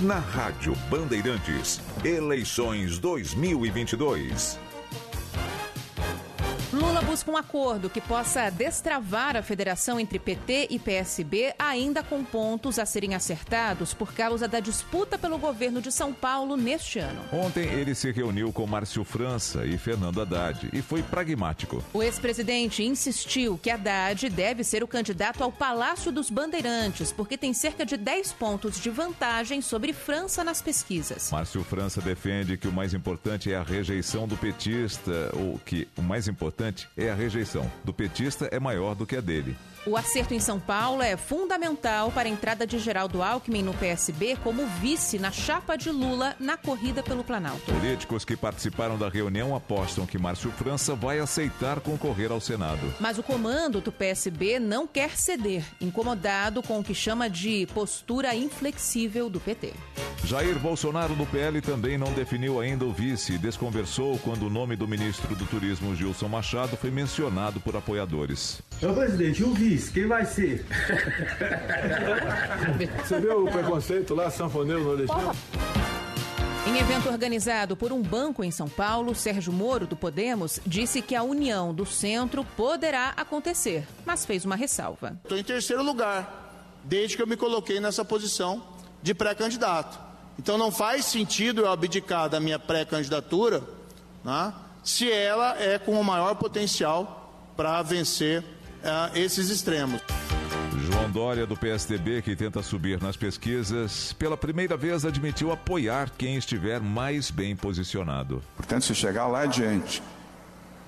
Na 0.00 0.20
Rádio 0.20 0.76
Bandeirantes, 0.88 1.80
eleições 2.04 3.00
2022. 3.00 4.67
Lula 6.70 7.00
busca 7.00 7.30
um 7.30 7.36
acordo 7.36 7.88
que 7.88 7.98
possa 7.98 8.50
destravar 8.50 9.38
a 9.38 9.42
federação 9.42 9.98
entre 9.98 10.18
PT 10.18 10.68
e 10.68 10.78
PSB, 10.78 11.54
ainda 11.58 12.02
com 12.02 12.22
pontos 12.22 12.78
a 12.78 12.84
serem 12.84 13.14
acertados 13.14 13.94
por 13.94 14.12
causa 14.12 14.46
da 14.46 14.60
disputa 14.60 15.16
pelo 15.16 15.38
governo 15.38 15.80
de 15.80 15.90
São 15.90 16.12
Paulo 16.12 16.58
neste 16.58 16.98
ano. 16.98 17.22
Ontem 17.32 17.64
ele 17.64 17.94
se 17.94 18.12
reuniu 18.12 18.52
com 18.52 18.66
Márcio 18.66 19.02
França 19.02 19.64
e 19.64 19.78
Fernando 19.78 20.20
Haddad 20.20 20.68
e 20.70 20.82
foi 20.82 21.02
pragmático. 21.02 21.82
O 21.94 22.02
ex-presidente 22.02 22.84
insistiu 22.84 23.56
que 23.56 23.70
Haddad 23.70 24.28
deve 24.28 24.62
ser 24.62 24.84
o 24.84 24.88
candidato 24.88 25.42
ao 25.42 25.50
Palácio 25.50 26.12
dos 26.12 26.28
Bandeirantes, 26.28 27.10
porque 27.10 27.38
tem 27.38 27.54
cerca 27.54 27.86
de 27.86 27.96
10 27.96 28.34
pontos 28.34 28.78
de 28.78 28.90
vantagem 28.90 29.62
sobre 29.62 29.94
França 29.94 30.44
nas 30.44 30.60
pesquisas. 30.60 31.30
Márcio 31.32 31.64
França 31.64 32.02
defende 32.02 32.58
que 32.58 32.68
o 32.68 32.72
mais 32.72 32.92
importante 32.92 33.50
é 33.50 33.56
a 33.56 33.62
rejeição 33.62 34.28
do 34.28 34.36
petista, 34.36 35.30
ou 35.32 35.58
que 35.64 35.88
o 35.96 36.02
mais 36.02 36.28
importante 36.28 36.57
é 36.58 36.90
é 36.96 37.10
a 37.10 37.14
rejeição 37.14 37.70
do 37.84 37.92
petista 37.92 38.48
é 38.50 38.58
maior 38.58 38.94
do 38.94 39.06
que 39.06 39.16
a 39.16 39.20
dele. 39.20 39.56
O 39.88 39.96
acerto 39.96 40.34
em 40.34 40.38
São 40.38 40.60
Paulo 40.60 41.00
é 41.00 41.16
fundamental 41.16 42.12
para 42.12 42.28
a 42.28 42.30
entrada 42.30 42.66
de 42.66 42.78
Geraldo 42.78 43.22
Alckmin 43.22 43.62
no 43.62 43.72
PSB 43.72 44.36
como 44.44 44.66
vice 44.66 45.18
na 45.18 45.32
chapa 45.32 45.76
de 45.76 45.90
Lula 45.90 46.36
na 46.38 46.58
corrida 46.58 47.02
pelo 47.02 47.24
Planalto. 47.24 47.72
Políticos 47.72 48.22
que 48.22 48.36
participaram 48.36 48.98
da 48.98 49.08
reunião 49.08 49.56
apostam 49.56 50.04
que 50.04 50.18
Márcio 50.18 50.50
França 50.50 50.94
vai 50.94 51.20
aceitar 51.20 51.80
concorrer 51.80 52.30
ao 52.30 52.38
Senado. 52.38 52.82
Mas 53.00 53.16
o 53.16 53.22
comando 53.22 53.80
do 53.80 53.90
PSB 53.90 54.58
não 54.58 54.86
quer 54.86 55.16
ceder, 55.16 55.64
incomodado 55.80 56.62
com 56.62 56.78
o 56.80 56.84
que 56.84 56.94
chama 56.94 57.30
de 57.30 57.66
postura 57.72 58.34
inflexível 58.34 59.30
do 59.30 59.40
PT. 59.40 59.72
Jair 60.24 60.58
Bolsonaro 60.58 61.14
do 61.14 61.24
PL 61.24 61.62
também 61.62 61.96
não 61.96 62.12
definiu 62.12 62.60
ainda 62.60 62.84
o 62.84 62.92
vice 62.92 63.34
e 63.34 63.38
desconversou 63.38 64.18
quando 64.18 64.42
o 64.46 64.50
nome 64.50 64.76
do 64.76 64.86
ministro 64.86 65.34
do 65.34 65.46
Turismo 65.46 65.96
Gilson 65.96 66.28
Machado 66.28 66.76
foi 66.76 66.90
mencionado 66.90 67.60
por 67.60 67.74
apoiadores. 67.74 68.60
Ô 68.82 68.92
presidente, 68.92 69.42
o 69.42 69.54
vice, 69.54 69.77
quem 69.86 70.06
vai 70.06 70.24
ser? 70.24 70.64
Você 73.04 73.20
viu 73.20 73.44
o 73.44 73.50
preconceito 73.50 74.14
lá, 74.14 74.30
sanfoneiro 74.30 74.82
nordestino? 74.82 75.32
Em 76.66 76.78
evento 76.78 77.08
organizado 77.08 77.76
por 77.76 77.92
um 77.92 78.02
banco 78.02 78.44
em 78.44 78.50
São 78.50 78.68
Paulo, 78.68 79.14
Sérgio 79.14 79.52
Moro, 79.52 79.86
do 79.86 79.96
Podemos, 79.96 80.60
disse 80.66 81.00
que 81.00 81.14
a 81.14 81.22
união 81.22 81.72
do 81.72 81.86
centro 81.86 82.44
poderá 82.44 83.14
acontecer, 83.16 83.86
mas 84.04 84.26
fez 84.26 84.44
uma 84.44 84.56
ressalva. 84.56 85.18
Estou 85.22 85.38
em 85.38 85.44
terceiro 85.44 85.82
lugar, 85.82 86.78
desde 86.84 87.16
que 87.16 87.22
eu 87.22 87.26
me 87.26 87.36
coloquei 87.36 87.80
nessa 87.80 88.04
posição 88.04 88.62
de 89.02 89.14
pré-candidato. 89.14 89.98
Então 90.38 90.58
não 90.58 90.70
faz 90.70 91.06
sentido 91.06 91.62
eu 91.62 91.70
abdicar 91.70 92.28
da 92.28 92.38
minha 92.38 92.58
pré-candidatura 92.58 93.62
né, 94.22 94.52
se 94.84 95.10
ela 95.10 95.60
é 95.60 95.78
com 95.78 95.98
o 95.98 96.04
maior 96.04 96.34
potencial 96.34 97.52
para 97.56 97.82
vencer 97.82 98.44
uh, 98.82 99.16
esses 99.16 99.50
extremos. 99.50 100.00
João 100.90 101.10
Dória, 101.10 101.46
do 101.46 101.56
PSDB, 101.56 102.22
que 102.22 102.34
tenta 102.34 102.62
subir 102.62 103.00
nas 103.00 103.16
pesquisas, 103.16 104.12
pela 104.14 104.36
primeira 104.36 104.76
vez 104.76 105.04
admitiu 105.04 105.52
apoiar 105.52 106.10
quem 106.16 106.36
estiver 106.36 106.80
mais 106.80 107.30
bem 107.30 107.54
posicionado. 107.54 108.42
Portanto, 108.56 108.84
se 108.84 108.94
chegar 108.94 109.26
lá 109.26 109.42
adiante 109.42 110.02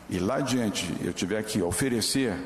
e 0.08 0.18
lá 0.18 0.36
adiante 0.36 0.92
eu 1.02 1.12
tiver 1.12 1.42
que 1.44 1.62
oferecer 1.62 2.36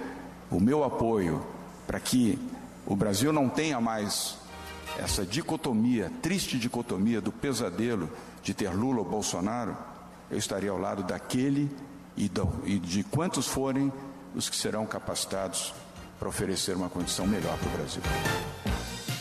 o 0.51 0.61
meu 0.61 0.85
apoio 0.85 1.45
para 1.87 2.01
que 2.01 2.39
o 2.87 2.95
Brasil 2.95 3.33
não 3.33 3.49
tenha 3.49 3.81
mais 3.81 4.37
essa 4.99 5.25
dicotomia, 5.25 6.11
triste 6.23 6.59
dicotomia 6.59 7.21
do 7.21 7.33
pesadelo 7.33 8.09
de 8.43 8.55
ter 8.55 8.71
Lula 8.71 8.99
ou 8.99 9.05
Bolsonaro, 9.05 9.77
eu 10.31 10.39
estaria 10.39 10.71
ao 10.71 10.79
lado 10.79 11.03
daquele 11.03 11.71
e, 12.17 12.29
do, 12.29 12.49
e 12.65 12.79
de 12.79 13.03
quantos 13.03 13.47
forem 13.47 13.93
os 14.35 14.49
que 14.49 14.57
serão 14.57 14.87
capacitados 14.87 15.73
para 16.19 16.29
oferecer 16.29 16.77
uma 16.77 16.89
condição 16.89 17.27
melhor 17.27 17.57
para 17.59 17.69
o 17.69 17.73
Brasil. 17.73 18.03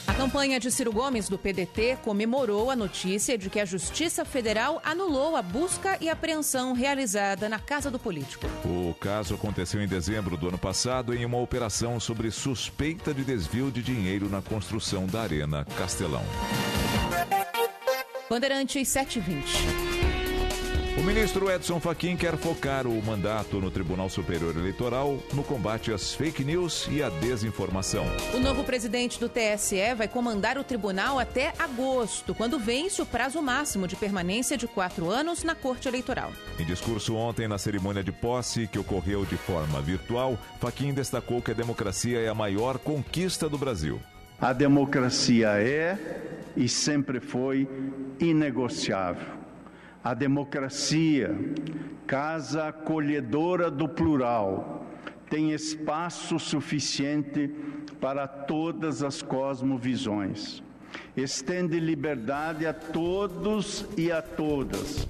A 0.06 0.16
campanha 0.16 0.60
de 0.60 0.70
Ciro 0.70 0.92
Gomes, 0.92 1.28
do 1.28 1.40
PDT, 1.40 1.98
comemorou 2.04 2.70
a 2.70 2.76
notícia 2.76 3.36
de 3.36 3.50
que 3.50 3.60
a 3.60 3.66
Justiça 3.66 4.24
Federal 4.24 4.80
anulou 4.86 5.36
a 5.36 5.42
busca 5.42 5.98
e 6.00 6.08
apreensão 6.08 6.74
realizada 6.74 7.50
na 7.50 7.58
casa 7.58 7.90
do 7.90 7.98
político. 7.98 8.46
O 8.64 8.94
caso 8.94 9.34
aconteceu 9.34 9.82
em 9.82 9.88
dezembro 9.88 10.38
do 10.38 10.50
ano 10.50 10.58
passado 10.58 11.16
em 11.16 11.26
uma 11.26 11.40
operação 11.40 12.00
sobre 12.00 12.30
suspeita 12.30 13.14
de 13.14 13.24
desvio 13.24 13.72
de 13.72 13.82
dinheiro 13.82 14.30
na 14.30 14.42
construção 14.42 15.08
da 15.08 15.22
Arena 15.22 15.66
Castelão. 15.78 16.24
Bandeirantes 18.30 18.88
720. 18.88 19.93
O 20.96 21.02
ministro 21.02 21.50
Edson 21.50 21.80
Fachin 21.80 22.16
quer 22.16 22.38
focar 22.38 22.86
o 22.86 23.02
mandato 23.02 23.60
no 23.60 23.72
Tribunal 23.72 24.10
Superior 24.10 24.56
Eleitoral 24.56 25.18
no 25.34 25.44
combate 25.44 25.92
às 25.92 26.14
fake 26.14 26.44
news 26.44 26.88
e 26.92 27.02
à 27.02 27.10
desinformação. 27.10 28.06
O 28.32 28.40
novo 28.40 28.64
presidente 28.64 29.20
do 29.20 29.28
TSE 29.28 29.96
vai 29.98 30.08
comandar 30.08 30.56
o 30.56 30.64
tribunal 30.64 31.18
até 31.18 31.52
agosto, 31.58 32.36
quando 32.36 32.60
vence 32.60 33.02
o 33.02 33.08
prazo 33.08 33.42
máximo 33.42 33.88
de 33.88 33.96
permanência 33.96 34.56
de 34.56 34.68
quatro 34.68 35.10
anos 35.10 35.44
na 35.44 35.56
Corte 35.56 35.88
Eleitoral. 35.88 36.32
Em 36.60 36.66
discurso 36.66 37.16
ontem 37.16 37.48
na 37.48 37.58
cerimônia 37.58 38.04
de 38.04 38.12
posse, 38.12 38.68
que 38.68 38.78
ocorreu 38.78 39.26
de 39.26 39.36
forma 39.36 39.82
virtual, 39.82 40.38
Fachin 40.62 40.94
destacou 40.94 41.42
que 41.42 41.50
a 41.50 41.56
democracia 41.56 42.20
é 42.20 42.30
a 42.30 42.36
maior 42.36 42.78
conquista 42.78 43.50
do 43.50 43.58
Brasil. 43.58 44.00
A 44.40 44.54
democracia 44.54 45.60
é 45.60 45.98
e 46.56 46.70
sempre 46.70 47.20
foi 47.20 47.68
inegociável 48.20 49.43
a 50.04 50.14
democracia, 50.14 51.34
casa 52.06 52.68
acolhedora 52.68 53.72
do 53.72 53.88
plural, 53.88 54.86
tem 55.30 55.52
espaço 55.52 56.38
suficiente 56.38 57.50
para 58.02 58.28
todas 58.28 59.02
as 59.02 59.22
cosmovisões. 59.22 60.62
Estende 61.16 61.80
liberdade 61.80 62.68
a 62.68 62.74
todos 62.74 63.86
e 63.98 64.12
a 64.12 64.22
todas. 64.22 65.08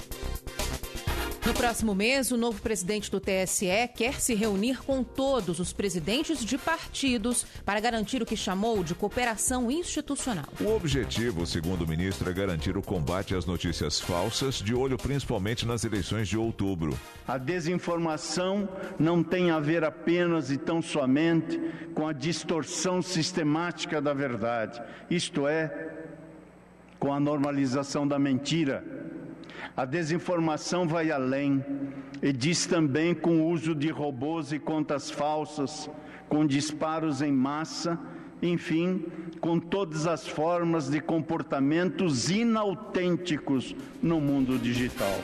No 1.45 1.53
próximo 1.53 1.93
mês, 1.93 2.31
o 2.31 2.37
novo 2.37 2.61
presidente 2.61 3.11
do 3.11 3.19
TSE 3.19 3.67
quer 3.93 4.21
se 4.21 4.33
reunir 4.33 4.81
com 4.81 5.03
todos 5.03 5.59
os 5.59 5.73
presidentes 5.73 6.43
de 6.43 6.57
partidos 6.57 7.45
para 7.65 7.81
garantir 7.81 8.21
o 8.21 8.25
que 8.25 8.37
chamou 8.37 8.81
de 8.81 8.95
cooperação 8.95 9.69
institucional. 9.69 10.45
O 10.61 10.73
objetivo, 10.73 11.45
segundo 11.45 11.81
o 11.81 11.87
ministro, 11.87 12.29
é 12.29 12.33
garantir 12.33 12.77
o 12.77 12.81
combate 12.81 13.35
às 13.35 13.45
notícias 13.45 13.99
falsas, 13.99 14.55
de 14.55 14.73
olho 14.73 14.97
principalmente 14.97 15.67
nas 15.67 15.83
eleições 15.83 16.29
de 16.29 16.37
outubro. 16.37 16.97
A 17.27 17.37
desinformação 17.37 18.69
não 18.97 19.21
tem 19.21 19.51
a 19.51 19.59
ver 19.59 19.83
apenas 19.83 20.49
e 20.49 20.55
tão 20.57 20.81
somente 20.81 21.59
com 21.93 22.07
a 22.07 22.13
distorção 22.13 23.01
sistemática 23.01 24.01
da 24.01 24.13
verdade, 24.13 24.81
isto 25.09 25.45
é, 25.45 25.89
com 26.97 27.13
a 27.13 27.19
normalização 27.19 28.07
da 28.07 28.17
mentira 28.17 28.81
a 29.75 29.85
desinformação 29.85 30.87
vai 30.87 31.11
além 31.11 31.63
e 32.21 32.31
diz 32.31 32.65
também 32.65 33.13
com 33.13 33.41
o 33.41 33.49
uso 33.49 33.73
de 33.73 33.89
robôs 33.89 34.51
e 34.51 34.59
contas 34.59 35.09
falsas, 35.09 35.89
com 36.29 36.45
disparos 36.45 37.21
em 37.21 37.31
massa, 37.31 37.99
enfim, 38.41 39.05
com 39.39 39.59
todas 39.59 40.07
as 40.07 40.27
formas 40.27 40.89
de 40.89 40.99
comportamentos 40.99 42.29
inautênticos 42.29 43.75
no 44.01 44.19
mundo 44.19 44.57
digital. 44.57 45.19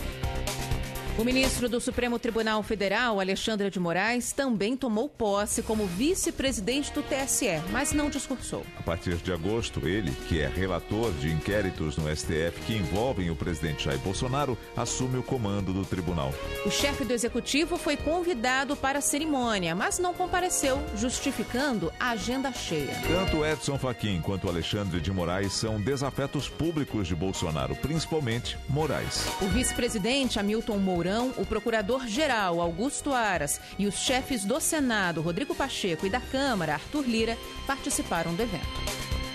O 1.20 1.24
ministro 1.26 1.68
do 1.68 1.82
Supremo 1.82 2.18
Tribunal 2.18 2.64
Federal, 2.64 3.20
Alexandre 3.20 3.70
de 3.70 3.78
Moraes, 3.78 4.32
também 4.32 4.78
tomou 4.78 5.10
posse 5.10 5.62
como 5.62 5.86
vice-presidente 5.86 6.94
do 6.94 7.04
TSE, 7.04 7.62
mas 7.74 7.92
não 7.92 8.10
discursou. 8.10 8.66
A 8.78 8.82
partir 8.82 9.18
de 9.18 9.34
agosto, 9.34 9.86
ele, 9.86 10.14
que 10.30 10.40
é 10.40 10.48
relator 10.48 11.12
de 11.12 11.30
inquéritos 11.30 11.98
no 11.98 12.08
STF 12.16 12.62
que 12.66 12.78
envolvem 12.78 13.30
o 13.30 13.36
presidente 13.36 13.84
Jair 13.84 14.00
Bolsonaro, 14.00 14.58
assume 14.78 15.18
o 15.18 15.24
comando 15.24 15.74
do 15.74 15.84
tribunal. 15.84 16.34
O 16.66 16.72
chefe 16.72 17.04
do 17.04 17.12
executivo 17.12 17.76
foi 17.76 17.98
convidado 17.98 18.78
para 18.78 19.00
a 19.00 19.02
cerimônia, 19.02 19.76
mas 19.76 20.00
não 20.00 20.14
compareceu, 20.14 20.82
justificando 20.96 21.92
a 22.00 22.12
agenda 22.12 22.50
cheia. 22.54 22.96
Tanto 23.06 23.46
Edson 23.46 23.78
Fachin 23.78 24.22
quanto 24.22 24.48
Alexandre 24.48 25.02
de 25.02 25.12
Moraes 25.12 25.52
são 25.52 25.82
desafetos 25.82 26.48
públicos 26.48 27.10
de 27.10 27.14
Bolsonaro, 27.14 27.76
principalmente 27.76 28.58
Moraes. 28.70 29.26
O 29.42 29.48
vice-presidente 29.48 30.40
Hamilton 30.40 30.78
Mourão 30.78 31.09
Mourão, 31.10 31.34
o 31.38 31.46
procurador-geral 31.46 32.62
Augusto 32.62 33.12
Aras 33.12 33.60
e 33.80 33.88
os 33.88 33.96
chefes 33.96 34.46
do 34.46 34.60
Senado, 34.60 35.22
Rodrigo 35.22 35.56
Pacheco, 35.56 36.06
e 36.06 36.10
da 36.10 36.20
Câmara, 36.20 36.74
Arthur 36.74 37.04
Lira, 37.08 37.38
participaram 37.66 38.34
do 38.36 38.44
evento. 38.44 38.68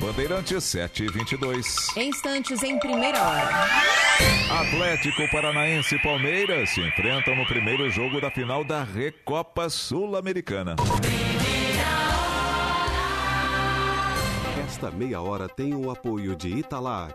Bandeirantes 0.00 0.62
722. 0.62 1.96
Em 1.96 2.10
instantes, 2.10 2.62
em 2.62 2.78
primeira 2.78 3.20
hora. 3.20 3.66
Atlético 4.60 5.28
Paranaense 5.32 5.96
e 5.96 6.02
Palmeiras 6.02 6.70
se 6.70 6.80
enfrentam 6.80 7.34
no 7.34 7.46
primeiro 7.46 7.90
jogo 7.90 8.20
da 8.20 8.30
final 8.30 8.64
da 8.64 8.84
Recopa 8.84 9.68
Sul-Americana. 9.68 10.76
Esta 14.64 14.90
meia 14.90 15.20
hora 15.20 15.48
tem 15.48 15.74
o 15.74 15.90
apoio 15.90 16.36
de 16.36 16.48
Italac, 16.48 17.14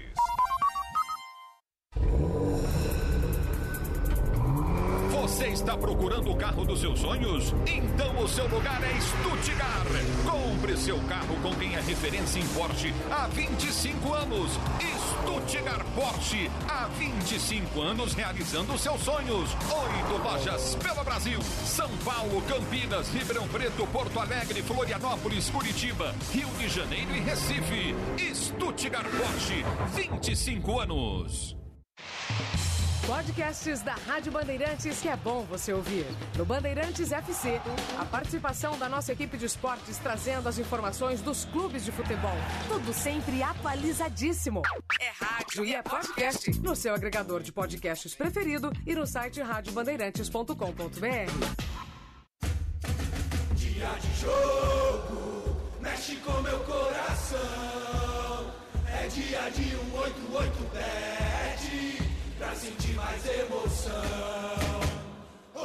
Está 5.61 5.77
procurando 5.77 6.31
o 6.31 6.35
carro 6.35 6.65
dos 6.65 6.79
seus 6.79 6.99
sonhos? 6.99 7.53
Então 7.67 8.19
o 8.19 8.27
seu 8.27 8.47
lugar 8.47 8.81
é 8.83 8.99
Stuttgart. 8.99 9.87
Compre 10.25 10.75
seu 10.75 10.97
carro 11.03 11.35
com 11.41 11.53
quem 11.55 11.75
é 11.75 11.81
referência 11.81 12.39
em 12.39 12.47
Porsche 12.47 12.93
há 13.11 13.27
25 13.27 14.13
anos. 14.13 14.51
Stuttgart 15.21 15.85
Porsche, 15.93 16.49
há 16.67 16.87
25 16.97 17.79
anos 17.79 18.13
realizando 18.13 18.75
seus 18.77 19.01
sonhos. 19.01 19.51
Oito 19.53 20.23
lojas 20.23 20.75
pelo 20.75 21.03
Brasil: 21.03 21.39
São 21.41 21.89
Paulo, 22.03 22.41
Campinas, 22.47 23.09
Ribeirão 23.09 23.47
Preto, 23.47 23.85
Porto 23.87 24.19
Alegre, 24.19 24.63
Florianópolis, 24.63 25.49
Curitiba, 25.51 26.15
Rio 26.31 26.49
de 26.57 26.69
Janeiro 26.69 27.15
e 27.15 27.19
Recife. 27.19 27.95
Stuttgart 28.33 29.07
Porsche, 29.11 29.63
25 29.93 30.79
anos. 30.79 31.55
Podcasts 33.05 33.81
da 33.81 33.93
Rádio 33.93 34.31
Bandeirantes 34.31 34.99
que 35.01 35.09
é 35.09 35.15
bom 35.17 35.43
você 35.43 35.73
ouvir. 35.73 36.05
No 36.37 36.45
Bandeirantes 36.45 37.11
FC, 37.11 37.59
a 37.99 38.05
participação 38.05 38.77
da 38.77 38.87
nossa 38.87 39.11
equipe 39.11 39.37
de 39.37 39.45
esportes 39.45 39.97
trazendo 39.97 40.47
as 40.47 40.57
informações 40.59 41.19
dos 41.21 41.45
clubes 41.45 41.83
de 41.83 41.91
futebol. 41.91 42.35
Tudo 42.67 42.93
sempre 42.93 43.41
atualizadíssimo. 43.43 44.61
É 44.99 45.09
rádio 45.23 45.65
e 45.65 45.73
é 45.73 45.81
podcast 45.81 46.51
no 46.61 46.75
seu 46.75 46.93
agregador 46.93 47.41
de 47.41 47.51
podcasts 47.51 48.15
preferido 48.15 48.71
e 48.85 48.95
no 48.95 49.05
site 49.07 49.41
radiobandeirantes.com.br. 49.41 50.55
Dia 53.55 53.89
de 53.99 54.19
jogo, 54.21 55.57
mexe 55.81 56.15
com 56.17 56.39
meu 56.41 56.59
coração. 56.59 57.39
É 58.87 59.07
dia 59.07 59.49
de 59.51 59.75
um 59.75 59.95
88 59.97 60.69
bet, 60.73 62.10
pra 62.41 62.55
sentir 62.55 62.95
mais 62.95 63.23
emoção. 63.23 63.93
Oh, 65.53 65.59
oh, 65.59 65.61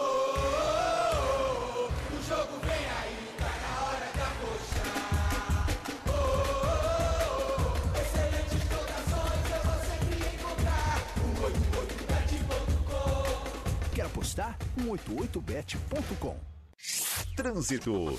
oh, 1.80 2.14
o 2.14 2.22
jogo 2.28 2.58
vem 2.60 2.84
aí, 3.00 3.16
tá 3.38 3.50
na 3.62 3.72
hora 3.86 4.08
de 4.12 4.20
apostar. 4.20 5.66
Oh, 6.06 6.12
oh, 6.12 7.72
oh, 7.72 7.98
excelentes 7.98 8.62
cotações 8.68 9.46
eu 9.56 9.62
vou 9.64 9.78
sempre 9.88 10.16
encontrar. 10.34 10.94
Um 11.24 11.32
88bet.com 12.44 13.94
Quer 13.94 14.04
apostar? 14.04 14.52
188bet.com 14.78 16.36
Trânsito. 17.36 18.18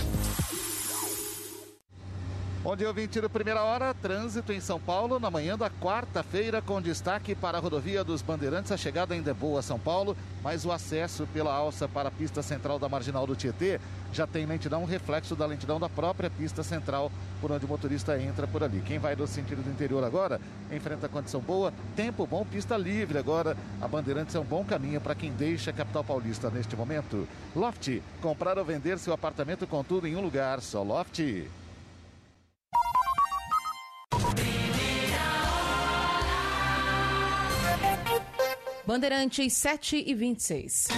Bom 2.63 2.75
dia, 2.75 2.87
ouvinte 2.87 3.19
do 3.19 3.27
Primeira 3.27 3.63
Hora. 3.63 3.91
Trânsito 3.91 4.53
em 4.53 4.59
São 4.59 4.79
Paulo 4.79 5.19
na 5.19 5.31
manhã 5.31 5.57
da 5.57 5.67
quarta-feira, 5.67 6.61
com 6.61 6.79
destaque 6.79 7.33
para 7.33 7.57
a 7.57 7.61
rodovia 7.61 8.03
dos 8.03 8.21
Bandeirantes. 8.21 8.71
A 8.71 8.77
chegada 8.77 9.15
ainda 9.15 9.31
é 9.31 9.33
boa 9.33 9.61
a 9.61 9.63
São 9.63 9.79
Paulo, 9.79 10.15
mas 10.43 10.63
o 10.63 10.71
acesso 10.71 11.27
pela 11.33 11.51
alça 11.51 11.87
para 11.87 12.09
a 12.09 12.11
pista 12.11 12.43
central 12.43 12.77
da 12.77 12.87
Marginal 12.87 13.25
do 13.25 13.35
Tietê 13.35 13.79
já 14.13 14.27
tem 14.27 14.45
lentidão, 14.45 14.85
reflexo 14.85 15.35
da 15.35 15.47
lentidão 15.47 15.79
da 15.79 15.89
própria 15.89 16.29
pista 16.29 16.61
central, 16.61 17.11
por 17.41 17.51
onde 17.51 17.65
o 17.65 17.67
motorista 17.67 18.21
entra 18.21 18.45
por 18.45 18.63
ali. 18.63 18.79
Quem 18.85 18.99
vai 18.99 19.15
do 19.15 19.25
sentido 19.25 19.63
do 19.63 19.71
interior 19.71 20.03
agora, 20.03 20.39
enfrenta 20.71 21.09
condição 21.09 21.41
boa, 21.41 21.73
tempo 21.95 22.27
bom, 22.27 22.45
pista 22.45 22.77
livre 22.77 23.17
agora. 23.17 23.57
A 23.81 23.87
Bandeirantes 23.87 24.35
é 24.35 24.39
um 24.39 24.45
bom 24.45 24.63
caminho 24.63 25.01
para 25.01 25.15
quem 25.15 25.31
deixa 25.31 25.71
a 25.71 25.73
capital 25.73 26.03
paulista 26.03 26.51
neste 26.51 26.75
momento. 26.75 27.27
Loft, 27.55 28.03
comprar 28.21 28.59
ou 28.59 28.65
vender 28.65 28.99
seu 28.99 29.13
apartamento 29.13 29.65
com 29.65 29.83
tudo 29.83 30.05
em 30.05 30.15
um 30.15 30.21
lugar, 30.21 30.61
só 30.61 30.83
Loft. 30.83 31.49
Bandeirantes 38.91 39.53
7 39.53 40.03
e 40.05 40.13
26. 40.13 40.89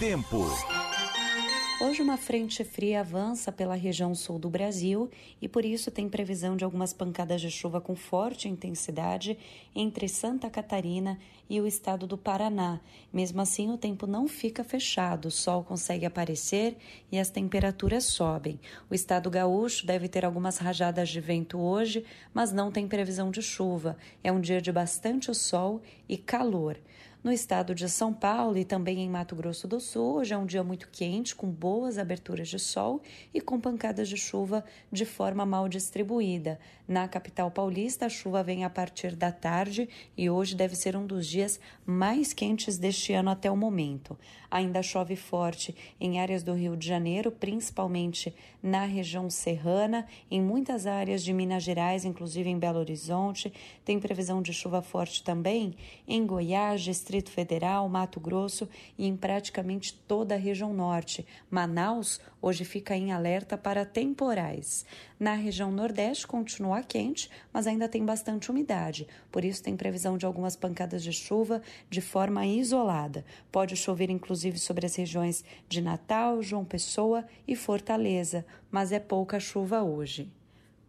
Tempo. 0.00 0.46
Hoje, 1.78 2.00
uma 2.00 2.16
frente 2.16 2.64
fria 2.64 3.00
avança 3.00 3.52
pela 3.52 3.74
região 3.74 4.14
sul 4.14 4.38
do 4.38 4.48
Brasil 4.48 5.10
e, 5.38 5.46
por 5.46 5.62
isso, 5.62 5.90
tem 5.90 6.08
previsão 6.08 6.56
de 6.56 6.64
algumas 6.64 6.94
pancadas 6.94 7.42
de 7.42 7.50
chuva 7.50 7.82
com 7.82 7.94
forte 7.94 8.48
intensidade 8.48 9.36
entre 9.74 10.08
Santa 10.08 10.48
Catarina 10.48 11.18
e 11.50 11.60
o 11.60 11.66
estado 11.66 12.06
do 12.06 12.16
Paraná. 12.16 12.80
Mesmo 13.12 13.42
assim, 13.42 13.70
o 13.70 13.76
tempo 13.76 14.06
não 14.06 14.26
fica 14.26 14.64
fechado, 14.64 15.26
o 15.26 15.30
sol 15.30 15.62
consegue 15.62 16.06
aparecer 16.06 16.78
e 17.10 17.18
as 17.18 17.28
temperaturas 17.28 18.04
sobem. 18.04 18.58
O 18.88 18.94
estado 18.94 19.28
gaúcho 19.28 19.84
deve 19.84 20.08
ter 20.08 20.24
algumas 20.24 20.56
rajadas 20.56 21.10
de 21.10 21.20
vento 21.20 21.58
hoje, 21.58 22.06
mas 22.32 22.54
não 22.54 22.72
tem 22.72 22.88
previsão 22.88 23.30
de 23.30 23.42
chuva. 23.42 23.98
É 24.24 24.32
um 24.32 24.40
dia 24.40 24.62
de 24.62 24.72
bastante 24.72 25.34
sol 25.34 25.82
e 26.08 26.16
calor. 26.16 26.78
No 27.22 27.30
estado 27.30 27.72
de 27.72 27.88
São 27.88 28.12
Paulo 28.12 28.58
e 28.58 28.64
também 28.64 28.98
em 28.98 29.08
Mato 29.08 29.36
Grosso 29.36 29.68
do 29.68 29.78
Sul, 29.78 30.16
hoje 30.16 30.34
é 30.34 30.36
um 30.36 30.44
dia 30.44 30.64
muito 30.64 30.88
quente, 30.90 31.36
com 31.36 31.48
boas 31.48 31.96
aberturas 31.96 32.48
de 32.48 32.58
sol 32.58 33.00
e 33.32 33.40
com 33.40 33.60
pancadas 33.60 34.08
de 34.08 34.16
chuva 34.16 34.64
de 34.90 35.04
forma 35.04 35.46
mal 35.46 35.68
distribuída. 35.68 36.58
Na 36.88 37.06
capital 37.06 37.48
paulista, 37.48 38.06
a 38.06 38.08
chuva 38.08 38.42
vem 38.42 38.64
a 38.64 38.70
partir 38.70 39.14
da 39.14 39.30
tarde 39.30 39.88
e 40.16 40.28
hoje 40.28 40.56
deve 40.56 40.74
ser 40.74 40.96
um 40.96 41.06
dos 41.06 41.28
dias 41.28 41.60
mais 41.86 42.32
quentes 42.32 42.76
deste 42.76 43.12
ano 43.12 43.30
até 43.30 43.48
o 43.48 43.56
momento. 43.56 44.18
Ainda 44.50 44.82
chove 44.82 45.14
forte 45.14 45.74
em 46.00 46.20
áreas 46.20 46.42
do 46.42 46.52
Rio 46.52 46.76
de 46.76 46.86
Janeiro, 46.86 47.30
principalmente 47.30 48.34
na 48.60 48.84
região 48.84 49.30
serrana, 49.30 50.06
em 50.28 50.42
muitas 50.42 50.86
áreas 50.86 51.22
de 51.22 51.32
Minas 51.32 51.62
Gerais, 51.62 52.04
inclusive 52.04 52.50
em 52.50 52.58
Belo 52.58 52.80
Horizonte. 52.80 53.52
Tem 53.84 54.00
previsão 54.00 54.42
de 54.42 54.52
chuva 54.52 54.82
forte 54.82 55.22
também 55.22 55.76
em 56.06 56.26
Goiás, 56.26 56.82
Distrito 56.82 57.11
Federal, 57.20 57.88
Mato 57.88 58.18
Grosso 58.18 58.68
e 58.96 59.06
em 59.06 59.16
praticamente 59.16 59.92
toda 60.08 60.34
a 60.34 60.38
região 60.38 60.72
norte. 60.72 61.26
Manaus 61.50 62.20
hoje 62.40 62.64
fica 62.64 62.96
em 62.96 63.12
alerta 63.12 63.58
para 63.58 63.84
temporais. 63.84 64.86
Na 65.20 65.34
região 65.34 65.70
nordeste 65.70 66.26
continua 66.26 66.82
quente, 66.82 67.30
mas 67.52 67.66
ainda 67.66 67.88
tem 67.88 68.04
bastante 68.04 68.50
umidade, 68.50 69.06
por 69.30 69.44
isso 69.44 69.62
tem 69.62 69.76
previsão 69.76 70.16
de 70.16 70.24
algumas 70.24 70.56
pancadas 70.56 71.02
de 71.02 71.12
chuva 71.12 71.60
de 71.90 72.00
forma 72.00 72.46
isolada. 72.46 73.24
Pode 73.50 73.76
chover 73.76 74.10
inclusive 74.10 74.58
sobre 74.58 74.86
as 74.86 74.96
regiões 74.96 75.44
de 75.68 75.80
Natal, 75.80 76.40
João 76.42 76.64
Pessoa 76.64 77.24
e 77.46 77.54
Fortaleza, 77.54 78.44
mas 78.70 78.92
é 78.92 78.98
pouca 78.98 79.38
chuva 79.38 79.82
hoje. 79.82 80.30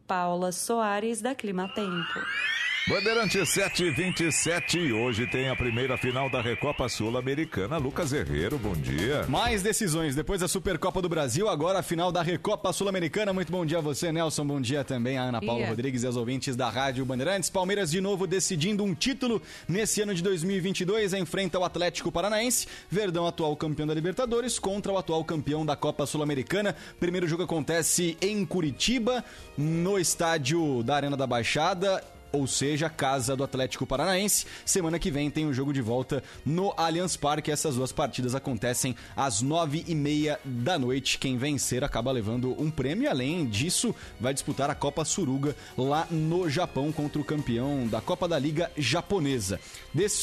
Paula 0.07 0.51
Soares, 0.51 1.21
da 1.21 1.33
Clima 1.33 1.67
Tempo. 1.73 2.62
Bandeirante 2.86 3.46
727 3.46 4.78
e 4.78 4.91
hoje 4.91 5.26
tem 5.26 5.48
a 5.48 5.56
primeira 5.56 5.98
final 5.98 6.30
da 6.30 6.41
Recopa 6.41 6.89
Sul-Americana. 6.89 7.78
Lucas 7.78 8.12
Herrero, 8.12 8.58
bom 8.58 8.74
dia. 8.74 9.26
Mais 9.30 9.63
decisões. 9.63 10.15
Depois 10.15 10.41
da 10.41 10.50
Supercopa 10.50 11.02
do 11.02 11.08
Brasil, 11.08 11.48
agora 11.48 11.80
a 11.80 11.82
final 11.82 12.12
da 12.12 12.22
Recopa 12.22 12.74
Sul-Americana. 12.74 13.32
Muito 13.32 13.50
bom 13.50 13.65
dia 13.65 13.78
a 13.78 13.82
você, 13.82 14.12
Nelson. 14.12 14.46
Bom 14.46 14.60
dia 14.60 14.84
também 14.84 15.17
a 15.17 15.24
Ana 15.24 15.39
Paula 15.39 15.62
Dia. 15.62 15.69
Rodrigues 15.69 16.04
e 16.04 16.08
aos 16.08 16.17
ouvintes 16.17 16.58
da 16.58 16.69
Rádio 16.69 17.06
Bandeirantes. 17.06 17.50
Palmeiras 17.50 17.89
de 17.89 18.02
novo 18.02 18.28
decidindo 18.28 18.84
um 18.84 18.93
título 18.93 19.41
nesse 19.65 20.02
ano 20.02 20.13
de 20.13 20.22
2022. 20.22 21.13
Enfrenta 21.13 21.58
o 21.58 21.63
Atlético 21.63 22.12
Paranaense. 22.12 22.67
Verdão, 22.91 23.26
atual 23.26 23.56
campeão 23.56 23.88
da 23.88 23.93
Libertadores, 23.93 24.60
contra 24.60 24.91
o 24.91 24.98
atual 24.98 25.24
campeão 25.24 25.65
da 25.65 25.78
Copa 25.78 26.06
Sul-Americana. 26.06 26.76
Primeiro 27.00 27.30
jogo 27.30 27.43
acontece 27.43 28.17
em 28.22 28.46
Curitiba, 28.46 29.24
no 29.58 29.98
estádio 29.98 30.84
da 30.84 30.98
Arena 30.98 31.15
da 31.15 31.26
Baixada 31.26 32.04
ou 32.34 32.48
seja, 32.48 32.89
casa 32.89 33.36
do 33.36 33.43
Atlético 33.43 33.86
Paranaense. 33.86 34.48
Semana 34.65 34.98
que 34.98 35.12
vem 35.12 35.30
tem 35.30 35.46
o 35.46 35.54
jogo 35.54 35.72
de 35.72 35.82
volta 35.82 36.24
no 36.43 36.74
Allianz 36.76 37.15
Parque. 37.15 37.52
Essas 37.52 37.76
duas 37.76 37.91
partidas 37.91 38.34
acontecem 38.34 38.96
às 39.15 39.41
nove 39.43 39.86
e 39.88 39.93
meia 39.93 40.39
da 40.43 40.80
noite. 40.80 41.19
Quem 41.19 41.38
vencer 41.38 41.84
acaba 41.84 42.12
levando 42.12 42.60
um 42.60 42.72
prêmio. 42.72 43.08
Além 43.08 43.46
disso, 43.46 43.93
vai 44.19 44.34
disputar 44.34 44.67
a 44.72 44.76
Copa 44.76 45.06
Suruga 45.06 45.56
lá 45.78 46.08
no 46.10 46.50
Japão 46.50 46.91
contra 46.91 47.22
o 47.22 47.24
campeão 47.24 47.86
da 47.88 48.02
Copa 48.02 48.28
da 48.28 48.39
Liga 48.39 48.72
Japonesa. 48.76 49.60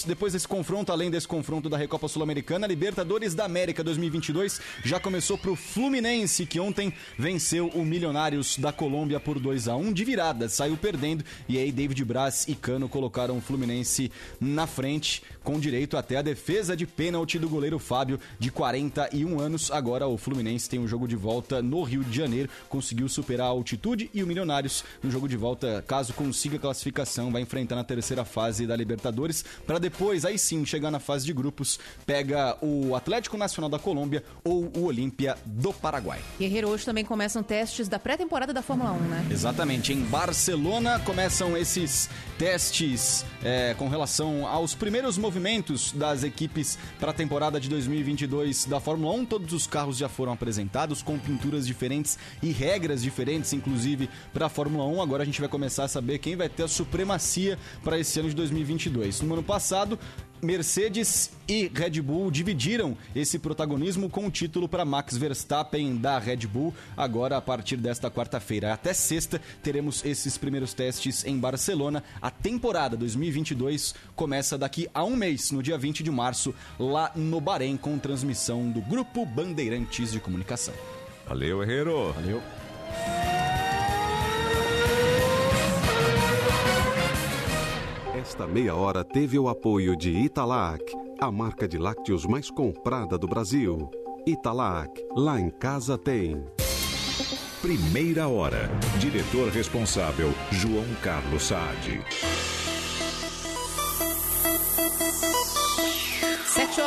Depois 0.04 0.32
desse 0.32 0.48
confronto, 0.48 0.90
além 0.90 1.12
desse 1.12 1.28
confronto 1.28 1.68
da 1.68 1.76
Recopa 1.76 2.08
Sul-Americana, 2.08 2.66
Libertadores 2.66 3.36
da 3.36 3.44
América 3.44 3.84
2022 3.84 4.60
já 4.84 4.98
começou 4.98 5.38
para 5.38 5.52
o 5.52 5.56
Fluminense, 5.56 6.44
que 6.44 6.58
ontem 6.58 6.92
venceu 7.16 7.68
o 7.68 7.84
Milionários 7.84 8.58
da 8.58 8.72
Colômbia 8.72 9.20
por 9.20 9.38
2 9.38 9.68
a 9.68 9.76
1 9.76 9.92
de 9.92 10.04
virada. 10.04 10.48
Saiu 10.48 10.76
perdendo 10.76 11.24
e 11.48 11.56
aí 11.56 11.70
David 11.70 11.99
Braz 12.04 12.46
e 12.48 12.54
Cano 12.54 12.88
colocaram 12.88 13.36
o 13.36 13.40
Fluminense 13.40 14.10
na 14.40 14.66
frente, 14.66 15.22
com 15.42 15.58
direito 15.58 15.96
até 15.96 16.16
a 16.16 16.22
defesa 16.22 16.76
de 16.76 16.86
pênalti 16.86 17.38
do 17.38 17.48
goleiro 17.48 17.78
Fábio, 17.78 18.20
de 18.38 18.50
41 18.50 19.40
anos. 19.40 19.70
Agora 19.70 20.06
o 20.06 20.16
Fluminense 20.16 20.68
tem 20.68 20.78
um 20.78 20.88
jogo 20.88 21.06
de 21.08 21.16
volta 21.16 21.62
no 21.62 21.82
Rio 21.82 22.04
de 22.04 22.16
Janeiro, 22.16 22.48
conseguiu 22.68 23.08
superar 23.08 23.46
a 23.46 23.50
altitude 23.50 24.10
e 24.12 24.22
o 24.22 24.26
Milionários, 24.26 24.84
no 25.02 25.10
jogo 25.10 25.28
de 25.28 25.36
volta, 25.36 25.84
caso 25.86 26.12
consiga 26.12 26.56
a 26.56 26.60
classificação, 26.60 27.30
vai 27.30 27.42
enfrentar 27.42 27.76
na 27.76 27.84
terceira 27.84 28.24
fase 28.24 28.66
da 28.66 28.76
Libertadores, 28.76 29.44
para 29.66 29.78
depois, 29.78 30.24
aí 30.24 30.38
sim, 30.38 30.64
chegar 30.64 30.90
na 30.90 31.00
fase 31.00 31.24
de 31.24 31.32
grupos, 31.32 31.78
pega 32.06 32.56
o 32.60 32.94
Atlético 32.94 33.36
Nacional 33.36 33.70
da 33.70 33.78
Colômbia 33.78 34.22
ou 34.44 34.70
o 34.76 34.84
Olímpia 34.84 35.36
do 35.44 35.72
Paraguai. 35.72 36.20
Guerreiro, 36.38 36.68
hoje 36.68 36.84
também 36.84 37.04
começam 37.04 37.42
testes 37.42 37.88
da 37.88 37.98
pré-temporada 37.98 38.52
da 38.52 38.62
Fórmula 38.62 38.92
1, 38.92 38.98
né? 39.00 39.26
Exatamente. 39.30 39.92
Em 39.92 40.00
Barcelona 40.02 40.98
começam 41.00 41.56
esses 41.56 41.89
testes 42.38 43.24
é, 43.42 43.74
com 43.74 43.88
relação 43.88 44.46
aos 44.46 44.74
primeiros 44.74 45.18
movimentos 45.18 45.92
das 45.92 46.24
equipes 46.24 46.78
para 46.98 47.10
a 47.10 47.14
temporada 47.14 47.60
de 47.60 47.68
2022 47.68 48.64
da 48.64 48.80
Fórmula 48.80 49.14
1. 49.14 49.24
Todos 49.26 49.52
os 49.52 49.66
carros 49.66 49.96
já 49.96 50.08
foram 50.08 50.32
apresentados 50.32 51.02
com 51.02 51.18
pinturas 51.18 51.66
diferentes 51.66 52.18
e 52.42 52.50
regras 52.50 53.02
diferentes, 53.02 53.52
inclusive 53.52 54.08
para 54.32 54.46
a 54.46 54.48
Fórmula 54.48 54.84
1. 54.86 55.02
Agora 55.02 55.22
a 55.22 55.26
gente 55.26 55.40
vai 55.40 55.48
começar 55.48 55.84
a 55.84 55.88
saber 55.88 56.18
quem 56.18 56.36
vai 56.36 56.48
ter 56.48 56.62
a 56.62 56.68
supremacia 56.68 57.58
para 57.84 57.98
esse 57.98 58.18
ano 58.18 58.28
de 58.28 58.34
2022. 58.34 59.20
No 59.20 59.34
ano 59.34 59.42
passado, 59.42 59.98
Mercedes 60.42 61.30
e 61.46 61.70
Red 61.74 62.00
Bull 62.00 62.30
dividiram 62.30 62.96
esse 63.14 63.38
protagonismo 63.38 64.08
com 64.08 64.26
o 64.26 64.30
título 64.30 64.68
para 64.68 64.84
Max 64.84 65.16
Verstappen 65.16 65.96
da 65.96 66.18
Red 66.18 66.46
Bull. 66.46 66.74
Agora, 66.96 67.36
a 67.36 67.40
partir 67.40 67.76
desta 67.76 68.10
quarta-feira 68.10 68.72
até 68.72 68.92
sexta, 68.92 69.40
teremos 69.62 70.04
esses 70.04 70.38
primeiros 70.38 70.72
testes 70.72 71.24
em 71.24 71.38
Barcelona. 71.38 72.02
A 72.22 72.30
temporada 72.30 72.96
2022 72.96 73.94
começa 74.16 74.56
daqui 74.56 74.88
a 74.94 75.04
um 75.04 75.16
mês, 75.16 75.50
no 75.50 75.62
dia 75.62 75.76
20 75.76 76.02
de 76.02 76.10
março, 76.10 76.54
lá 76.78 77.12
no 77.14 77.40
Bahrein, 77.40 77.76
com 77.76 77.98
transmissão 77.98 78.70
do 78.70 78.80
Grupo 78.80 79.26
Bandeirantes 79.26 80.12
de 80.12 80.20
Comunicação. 80.20 80.74
Valeu, 81.26 81.62
Herrero. 81.62 82.12
Valeu. 82.12 82.42
Esta 88.30 88.46
meia 88.46 88.76
hora 88.76 89.02
teve 89.02 89.36
o 89.40 89.48
apoio 89.48 89.96
de 89.96 90.12
Italac, 90.12 90.84
a 91.20 91.32
marca 91.32 91.66
de 91.66 91.76
lácteos 91.76 92.24
mais 92.24 92.48
comprada 92.48 93.18
do 93.18 93.26
Brasil. 93.26 93.90
Italac, 94.24 94.88
lá 95.16 95.40
em 95.40 95.50
casa 95.50 95.98
tem. 95.98 96.40
Primeira 97.60 98.28
hora. 98.28 98.70
Diretor 99.00 99.48
responsável, 99.48 100.32
João 100.52 100.86
Carlos 101.02 101.42
Saad. 101.42 102.00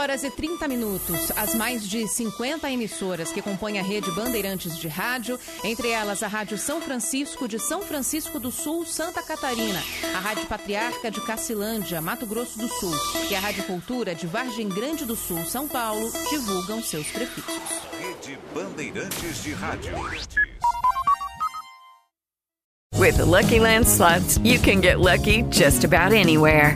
Horas 0.03 0.23
e 0.23 0.29
30 0.29 0.67
minutos. 0.67 1.31
As 1.37 1.55
mais 1.55 1.87
de 1.87 2.05
50 2.05 2.69
emissoras 2.69 3.31
que 3.31 3.41
compõem 3.41 3.79
a 3.79 3.81
rede 3.81 4.11
Bandeirantes 4.11 4.77
de 4.77 4.89
Rádio, 4.89 5.39
entre 5.63 5.89
elas 5.89 6.21
a 6.21 6.27
Rádio 6.27 6.57
São 6.57 6.81
Francisco 6.81 7.47
de 7.47 7.57
São 7.57 7.81
Francisco 7.81 8.37
do 8.37 8.51
Sul, 8.51 8.85
Santa 8.85 9.23
Catarina, 9.23 9.81
a 10.13 10.19
Rádio 10.19 10.45
Patriarca 10.45 11.09
de 11.09 11.21
Cacilândia, 11.21 12.01
Mato 12.01 12.25
Grosso 12.25 12.59
do 12.59 12.67
Sul 12.67 12.93
e 13.31 13.35
a 13.35 13.39
Rádio 13.39 13.63
Cultura 13.63 14.13
de 14.13 14.27
Vargem 14.27 14.67
Grande 14.67 15.05
do 15.05 15.15
Sul, 15.15 15.41
São 15.45 15.69
Paulo, 15.69 16.11
divulgam 16.29 16.83
seus 16.83 17.07
prefixos. 17.07 17.55
Rede 17.97 18.37
Bandeirantes 18.53 19.41
de 19.41 19.53
Rádio. 19.53 19.93
With 22.97 23.15
the 23.15 23.25
Lucky 23.25 23.59
Land 23.59 23.87
slots, 23.87 24.37
you 24.43 24.59
can 24.59 24.81
get 24.81 24.99
lucky 24.99 25.43
just 25.49 25.85
about 25.85 26.13
anywhere. 26.13 26.75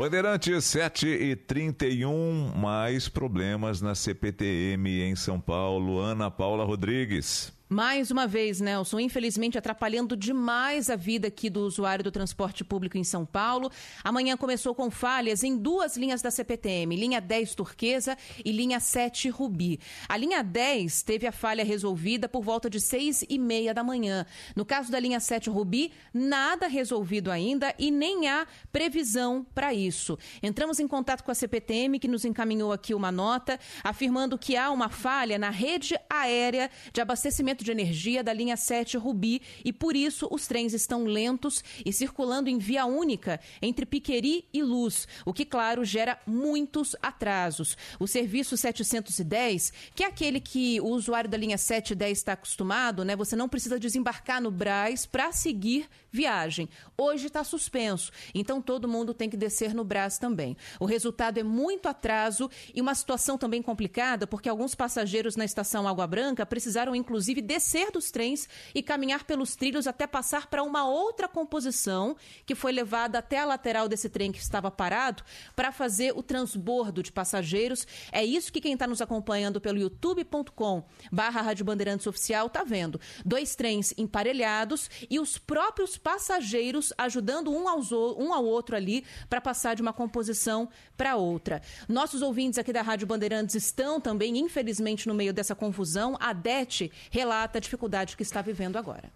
Bandeirantes 0.00 0.64
7 0.64 1.06
e 1.06 1.36
31, 1.36 2.54
mais 2.56 3.06
problemas 3.06 3.82
na 3.82 3.94
CPTM 3.94 5.02
em 5.02 5.14
São 5.14 5.38
Paulo. 5.38 6.00
Ana 6.00 6.30
Paula 6.30 6.64
Rodrigues. 6.64 7.52
Mais 7.72 8.10
uma 8.10 8.26
vez, 8.26 8.60
Nelson, 8.60 8.98
infelizmente 8.98 9.56
atrapalhando 9.56 10.16
demais 10.16 10.90
a 10.90 10.96
vida 10.96 11.28
aqui 11.28 11.48
do 11.48 11.60
usuário 11.60 12.02
do 12.02 12.10
transporte 12.10 12.64
público 12.64 12.98
em 12.98 13.04
São 13.04 13.24
Paulo. 13.24 13.70
Amanhã 14.02 14.36
começou 14.36 14.74
com 14.74 14.90
falhas 14.90 15.44
em 15.44 15.56
duas 15.56 15.96
linhas 15.96 16.20
da 16.20 16.32
CPTM, 16.32 16.96
linha 16.96 17.20
10 17.20 17.54
Turquesa 17.54 18.18
e 18.44 18.50
linha 18.50 18.80
7 18.80 19.28
Rubi. 19.28 19.78
A 20.08 20.16
linha 20.16 20.42
10 20.42 21.04
teve 21.04 21.28
a 21.28 21.30
falha 21.30 21.64
resolvida 21.64 22.28
por 22.28 22.42
volta 22.42 22.68
de 22.68 22.80
6 22.80 23.26
e 23.28 23.38
meia 23.38 23.72
da 23.72 23.84
manhã. 23.84 24.26
No 24.56 24.64
caso 24.64 24.90
da 24.90 24.98
linha 24.98 25.20
7 25.20 25.48
Rubi, 25.48 25.92
nada 26.12 26.66
resolvido 26.66 27.30
ainda 27.30 27.72
e 27.78 27.92
nem 27.92 28.26
há 28.26 28.48
previsão 28.72 29.46
para 29.54 29.72
isso. 29.72 30.18
Entramos 30.42 30.80
em 30.80 30.88
contato 30.88 31.22
com 31.22 31.30
a 31.30 31.36
CPTM, 31.36 32.00
que 32.00 32.08
nos 32.08 32.24
encaminhou 32.24 32.72
aqui 32.72 32.94
uma 32.94 33.12
nota 33.12 33.60
afirmando 33.84 34.36
que 34.36 34.56
há 34.56 34.72
uma 34.72 34.88
falha 34.88 35.38
na 35.38 35.50
rede 35.50 35.96
aérea 36.10 36.68
de 36.92 37.00
abastecimento 37.00 37.59
de 37.64 37.70
energia 37.70 38.22
da 38.22 38.32
linha 38.32 38.56
7 38.56 38.96
Rubi 38.96 39.42
e 39.64 39.72
por 39.72 39.96
isso 39.96 40.28
os 40.30 40.46
trens 40.46 40.74
estão 40.74 41.04
lentos 41.04 41.62
e 41.84 41.92
circulando 41.92 42.48
em 42.48 42.58
via 42.58 42.84
única 42.86 43.40
entre 43.60 43.86
Piqueri 43.86 44.44
e 44.52 44.62
Luz, 44.62 45.06
o 45.24 45.32
que, 45.32 45.44
claro, 45.44 45.84
gera 45.84 46.18
muitos 46.26 46.96
atrasos. 47.02 47.76
O 47.98 48.06
serviço 48.06 48.56
710, 48.56 49.72
que 49.94 50.04
é 50.04 50.06
aquele 50.06 50.40
que 50.40 50.80
o 50.80 50.88
usuário 50.88 51.28
da 51.28 51.36
linha 51.36 51.58
710 51.58 52.18
está 52.18 52.32
acostumado, 52.32 53.04
né? 53.04 53.16
Você 53.16 53.36
não 53.36 53.48
precisa 53.48 53.78
desembarcar 53.78 54.40
no 54.40 54.50
Braz 54.50 55.06
para 55.06 55.32
seguir 55.32 55.88
viagem. 56.10 56.68
Hoje 56.96 57.26
está 57.26 57.44
suspenso, 57.44 58.10
então 58.34 58.60
todo 58.60 58.88
mundo 58.88 59.14
tem 59.14 59.30
que 59.30 59.36
descer 59.36 59.74
no 59.74 59.84
Brás 59.84 60.18
também. 60.18 60.56
O 60.78 60.84
resultado 60.84 61.38
é 61.38 61.42
muito 61.42 61.88
atraso 61.88 62.50
e 62.74 62.80
uma 62.80 62.94
situação 62.94 63.38
também 63.38 63.62
complicada, 63.62 64.26
porque 64.26 64.48
alguns 64.48 64.74
passageiros 64.74 65.36
na 65.36 65.44
estação 65.44 65.86
Água 65.86 66.06
Branca 66.06 66.44
precisaram, 66.44 66.94
inclusive, 66.94 67.40
descer 67.50 67.90
dos 67.90 68.12
trens 68.12 68.48
e 68.72 68.80
caminhar 68.80 69.24
pelos 69.24 69.56
trilhos 69.56 69.88
até 69.88 70.06
passar 70.06 70.46
para 70.46 70.62
uma 70.62 70.86
outra 70.88 71.26
composição 71.26 72.16
que 72.46 72.54
foi 72.54 72.70
levada 72.70 73.18
até 73.18 73.40
a 73.40 73.44
lateral 73.44 73.88
desse 73.88 74.08
trem 74.08 74.30
que 74.30 74.38
estava 74.38 74.70
parado 74.70 75.24
para 75.56 75.72
fazer 75.72 76.16
o 76.16 76.22
transbordo 76.22 77.02
de 77.02 77.10
passageiros. 77.10 77.88
É 78.12 78.24
isso 78.24 78.52
que 78.52 78.60
quem 78.60 78.74
está 78.74 78.86
nos 78.86 79.00
acompanhando 79.00 79.60
pelo 79.60 79.80
youtube.com 79.80 80.84
barra 81.10 81.42
Rádio 81.42 81.64
Bandeirantes 81.64 82.06
Oficial 82.06 82.46
está 82.46 82.62
vendo. 82.62 83.00
Dois 83.24 83.56
trens 83.56 83.92
emparelhados 83.98 84.88
e 85.10 85.18
os 85.18 85.36
próprios 85.36 85.98
passageiros 85.98 86.92
ajudando 86.96 87.50
um, 87.50 87.68
aos, 87.68 87.90
um 87.90 88.32
ao 88.32 88.44
outro 88.44 88.76
ali 88.76 89.04
para 89.28 89.40
passar 89.40 89.74
de 89.74 89.82
uma 89.82 89.92
composição 89.92 90.68
para 90.96 91.16
outra. 91.16 91.60
Nossos 91.88 92.22
ouvintes 92.22 92.60
aqui 92.60 92.72
da 92.72 92.82
Rádio 92.82 93.08
Bandeirantes 93.08 93.56
estão 93.56 94.00
também, 94.00 94.38
infelizmente, 94.38 95.08
no 95.08 95.14
meio 95.14 95.34
dessa 95.34 95.56
confusão. 95.56 96.16
A 96.20 96.32
Dete 96.32 96.92
relata 97.10 97.39
a 97.44 97.60
dificuldade 97.60 98.16
que 98.16 98.22
está 98.22 98.42
vivendo 98.42 98.76
agora. 98.76 99.10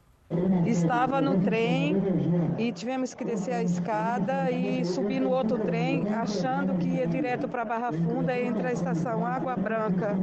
Estava 0.67 1.21
no 1.21 1.43
trem 1.43 1.97
e 2.59 2.73
tivemos 2.73 3.15
que 3.15 3.25
descer 3.25 3.55
a 3.55 3.63
escada 3.63 4.51
e 4.51 4.83
subir 4.85 5.21
no 5.21 5.31
outro 5.31 5.59
trem, 5.59 6.09
achando 6.15 6.79
que 6.79 6.89
ia 6.89 7.07
direto 7.07 7.47
para 7.47 7.65
Barra 7.65 7.93
Funda 7.93 8.37
entre 8.37 8.67
a 8.67 8.73
estação 8.73 9.25
Água 9.25 9.55
Branca 9.55 10.17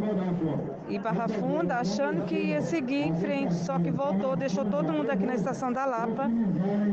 e 0.89 0.97
Barra 0.97 1.27
Funda, 1.27 1.75
achando 1.75 2.25
que 2.25 2.35
ia 2.35 2.61
seguir 2.61 3.03
em 3.03 3.15
frente, 3.15 3.53
só 3.53 3.77
que 3.77 3.91
voltou, 3.91 4.35
deixou 4.35 4.65
todo 4.65 4.91
mundo 4.91 5.11
aqui 5.11 5.25
na 5.25 5.35
estação 5.35 5.71
da 5.71 5.85
Lapa. 5.85 6.29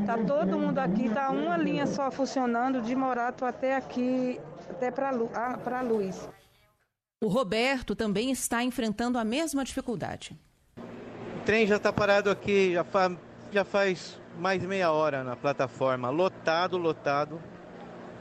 Tá 0.04 0.18
todo 0.18 0.58
mundo 0.58 0.78
aqui, 0.78 1.08
tá 1.08 1.30
uma 1.30 1.56
linha 1.56 1.86
só 1.86 2.10
funcionando 2.10 2.82
de 2.82 2.94
Morato 2.94 3.46
até 3.46 3.74
aqui, 3.74 4.38
até 4.68 4.90
para 4.90 5.08
a 5.08 5.82
Luz. 5.82 6.28
O 7.22 7.26
Roberto 7.26 7.96
também 7.96 8.30
está 8.30 8.62
enfrentando 8.62 9.18
a 9.18 9.24
mesma 9.24 9.64
dificuldade 9.64 10.38
trem 11.48 11.66
já 11.66 11.76
está 11.76 11.90
parado 11.90 12.28
aqui, 12.28 12.74
já, 12.74 12.84
fa 12.84 13.10
já 13.50 13.64
faz 13.64 14.20
mais 14.38 14.62
meia 14.62 14.92
hora 14.92 15.24
na 15.24 15.34
plataforma, 15.34 16.10
lotado, 16.10 16.76
lotado. 16.76 17.40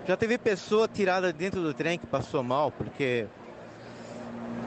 Já 0.08 0.16
teve 0.16 0.38
pessoa 0.38 0.88
tirada 0.88 1.34
dentro 1.34 1.62
do 1.62 1.74
trem 1.74 2.00
que 2.00 2.08
passou 2.08 2.42
mal, 2.42 2.72
porque 2.72 3.28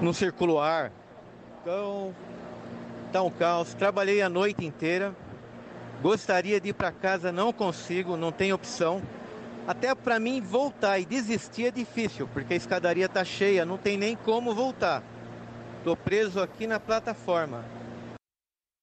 não 0.02 0.12
circula 0.12 0.52
o 0.52 0.60
ar. 0.60 0.92
Então, 1.62 2.14
tá 3.10 3.22
um 3.22 3.30
caos. 3.30 3.72
Trabalhei 3.72 4.20
a 4.20 4.28
noite 4.28 4.62
inteira. 4.62 5.14
Gostaria 6.02 6.60
de 6.60 6.68
ir 6.68 6.74
para 6.74 6.92
casa, 6.92 7.32
não 7.32 7.54
consigo, 7.54 8.14
não 8.14 8.30
tem 8.30 8.52
opção. 8.52 9.00
Até 9.66 9.94
para 9.94 10.20
mim 10.20 10.42
voltar 10.42 10.98
e 10.98 11.06
desistir 11.06 11.68
é 11.68 11.70
difícil, 11.70 12.28
porque 12.30 12.52
a 12.52 12.58
escadaria 12.58 13.08
tá 13.08 13.24
cheia, 13.24 13.64
não 13.64 13.78
tem 13.78 13.96
nem 13.96 14.14
como 14.16 14.54
voltar. 14.54 15.02
Tô 15.82 15.96
preso 15.96 16.42
aqui 16.42 16.66
na 16.66 16.78
plataforma. 16.78 17.79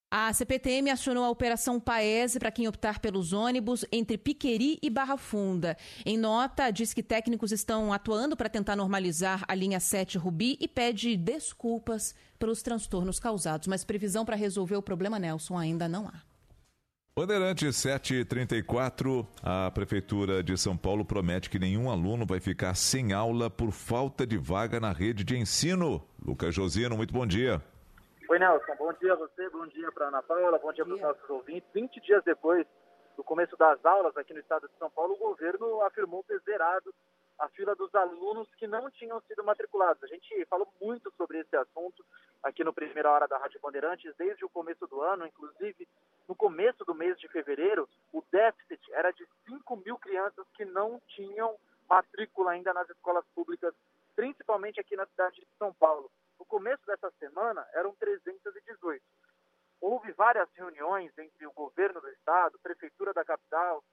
A 0.09 0.31
CPTM 0.31 0.89
acionou 0.89 1.25
a 1.25 1.29
Operação 1.29 1.81
Paese 1.81 2.39
para 2.39 2.49
quem 2.49 2.65
optar 2.65 2.99
pelos 2.99 3.33
ônibus 3.33 3.83
entre 3.91 4.17
Piqueri 4.17 4.79
e 4.81 4.89
Barra 4.89 5.17
Funda. 5.17 5.75
Em 6.05 6.17
nota, 6.17 6.71
diz 6.71 6.93
que 6.93 7.03
técnicos 7.03 7.51
estão 7.51 7.91
atuando 7.91 8.37
para 8.37 8.47
tentar 8.47 8.77
normalizar 8.77 9.43
a 9.49 9.53
linha 9.53 9.81
7 9.81 10.17
Rubi 10.17 10.57
e 10.61 10.67
pede 10.67 11.17
desculpas 11.17 12.15
pelos 12.39 12.61
transtornos 12.61 13.19
causados. 13.19 13.67
Mas 13.67 13.83
previsão 13.83 14.23
para 14.23 14.37
resolver 14.37 14.77
o 14.77 14.81
problema, 14.81 15.19
Nelson, 15.19 15.57
ainda 15.57 15.89
não 15.89 16.07
há. 16.07 16.21
Bandeirante 17.13 17.73
734, 17.73 19.27
a 19.43 19.69
Prefeitura 19.71 20.41
de 20.41 20.55
São 20.55 20.77
Paulo 20.77 21.03
promete 21.03 21.49
que 21.49 21.59
nenhum 21.59 21.89
aluno 21.89 22.25
vai 22.25 22.39
ficar 22.39 22.75
sem 22.75 23.11
aula 23.11 23.49
por 23.49 23.71
falta 23.71 24.25
de 24.25 24.37
vaga 24.37 24.79
na 24.79 24.93
rede 24.93 25.25
de 25.25 25.35
ensino. 25.35 26.01
Lucas 26.25 26.55
Josino, 26.55 26.95
muito 26.95 27.13
bom 27.13 27.27
dia. 27.27 27.61
Oi, 28.29 28.39
Nelson. 28.39 28.75
Bom 28.75 28.91
dia 28.91 29.13
a 29.13 29.15
você, 29.15 29.49
bom 29.49 29.65
dia 29.67 29.89
para 29.89 30.09
Ana 30.09 30.21
Paula, 30.21 30.59
bom 30.59 30.73
dia 30.73 30.83
para 30.83 30.93
os 30.93 30.99
nossos 30.99 31.29
ouvintes. 31.29 31.71
20 31.73 32.01
dias 32.01 32.21
depois 32.25 32.67
do 33.15 33.23
começo 33.23 33.55
das 33.55 33.83
aulas 33.85 34.17
aqui 34.17 34.33
no 34.33 34.41
estado 34.41 34.67
de 34.67 34.77
São 34.77 34.89
Paulo, 34.89 35.13
o 35.13 35.17
governo 35.17 35.81
afirmou 35.83 36.21
ter 36.25 36.37
zerado 36.41 36.93
a 37.39 37.47
fila 37.47 37.73
dos 37.73 37.95
alunos 37.95 38.53
que 38.55 38.67
não 38.67 38.91
tinham 38.91 39.21
sido 39.21 39.45
matriculados. 39.45 40.03
A 40.03 40.07
gente 40.07 40.45
falou 40.47 40.67
muito 40.81 41.09
sobre 41.15 41.39
esse 41.39 41.55
assunto 41.55 42.03
aqui 42.43 42.65
no 42.65 42.73
Primeira 42.73 43.09
Hora 43.09 43.29
da 43.29 43.37
Rádio 43.37 43.61
Bandeirantes 43.61 44.13
desde 44.17 44.43
o 44.43 44.49
começo 44.49 44.85
do 44.87 45.01
ano, 45.01 45.25
inclusive 45.25 45.87
no 46.27 46.35
começo 46.35 46.83
do 46.83 46.93
mês 46.93 47.17
de 47.21 47.29
fevereiro, 47.29 47.87
o 48.11 48.21
déficit 48.29 48.81
era 48.91 49.09
de 49.11 49.25
5 49.47 49.77
mil 49.77 49.97
crianças 49.97 50.45
que 50.53 50.65
não 50.65 51.01
tinham 51.15 51.55
matrícula 51.89 52.51
ainda 52.51 52.73
nas 52.73 52.89
escolas 52.89 53.23
públicas, 53.33 53.73
principalmente 54.17 54.81
aqui 54.81 54.97
na 54.97 55.05
cidade 55.05 55.39
de 55.39 55.47
São 55.57 55.73
Paulo. 55.73 56.11
No 56.39 56.45
começo 56.45 56.85
dessa 56.85 57.11
semana, 57.19 57.65
eram 57.73 57.95
318. 57.95 59.03
Houve 59.79 60.11
várias 60.13 60.49
reuniões 60.53 61.15
entre 61.17 61.45
o 61.45 61.53
governo 61.53 62.01
do 62.01 62.09
estado, 62.09 62.59
prefeitura 62.59 63.13
da 63.13 63.23
capital, 63.23 63.83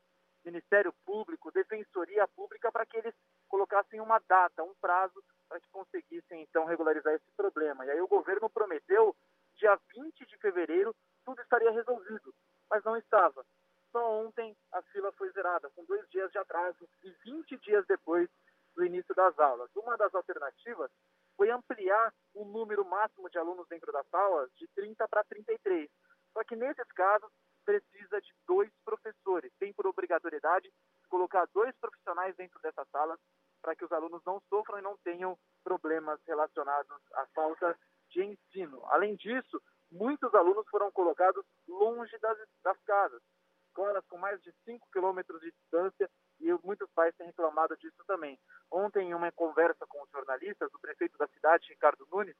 Ministério 0.45 0.93
Público, 1.05 1.51
Defensoria 1.51 2.29
Pública, 2.29 2.71
para 2.71 2.85
que 2.85 2.97
eles 2.99 3.15
colocassem 3.49 4.01
uma 4.01 4.19
data, 4.29 4.63
um 4.63 4.75
prazo, 4.75 5.23
para 5.49 5.61
que 5.61 5.69
conseguissem 5.71 6.43
então 6.43 6.65
regularizar 6.65 7.15
esse 7.15 7.31
problema. 7.37 7.85
E 7.87 7.91
aí 7.91 8.01
o 8.01 8.09
governo 8.09 8.49
prometeu, 8.51 9.17
dia 9.57 9.79
20 9.95 10.27
de 10.27 10.37
fevereiro, 10.39 10.95
tudo 11.25 11.41
estaria 11.41 11.71
resolvido, 11.71 12.35
mas 12.69 12.85
não 12.85 12.97
estava. 12.97 13.45
Só 13.91 14.11
ontem 14.21 14.57
a 14.73 14.83
fila 14.83 15.13
foi 15.13 15.31
zerada, 15.31 15.71
com 15.71 15.85
dois 15.85 16.07
dias 16.11 16.31
de 16.31 16.39
atraso 16.39 16.89
e 17.03 17.11
20 17.25 17.57
dias 17.59 17.87
depois 17.87 18.29
do 18.75 18.85
início 18.85 19.15
das 19.15 19.39
aulas. 19.39 19.71
Uma 19.77 19.97
das 19.97 20.15
alternativas 20.15 20.91
foi 21.37 21.51
ampliar 21.51 22.13
o 22.35 22.45
número 22.45 22.85
máximo 22.85 23.29
de 23.31 23.39
alunos 23.39 23.67
dentro 23.69 23.93
das 23.93 24.07
salas 24.09 24.51
de 24.57 24.67
30 24.75 25.07
para 25.09 25.25
33. 25.25 25.91
Só 26.33 26.45
que 26.45 26.57
nesses 26.57 26.91
casos 26.93 27.31
precisa 27.65 28.21
de 28.21 28.33
dois 28.47 28.71
professores. 28.85 29.53
Tem 29.59 29.73
por 29.73 29.87
obrigatoriedade 29.87 30.71
colocar 31.09 31.47
dois 31.53 31.75
profissionais 31.79 32.37
dentro 32.37 32.61
dessas 32.61 32.89
salas 32.91 33.19
para 33.63 33.75
que 33.75 33.85
os 33.85 33.93
alunos 33.93 34.23
não 34.27 34.41
sofram 34.49 34.79
e 34.79 34.83
não 34.83 34.97
tenham 34.99 35.39
problemas 35.63 36.21
relacionados 36.27 37.01
à 37.15 37.27
falta 37.35 37.79
de 38.11 38.23
ensino. 38.23 38.85
Além 38.87 39.17
disso, 39.17 39.61
muitos 39.91 40.35
alunos 40.35 40.69
foram 40.69 40.93
colocados 40.93 41.45
longe 41.67 42.17
das, 42.19 42.39
das 42.63 42.79
casas. 42.83 43.23
Escolas 43.69 44.05
com 44.07 44.19
mais 44.19 44.41
de 44.43 44.53
5 44.65 44.87
quilômetros 44.93 45.41
de 45.41 45.51
distância 45.51 46.11
e 46.41 46.53
muitos 46.65 46.91
pais 46.93 47.15
têm 47.17 47.27
reclamado 47.27 47.77
disso 47.77 48.03
também. 48.07 48.39
Ontem, 48.71 49.09
em 49.09 49.15
uma 49.15 49.31
conversa 49.33 49.87
com 49.87 50.03
os 50.03 50.11
jornalistas, 50.11 50.73
o 50.73 50.79
prefeito 50.79 51.17
da 51.19 51.27
cidade, 51.29 51.69
Ricardo 51.69 52.07
Nunes, 52.11 52.37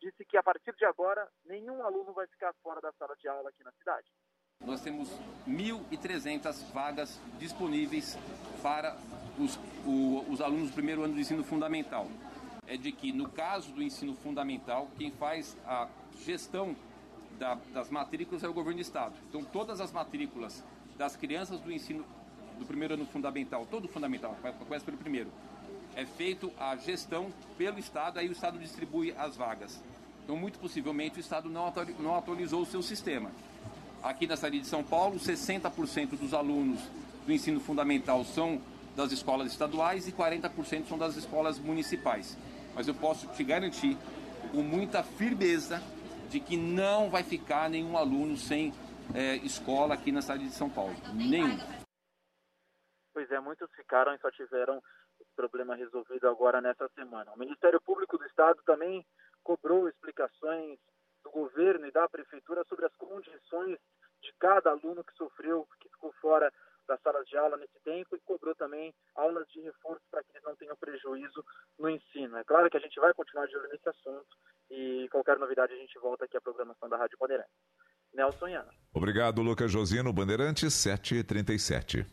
disse 0.00 0.24
que 0.24 0.36
a 0.36 0.42
partir 0.42 0.74
de 0.74 0.84
agora 0.84 1.28
nenhum 1.44 1.82
aluno 1.82 2.12
vai 2.12 2.26
ficar 2.26 2.54
fora 2.62 2.80
da 2.80 2.92
sala 2.92 3.14
de 3.16 3.28
aula 3.28 3.50
aqui 3.50 3.62
na 3.62 3.72
cidade. 3.72 4.08
Nós 4.64 4.82
temos 4.82 5.08
1.300 5.48 6.70
vagas 6.72 7.18
disponíveis 7.38 8.16
para 8.62 8.94
os, 9.38 9.56
o, 9.86 10.30
os 10.30 10.40
alunos 10.40 10.70
do 10.70 10.74
primeiro 10.74 11.02
ano 11.02 11.14
do 11.14 11.20
ensino 11.20 11.42
fundamental. 11.42 12.06
É 12.66 12.76
de 12.76 12.92
que, 12.92 13.12
no 13.12 13.30
caso 13.30 13.72
do 13.72 13.82
ensino 13.82 14.14
fundamental, 14.16 14.88
quem 14.98 15.10
faz 15.12 15.56
a 15.66 15.88
gestão 16.18 16.76
da, 17.38 17.54
das 17.72 17.90
matrículas 17.90 18.44
é 18.44 18.48
o 18.48 18.52
governo 18.52 18.78
do 18.78 18.82
Estado. 18.82 19.16
Então, 19.28 19.42
todas 19.42 19.80
as 19.80 19.90
matrículas 19.92 20.62
das 20.96 21.16
crianças 21.16 21.58
do 21.60 21.72
ensino 21.72 22.04
do 22.60 22.66
primeiro 22.66 22.94
ano 22.94 23.06
fundamental, 23.06 23.66
todo 23.68 23.88
fundamental, 23.88 24.36
começa 24.58 24.84
pelo 24.84 24.98
primeiro, 24.98 25.30
é 25.96 26.04
feito 26.04 26.52
a 26.58 26.76
gestão 26.76 27.30
pelo 27.58 27.78
Estado, 27.78 28.18
aí 28.18 28.28
o 28.28 28.32
Estado 28.32 28.58
distribui 28.58 29.12
as 29.18 29.36
vagas. 29.36 29.82
Então, 30.22 30.36
muito 30.36 30.58
possivelmente, 30.58 31.18
o 31.18 31.20
Estado 31.20 31.48
não 31.48 32.14
atualizou 32.16 32.62
o 32.62 32.66
seu 32.66 32.82
sistema. 32.82 33.30
Aqui 34.02 34.26
na 34.26 34.36
cidade 34.36 34.60
de 34.60 34.66
São 34.66 34.84
Paulo, 34.84 35.18
60% 35.18 36.18
dos 36.18 36.32
alunos 36.32 36.78
do 37.26 37.32
ensino 37.32 37.58
fundamental 37.58 38.24
são 38.24 38.60
das 38.94 39.12
escolas 39.12 39.50
estaduais 39.50 40.06
e 40.06 40.12
40% 40.12 40.86
são 40.88 40.96
das 40.96 41.16
escolas 41.16 41.58
municipais. 41.58 42.36
Mas 42.74 42.86
eu 42.86 42.94
posso 42.94 43.26
te 43.28 43.42
garantir, 43.42 43.96
com 44.52 44.62
muita 44.62 45.02
firmeza, 45.02 45.82
de 46.30 46.38
que 46.38 46.56
não 46.56 47.10
vai 47.10 47.24
ficar 47.24 47.68
nenhum 47.68 47.96
aluno 47.96 48.36
sem 48.36 48.72
é, 49.14 49.36
escola 49.36 49.94
aqui 49.94 50.12
na 50.12 50.22
cidade 50.22 50.44
de 50.44 50.54
São 50.54 50.70
Paulo. 50.70 50.94
Nenhum. 51.12 51.58
É, 53.30 53.40
muitos 53.40 53.70
ficaram 53.72 54.14
e 54.14 54.18
só 54.18 54.30
tiveram 54.30 54.82
esse 55.20 55.30
problema 55.36 55.74
resolvido 55.74 56.28
agora 56.28 56.60
nessa 56.60 56.88
semana. 56.94 57.32
O 57.32 57.38
Ministério 57.38 57.80
Público 57.80 58.18
do 58.18 58.26
Estado 58.26 58.60
também 58.64 59.06
cobrou 59.42 59.88
explicações 59.88 60.78
do 61.22 61.30
governo 61.30 61.86
e 61.86 61.92
da 61.92 62.08
prefeitura 62.08 62.64
sobre 62.64 62.86
as 62.86 62.94
condições 62.96 63.78
de 64.22 64.32
cada 64.38 64.70
aluno 64.70 65.04
que 65.04 65.14
sofreu, 65.14 65.66
que 65.80 65.88
ficou 65.88 66.12
fora 66.20 66.52
das 66.86 67.00
salas 67.02 67.26
de 67.26 67.36
aula 67.36 67.56
nesse 67.56 67.78
tempo 67.84 68.16
e 68.16 68.20
cobrou 68.20 68.54
também 68.54 68.92
aulas 69.14 69.46
de 69.48 69.60
reforço 69.60 70.02
para 70.10 70.24
que 70.24 70.32
eles 70.32 70.42
não 70.42 70.56
tenham 70.56 70.76
prejuízo 70.76 71.44
no 71.78 71.88
ensino. 71.88 72.36
É 72.36 72.44
claro 72.44 72.68
que 72.68 72.76
a 72.76 72.80
gente 72.80 72.98
vai 72.98 73.14
continuar 73.14 73.46
de 73.46 73.56
olho 73.56 73.68
nesse 73.68 73.88
assunto 73.88 74.36
e 74.70 75.08
qualquer 75.10 75.38
novidade 75.38 75.72
a 75.72 75.76
gente 75.76 75.98
volta 75.98 76.24
aqui 76.24 76.36
à 76.36 76.40
programação 76.40 76.88
da 76.88 76.96
Rádio 76.96 77.16
Bandeirantes. 77.18 77.54
Nelson 78.12 78.48
Iana. 78.48 78.70
Obrigado, 78.92 79.40
Lucas 79.40 79.70
Josino, 79.70 80.12
Bandeirantes 80.12 80.74
737. 80.74 82.08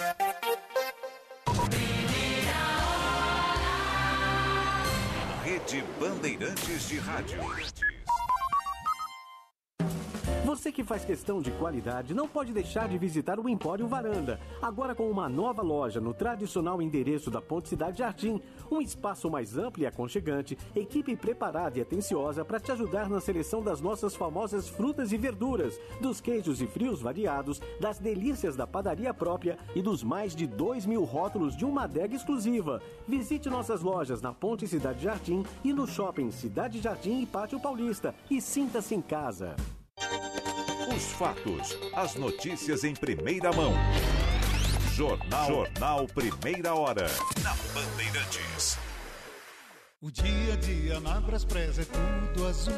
Rede 5.68 5.84
Bandeirantes 6.00 6.88
de 6.88 6.98
Rádio. 6.98 7.97
Você 10.58 10.72
que 10.72 10.84
faz 10.84 11.06
questão 11.06 11.40
de 11.40 11.52
qualidade 11.52 12.16
não 12.16 12.28
pode 12.28 12.52
deixar 12.52 12.90
de 12.90 12.98
visitar 12.98 13.40
o 13.40 13.48
Empório 13.48 13.88
Varanda. 13.88 14.40
Agora 14.60 14.96
com 14.96 15.08
uma 15.08 15.30
nova 15.30 15.62
loja 15.62 16.02
no 16.02 16.16
tradicional 16.16 16.82
endereço 16.82 17.30
da 17.30 17.40
Ponte 17.40 17.70
Cidade 17.70 18.00
Jardim. 18.00 18.42
Um 18.72 18.82
espaço 18.82 19.30
mais 19.30 19.56
amplo 19.56 19.84
e 19.84 19.86
aconchegante, 19.86 20.58
equipe 20.76 21.16
preparada 21.16 21.78
e 21.78 21.82
atenciosa 21.84 22.44
para 22.44 22.60
te 22.60 22.72
ajudar 22.72 23.08
na 23.08 23.22
seleção 23.22 23.62
das 23.62 23.80
nossas 23.82 24.16
famosas 24.16 24.68
frutas 24.68 25.12
e 25.12 25.18
verduras, 25.18 25.80
dos 26.02 26.20
queijos 26.20 26.60
e 26.60 26.66
frios 26.66 27.04
variados, 27.04 27.62
das 27.80 28.00
delícias 28.00 28.56
da 28.56 28.66
padaria 28.66 29.14
própria 29.14 29.60
e 29.76 29.82
dos 29.84 30.02
mais 30.02 30.36
de 30.36 30.48
2 30.48 30.88
mil 30.88 31.04
rótulos 31.04 31.56
de 31.56 31.66
uma 31.66 31.84
adega 31.84 32.16
exclusiva. 32.16 32.82
Visite 33.08 33.48
nossas 33.48 33.84
lojas 33.84 34.24
na 34.24 34.34
Ponte 34.34 34.68
Cidade 34.68 35.04
Jardim 35.04 35.46
e 35.64 35.72
no 35.72 35.86
shopping 35.86 36.32
Cidade 36.32 36.82
Jardim 36.82 37.22
e 37.22 37.28
Pátio 37.28 37.60
Paulista 37.60 38.16
e 38.28 38.42
sinta-se 38.42 38.96
em 38.96 39.02
casa. 39.04 39.56
Os 40.98 41.12
fatos, 41.12 41.78
as 41.94 42.16
notícias 42.16 42.84
em 42.84 42.96
primeira 42.96 43.54
mão. 43.54 43.72
Jornal, 44.96 45.48
Jornal 45.48 46.08
Primeira 46.08 46.74
Hora. 46.74 47.06
Na 47.44 47.56
Bandeirantes. 47.72 48.80
O 50.02 50.10
dia 50.10 50.54
a 50.54 50.56
dia 50.56 51.00
na 51.00 51.22
Braspress 51.22 51.78
é 51.78 51.86
tudo 51.86 52.48
azul. 52.48 52.74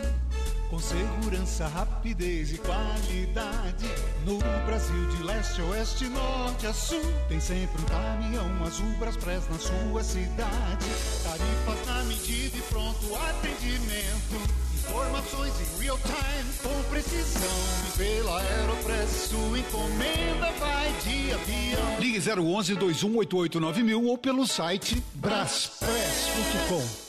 Com 0.70 0.80
segurança, 0.80 1.66
rapidez 1.68 2.52
e 2.52 2.58
qualidade. 2.58 3.88
No 4.26 4.38
Brasil, 4.66 5.08
de 5.16 5.24
leste 5.24 5.62
a 5.62 5.66
oeste, 5.68 6.04
norte 6.10 6.68
a 6.68 6.74
sul. 6.74 7.02
Tem 7.30 7.40
sempre 7.40 7.82
um 7.82 7.86
caminhão 7.86 8.66
azul 8.66 8.92
Braspress 9.00 9.48
na 9.50 9.60
sua 9.60 10.04
cidade. 10.04 10.86
Tarifas 11.24 11.88
na 11.88 12.04
medida 12.04 12.58
e 12.58 12.62
pronto 12.64 13.16
atendimento. 13.16 14.69
Informações 14.90 15.54
em 15.62 15.82
real 15.84 16.00
time, 16.00 16.52
com 16.64 16.84
precisão. 16.90 17.50
Pela 17.96 18.42
Aeropress, 18.42 19.30
sua 19.30 19.60
encomenda 19.60 20.52
vai 20.60 20.92
de 21.04 21.32
avião. 21.32 22.00
Ligue 22.00 22.18
011 22.20 22.76
2188 22.76 23.60
9000 23.60 24.04
ou 24.04 24.18
pelo 24.18 24.48
site 24.48 25.04
braspress.com. 25.16 27.09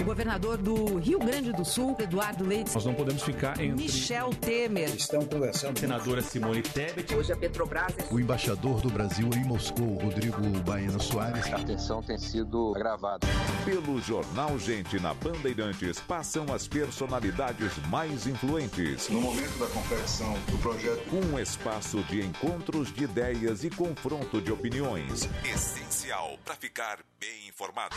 O 0.00 0.04
governador 0.04 0.56
do 0.56 0.96
Rio 0.96 1.18
Grande 1.18 1.52
do 1.52 1.64
Sul, 1.64 1.96
Eduardo 1.98 2.46
Leite. 2.46 2.72
Nós 2.72 2.84
não 2.84 2.94
podemos 2.94 3.20
ficar 3.22 3.60
entre. 3.60 3.82
Michel 3.82 4.30
Temer. 4.30 4.94
Estão 4.94 5.24
conversando. 5.24 5.78
Senadora 5.78 6.22
Simone 6.22 6.62
Tebet. 6.62 7.12
Hoje 7.14 7.32
a 7.32 7.36
Petrobras. 7.36 7.92
O 8.10 8.20
embaixador 8.20 8.80
do 8.80 8.90
Brasil 8.90 9.28
em 9.34 9.44
Moscou, 9.44 9.98
Rodrigo 9.98 10.40
Baena 10.64 11.00
Soares. 11.00 11.52
A 11.52 11.58
tensão 11.58 12.00
tem 12.00 12.16
sido 12.16 12.72
gravada. 12.74 13.26
Pelo 13.64 14.00
Jornal 14.00 14.56
Gente 14.58 15.00
na 15.00 15.12
Bandeirantes 15.14 15.98
passam 15.98 16.46
as 16.52 16.68
personalidades 16.68 17.76
mais 17.88 18.26
influentes. 18.26 19.08
No 19.08 19.20
momento 19.20 19.58
da 19.58 19.66
confecção 19.66 20.32
do 20.50 20.58
projeto. 20.58 21.02
Um 21.12 21.38
espaço 21.40 21.98
de 22.04 22.24
encontros 22.24 22.92
de 22.92 23.02
ideias 23.02 23.64
e 23.64 23.70
confronto 23.70 24.40
de 24.40 24.52
opiniões. 24.52 25.28
Essencial 25.44 26.38
para 26.44 26.54
ficar 26.54 27.00
bem 27.18 27.48
informado. 27.48 27.96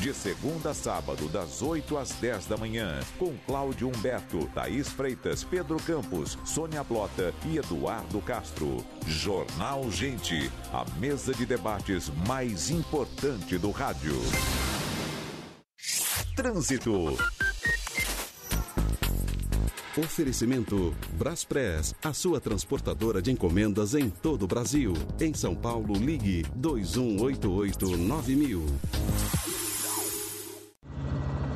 De 0.00 0.14
segunda 0.14 0.70
a 0.70 0.74
sábado, 0.74 1.07
das 1.14 1.62
8 1.62 1.96
às 1.96 2.10
10 2.12 2.46
da 2.46 2.56
manhã, 2.56 3.00
com 3.18 3.36
Cláudio 3.46 3.88
Humberto, 3.88 4.48
Thaís 4.54 4.88
Freitas, 4.88 5.44
Pedro 5.44 5.76
Campos, 5.82 6.38
Sônia 6.44 6.82
Blota 6.82 7.32
e 7.46 7.58
Eduardo 7.58 8.20
Castro. 8.20 8.84
Jornal 9.06 9.90
Gente, 9.90 10.50
a 10.72 10.84
mesa 10.98 11.32
de 11.32 11.46
debates 11.46 12.10
mais 12.26 12.70
importante 12.70 13.56
do 13.58 13.70
rádio. 13.70 14.14
Trânsito. 16.36 17.16
Oferecimento 19.96 20.94
Braspress, 21.14 21.94
a 22.04 22.12
sua 22.12 22.40
transportadora 22.40 23.20
de 23.20 23.32
encomendas 23.32 23.94
em 23.94 24.08
todo 24.08 24.44
o 24.44 24.46
Brasil. 24.46 24.92
Em 25.20 25.34
São 25.34 25.56
Paulo, 25.56 25.94
ligue 25.94 26.44
2188-9000. 26.56 29.47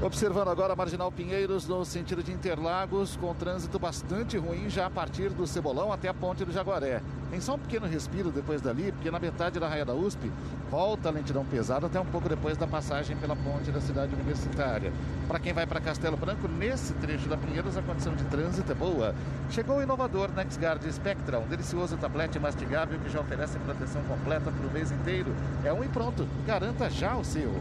Observando 0.03 0.49
agora 0.49 0.73
a 0.73 0.77
Marginal 0.77 1.13
Pinheiros 1.13 1.69
no 1.69 1.85
sentido 1.85 2.25
de 2.25 2.33
Interlagos, 2.33 3.15
com 3.15 3.33
trânsito 3.33 3.79
bastante 3.79 4.37
ruim 4.37 4.69
já 4.69 4.87
a 4.87 4.91
partir 4.91 5.29
do 5.29 5.47
Cebolão 5.47 5.93
até 5.93 6.09
a 6.09 6.15
Ponte 6.15 6.45
do 6.45 6.51
Jaguaré. 6.51 7.01
Tem 7.31 7.41
só 7.41 7.55
um 7.55 7.59
pequeno 7.61 7.87
respiro 7.87 8.33
depois 8.33 8.61
dali, 8.61 8.91
porque 8.91 9.13
na 9.13 9.21
metade 9.21 9.61
da 9.61 9.69
raia 9.69 9.85
da 9.85 9.95
USP 9.95 10.29
volta 10.69 11.09
a 11.09 11.13
lentidão 11.13 11.45
pesada 11.45 11.87
até 11.87 12.01
um 12.01 12.05
pouco 12.05 12.29
depois 12.29 12.57
da 12.57 12.67
passagem 12.67 13.17
pela 13.17 13.37
ponte 13.37 13.71
da 13.71 13.81
cidade 13.81 14.13
universitária. 14.13 14.93
Para 15.29 15.39
quem 15.39 15.53
vai 15.53 15.69
para 15.69 15.81
Castelo 15.81 16.17
Branco, 16.17 16.49
nesse 16.49 16.95
trecho 16.95 17.29
da 17.29 17.37
Pinheiros 17.37 17.77
a 17.77 17.83
condição 17.83 18.13
de 18.17 18.25
trânsito 18.25 18.73
é 18.73 18.75
boa. 18.75 19.15
Chegou 19.51 19.77
o 19.77 19.83
inovador 19.85 20.33
NexGuard 20.33 20.93
Spectra, 20.93 21.39
um 21.39 21.47
delicioso 21.47 21.97
tablete 21.97 22.41
mastigável 22.41 22.99
que 22.99 23.09
já 23.09 23.21
oferece 23.21 23.57
proteção 23.61 24.03
completa 24.03 24.51
para 24.51 24.67
o 24.67 24.73
mês 24.73 24.91
inteiro. 24.91 25.33
É 25.65 25.73
um 25.73 25.85
e 25.85 25.89
pronto, 25.89 26.27
garanta 26.45 26.91
já 26.91 27.17
o 27.17 27.25
seu. 27.25 27.53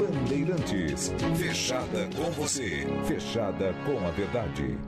Bandeirantes. 0.00 1.12
Fechada 1.36 2.08
com 2.16 2.30
você. 2.30 2.86
Fechada 3.06 3.74
com 3.84 4.06
a 4.06 4.10
verdade. 4.10 4.78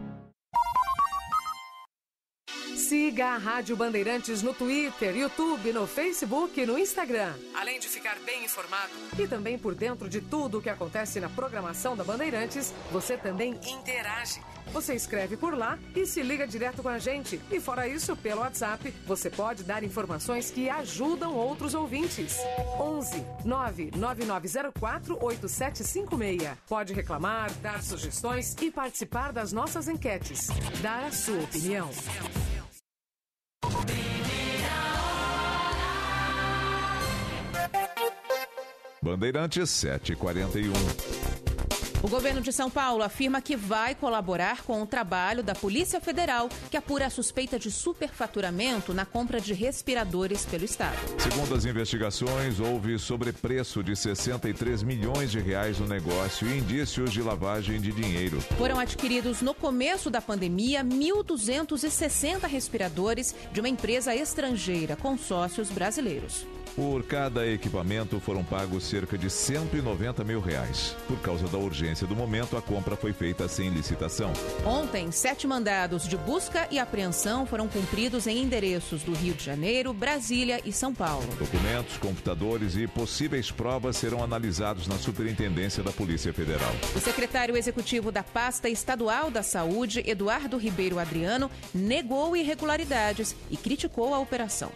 Siga 2.76 3.28
a 3.28 3.38
Rádio 3.38 3.76
Bandeirantes 3.76 4.42
no 4.42 4.52
Twitter, 4.52 5.16
YouTube, 5.16 5.72
no 5.72 5.86
Facebook 5.86 6.60
e 6.60 6.66
no 6.66 6.78
Instagram. 6.78 7.34
Além 7.54 7.78
de 7.78 7.88
ficar 7.88 8.18
bem 8.20 8.44
informado 8.44 8.92
e 9.18 9.26
também 9.26 9.58
por 9.58 9.74
dentro 9.74 10.08
de 10.08 10.20
tudo 10.20 10.58
o 10.58 10.62
que 10.62 10.70
acontece 10.70 11.20
na 11.20 11.28
programação 11.28 11.96
da 11.96 12.04
Bandeirantes, 12.04 12.72
você 12.90 13.16
também 13.16 13.58
interage. 13.66 14.40
Você 14.72 14.94
escreve 14.94 15.36
por 15.36 15.56
lá 15.56 15.78
e 15.94 16.06
se 16.06 16.22
liga 16.22 16.46
direto 16.46 16.82
com 16.82 16.88
a 16.88 16.98
gente. 16.98 17.40
E 17.50 17.60
fora 17.60 17.86
isso, 17.86 18.16
pelo 18.16 18.40
WhatsApp, 18.40 18.92
você 19.06 19.28
pode 19.28 19.62
dar 19.64 19.84
informações 19.84 20.50
que 20.50 20.68
ajudam 20.70 21.34
outros 21.34 21.74
ouvintes. 21.74 22.38
11 22.78 23.24
99904 23.44 25.18
8756. 25.20 26.58
Pode 26.68 26.94
reclamar, 26.94 27.52
dar 27.60 27.82
sugestões 27.82 28.56
e 28.60 28.70
participar 28.70 29.32
das 29.32 29.52
nossas 29.52 29.88
enquetes. 29.88 30.48
Dar 30.80 31.04
a 31.04 31.12
sua 31.12 31.42
opinião. 31.42 31.90
Bandeirantes 39.02 39.68
741. 39.68 41.51
O 42.02 42.08
governo 42.08 42.40
de 42.40 42.52
São 42.52 42.68
Paulo 42.68 43.04
afirma 43.04 43.40
que 43.40 43.56
vai 43.56 43.94
colaborar 43.94 44.62
com 44.62 44.82
o 44.82 44.86
trabalho 44.86 45.40
da 45.40 45.54
Polícia 45.54 46.00
Federal, 46.00 46.48
que 46.68 46.76
apura 46.76 47.06
a 47.06 47.10
suspeita 47.10 47.60
de 47.60 47.70
superfaturamento 47.70 48.92
na 48.92 49.06
compra 49.06 49.40
de 49.40 49.54
respiradores 49.54 50.44
pelo 50.44 50.64
Estado. 50.64 50.96
Segundo 51.16 51.54
as 51.54 51.64
investigações, 51.64 52.58
houve 52.58 52.98
sobrepreço 52.98 53.84
de 53.84 53.94
63 53.94 54.82
milhões 54.82 55.30
de 55.30 55.38
reais 55.38 55.78
no 55.78 55.86
negócio 55.86 56.48
e 56.48 56.58
indícios 56.58 57.12
de 57.12 57.22
lavagem 57.22 57.80
de 57.80 57.92
dinheiro. 57.92 58.40
Foram 58.58 58.80
adquiridos 58.80 59.40
no 59.40 59.54
começo 59.54 60.10
da 60.10 60.20
pandemia 60.20 60.84
1.260 60.84 62.48
respiradores 62.48 63.32
de 63.52 63.60
uma 63.60 63.68
empresa 63.68 64.12
estrangeira 64.12 64.96
com 64.96 65.16
sócios 65.16 65.70
brasileiros. 65.70 66.44
Por 66.74 67.02
cada 67.02 67.46
equipamento 67.46 68.18
foram 68.18 68.42
pagos 68.42 68.84
cerca 68.84 69.18
de 69.18 69.28
190 69.28 70.24
mil 70.24 70.40
reais. 70.40 70.96
Por 71.06 71.18
causa 71.20 71.46
da 71.46 71.58
urgência 71.58 72.06
do 72.06 72.16
momento, 72.16 72.56
a 72.56 72.62
compra 72.62 72.96
foi 72.96 73.12
feita 73.12 73.46
sem 73.46 73.68
licitação. 73.68 74.32
Ontem, 74.64 75.12
sete 75.12 75.46
mandados 75.46 76.08
de 76.08 76.16
busca 76.16 76.66
e 76.70 76.78
apreensão 76.78 77.44
foram 77.44 77.68
cumpridos 77.68 78.26
em 78.26 78.42
endereços 78.42 79.02
do 79.02 79.12
Rio 79.12 79.34
de 79.34 79.44
Janeiro, 79.44 79.92
Brasília 79.92 80.62
e 80.64 80.72
São 80.72 80.94
Paulo. 80.94 81.26
Documentos, 81.38 81.98
computadores 81.98 82.74
e 82.74 82.86
possíveis 82.86 83.50
provas 83.50 83.98
serão 83.98 84.24
analisados 84.24 84.86
na 84.86 84.96
Superintendência 84.96 85.82
da 85.82 85.92
Polícia 85.92 86.32
Federal. 86.32 86.72
O 86.96 87.00
secretário 87.00 87.54
executivo 87.54 88.10
da 88.10 88.22
Pasta 88.22 88.70
Estadual 88.70 89.30
da 89.30 89.42
Saúde, 89.42 90.02
Eduardo 90.06 90.56
Ribeiro 90.56 90.98
Adriano, 90.98 91.50
negou 91.74 92.34
irregularidades 92.34 93.36
e 93.50 93.58
criticou 93.58 94.14
a 94.14 94.18
operação. 94.18 94.72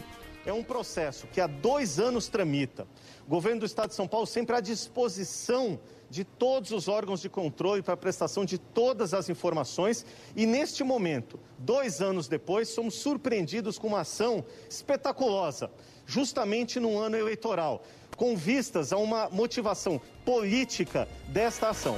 É 0.47 0.53
um 0.53 0.63
processo 0.63 1.27
que 1.27 1.41
há 1.41 1.49
dois 1.49 1.99
anos 1.99 2.29
tramita. 2.29 2.87
O 3.27 3.29
governo 3.29 3.61
do 3.61 3.67
Estado 3.67 3.89
de 3.89 3.97
São 3.97 4.07
Paulo 4.07 4.29
sempre 4.29 4.55
à 4.55 4.61
disposição 4.61 5.79
de 6.09 6.23
todos 6.23 6.71
os 6.71 6.87
órgãos 6.87 7.21
de 7.21 7.29
controle 7.29 7.83
para 7.83 7.95
a 7.95 7.97
prestação 7.97 8.45
de 8.45 8.57
todas 8.57 9.13
as 9.13 9.29
informações 9.29 10.07
e, 10.37 10.47
neste 10.47 10.85
momento, 10.85 11.41
dois 11.59 12.01
anos 12.01 12.29
depois, 12.29 12.69
somos 12.69 12.95
surpreendidos 12.95 13.77
com 13.77 13.89
uma 13.89 14.03
ação 14.03 14.45
espetaculosa, 14.71 15.69
justamente 16.07 16.79
num 16.79 16.97
ano 16.97 17.17
eleitoral, 17.17 17.83
com 18.17 18.37
vistas 18.37 18.93
a 18.93 18.97
uma 18.99 19.29
motivação 19.31 20.01
política 20.25 21.09
desta 21.29 21.71
ação. 21.71 21.97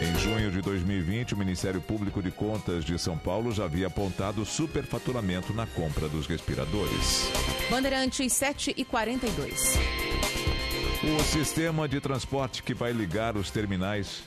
Em 0.00 0.18
junho 0.18 0.50
de 0.50 0.60
2020, 0.60 1.34
o 1.34 1.36
Ministério 1.36 1.80
Público 1.80 2.20
de 2.20 2.30
Contas 2.30 2.84
de 2.84 2.98
São 2.98 3.16
Paulo 3.16 3.52
já 3.52 3.64
havia 3.64 3.86
apontado 3.86 4.44
superfaturamento 4.44 5.52
na 5.52 5.66
compra 5.66 6.08
dos 6.08 6.26
respiradores. 6.26 7.30
Bandeirantes 7.70 8.32
7 8.32 8.74
e 8.76 8.84
42. 8.84 9.78
O 11.16 11.22
sistema 11.22 11.88
de 11.88 12.00
transporte 12.00 12.62
que 12.62 12.74
vai 12.74 12.92
ligar 12.92 13.36
os 13.36 13.50
terminais 13.50 14.24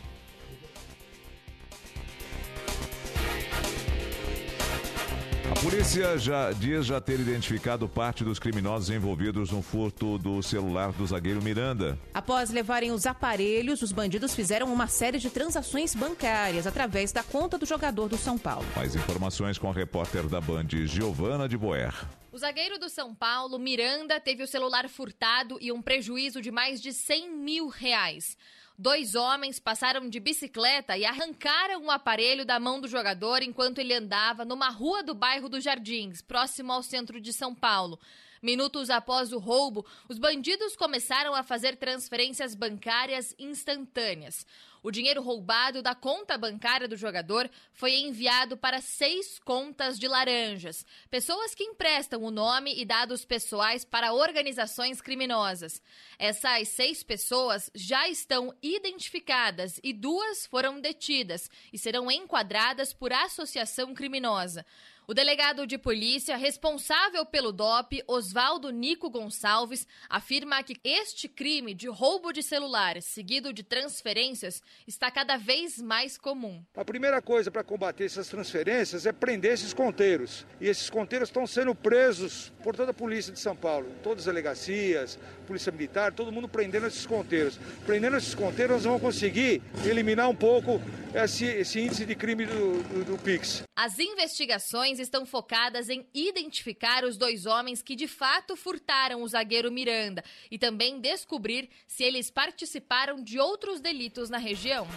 polícia 5.69 6.17
já 6.17 6.53
diz 6.53 6.85
já 6.85 7.01
ter 7.01 7.19
identificado 7.19 7.89
parte 7.89 8.23
dos 8.23 8.39
criminosos 8.39 8.89
envolvidos 8.89 9.51
no 9.51 9.61
furto 9.61 10.17
do 10.17 10.41
celular 10.41 10.93
do 10.93 11.05
zagueiro 11.05 11.43
Miranda. 11.43 11.99
Após 12.13 12.49
levarem 12.49 12.93
os 12.93 13.05
aparelhos, 13.05 13.81
os 13.81 13.91
bandidos 13.91 14.33
fizeram 14.33 14.71
uma 14.71 14.87
série 14.87 15.17
de 15.17 15.29
transações 15.29 15.93
bancárias 15.93 16.65
através 16.65 17.11
da 17.11 17.21
conta 17.21 17.57
do 17.57 17.65
jogador 17.65 18.07
do 18.07 18.17
São 18.17 18.37
Paulo. 18.37 18.65
Mais 18.77 18.95
informações 18.95 19.57
com 19.57 19.69
a 19.69 19.73
repórter 19.73 20.29
da 20.29 20.39
Band, 20.39 20.69
Giovana 20.85 21.49
de 21.49 21.57
Boer. 21.57 21.93
O 22.31 22.37
zagueiro 22.37 22.79
do 22.79 22.87
São 22.87 23.13
Paulo, 23.13 23.59
Miranda, 23.59 24.21
teve 24.21 24.43
o 24.43 24.47
celular 24.47 24.87
furtado 24.87 25.57
e 25.59 25.69
um 25.69 25.81
prejuízo 25.81 26.41
de 26.41 26.49
mais 26.49 26.79
de 26.81 26.93
100 26.93 27.29
mil 27.29 27.67
reais. 27.67 28.37
Dois 28.79 29.15
homens 29.15 29.59
passaram 29.59 30.07
de 30.07 30.19
bicicleta 30.19 30.95
e 30.95 31.03
arrancaram 31.03 31.85
o 31.85 31.89
aparelho 31.89 32.45
da 32.45 32.59
mão 32.59 32.79
do 32.79 32.87
jogador 32.87 33.41
enquanto 33.41 33.79
ele 33.79 33.91
andava 33.91 34.45
numa 34.45 34.69
rua 34.69 35.01
do 35.01 35.15
bairro 35.15 35.49
dos 35.49 35.63
Jardins, 35.63 36.21
próximo 36.21 36.71
ao 36.71 36.83
centro 36.83 37.19
de 37.19 37.33
São 37.33 37.55
Paulo. 37.55 37.99
Minutos 38.39 38.91
após 38.91 39.33
o 39.33 39.39
roubo, 39.39 39.83
os 40.07 40.19
bandidos 40.19 40.75
começaram 40.75 41.33
a 41.33 41.41
fazer 41.41 41.75
transferências 41.77 42.53
bancárias 42.53 43.33
instantâneas. 43.39 44.45
O 44.87 44.91
dinheiro 44.91 45.21
roubado 45.21 45.81
da 45.81 45.93
conta 45.93 46.37
bancária 46.37 46.87
do 46.87 46.95
jogador 46.95 47.51
foi 47.73 47.95
enviado 47.97 48.55
para 48.55 48.79
seis 48.79 49.37
contas 49.37 49.99
de 49.99 50.07
laranjas, 50.07 50.85
pessoas 51.09 51.53
que 51.53 51.65
emprestam 51.65 52.23
o 52.23 52.31
nome 52.31 52.73
e 52.73 52.85
dados 52.85 53.25
pessoais 53.25 53.83
para 53.83 54.13
organizações 54.13 55.01
criminosas. 55.01 55.81
Essas 56.17 56.69
seis 56.69 57.03
pessoas 57.03 57.69
já 57.75 58.07
estão 58.07 58.55
identificadas 58.63 59.77
e 59.83 59.91
duas 59.91 60.45
foram 60.45 60.79
detidas 60.79 61.51
e 61.73 61.77
serão 61.77 62.09
enquadradas 62.09 62.93
por 62.93 63.11
associação 63.11 63.93
criminosa. 63.93 64.65
O 65.09 65.13
delegado 65.13 65.65
de 65.65 65.77
polícia 65.77 66.35
responsável 66.35 67.25
pelo 67.25 67.53
DOP, 67.53 68.03
Oswaldo 68.09 68.69
Nico 68.71 69.09
Gonçalves, 69.09 69.87
afirma 70.09 70.61
que 70.61 70.75
este 70.83 71.29
crime 71.29 71.73
de 71.73 71.87
roubo 71.87 72.33
de 72.33 72.43
celular 72.43 73.01
seguido 73.01 73.53
de 73.53 73.63
transferências 73.63 74.61
está 74.85 75.09
cada 75.09 75.37
vez 75.37 75.81
mais 75.81 76.17
comum. 76.17 76.61
A 76.75 76.83
primeira 76.83 77.21
coisa 77.21 77.49
para 77.49 77.63
combater 77.63 78.03
essas 78.03 78.27
transferências 78.27 79.05
é 79.05 79.13
prender 79.13 79.53
esses 79.53 79.73
conteiros. 79.73 80.45
E 80.59 80.67
esses 80.67 80.89
conteiros 80.89 81.29
estão 81.29 81.47
sendo 81.47 81.73
presos 81.73 82.51
por 82.61 82.75
toda 82.75 82.91
a 82.91 82.93
polícia 82.93 83.31
de 83.31 83.39
São 83.39 83.55
Paulo, 83.55 83.89
todas 84.03 84.19
as 84.19 84.25
delegacias, 84.25 85.17
polícia 85.47 85.71
militar, 85.71 86.11
todo 86.11 86.33
mundo 86.33 86.49
prendendo 86.49 86.85
esses 86.85 87.05
conteiros. 87.05 87.57
Prendendo 87.85 88.17
esses 88.17 88.35
conteiros, 88.35 88.75
nós 88.75 88.83
vamos 88.83 89.01
conseguir 89.01 89.61
eliminar 89.85 90.29
um 90.29 90.35
pouco 90.35 90.81
esse, 91.15 91.45
esse 91.45 91.79
índice 91.79 92.05
de 92.05 92.13
crime 92.13 92.45
do, 92.45 92.83
do, 92.83 93.05
do 93.05 93.17
Pix. 93.17 93.63
As 93.73 93.99
investigações 93.99 94.96
estão 94.99 95.25
focadas 95.25 95.89
em 95.89 96.05
identificar 96.13 97.03
os 97.03 97.17
dois 97.17 97.45
homens 97.45 97.81
que 97.81 97.95
de 97.95 98.07
fato 98.07 98.55
furtaram 98.55 99.21
o 99.21 99.27
zagueiro 99.27 99.71
Miranda 99.71 100.23
e 100.49 100.57
também 100.57 100.99
descobrir 100.99 101.69
se 101.87 102.03
eles 102.03 102.29
participaram 102.29 103.23
de 103.23 103.39
outros 103.39 103.79
delitos 103.79 104.29
na 104.29 104.37
região. 104.37 104.87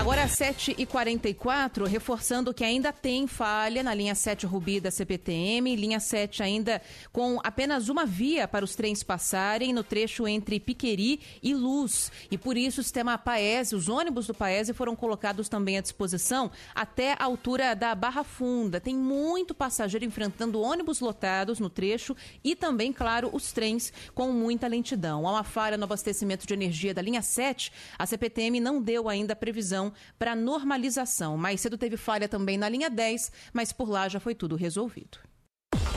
Agora, 0.00 0.26
7h44, 0.26 1.86
reforçando 1.86 2.54
que 2.54 2.64
ainda 2.64 2.90
tem 2.90 3.26
falha 3.26 3.82
na 3.82 3.92
linha 3.92 4.14
7 4.14 4.46
Rubi 4.46 4.80
da 4.80 4.90
CPTM, 4.90 5.76
linha 5.76 6.00
7 6.00 6.42
ainda 6.42 6.80
com 7.12 7.38
apenas 7.44 7.90
uma 7.90 8.06
via 8.06 8.48
para 8.48 8.64
os 8.64 8.74
trens 8.74 9.02
passarem 9.02 9.74
no 9.74 9.84
trecho 9.84 10.26
entre 10.26 10.58
Piqueri 10.58 11.20
e 11.42 11.52
Luz. 11.52 12.10
E 12.30 12.38
por 12.38 12.56
isso 12.56 12.80
o 12.80 12.82
sistema 12.82 13.18
Paese, 13.18 13.76
os 13.76 13.90
ônibus 13.90 14.26
do 14.26 14.32
Paese 14.32 14.72
foram 14.72 14.96
colocados 14.96 15.50
também 15.50 15.76
à 15.76 15.82
disposição 15.82 16.50
até 16.74 17.12
a 17.18 17.24
altura 17.24 17.76
da 17.76 17.94
Barra 17.94 18.24
Funda. 18.24 18.80
Tem 18.80 18.96
muito 18.96 19.54
passageiro 19.54 20.06
enfrentando 20.06 20.62
ônibus 20.62 21.00
lotados 21.00 21.60
no 21.60 21.68
trecho 21.68 22.16
e 22.42 22.56
também, 22.56 22.90
claro, 22.90 23.28
os 23.34 23.52
trens 23.52 23.92
com 24.14 24.32
muita 24.32 24.66
lentidão. 24.66 25.28
Há 25.28 25.30
uma 25.30 25.44
falha 25.44 25.76
no 25.76 25.84
abastecimento 25.84 26.46
de 26.46 26.54
energia 26.54 26.94
da 26.94 27.02
linha 27.02 27.20
7, 27.20 27.70
a 27.98 28.06
CPTM 28.06 28.60
não 28.60 28.80
deu 28.80 29.06
ainda 29.06 29.36
previsão 29.36 29.89
para 30.18 30.36
normalização. 30.36 31.36
Mais 31.36 31.60
cedo 31.60 31.78
teve 31.78 31.96
falha 31.96 32.28
também 32.28 32.56
na 32.56 32.68
linha 32.68 32.90
10, 32.90 33.32
mas 33.52 33.72
por 33.72 33.88
lá 33.88 34.08
já 34.08 34.20
foi 34.20 34.34
tudo 34.34 34.56
resolvido. 34.56 35.18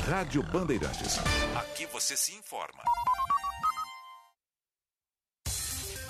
Rádio 0.07 0.43
Bandeirantes. 0.43 1.17
Aqui 1.55 1.85
você 1.85 2.17
se 2.17 2.33
informa. 2.33 2.83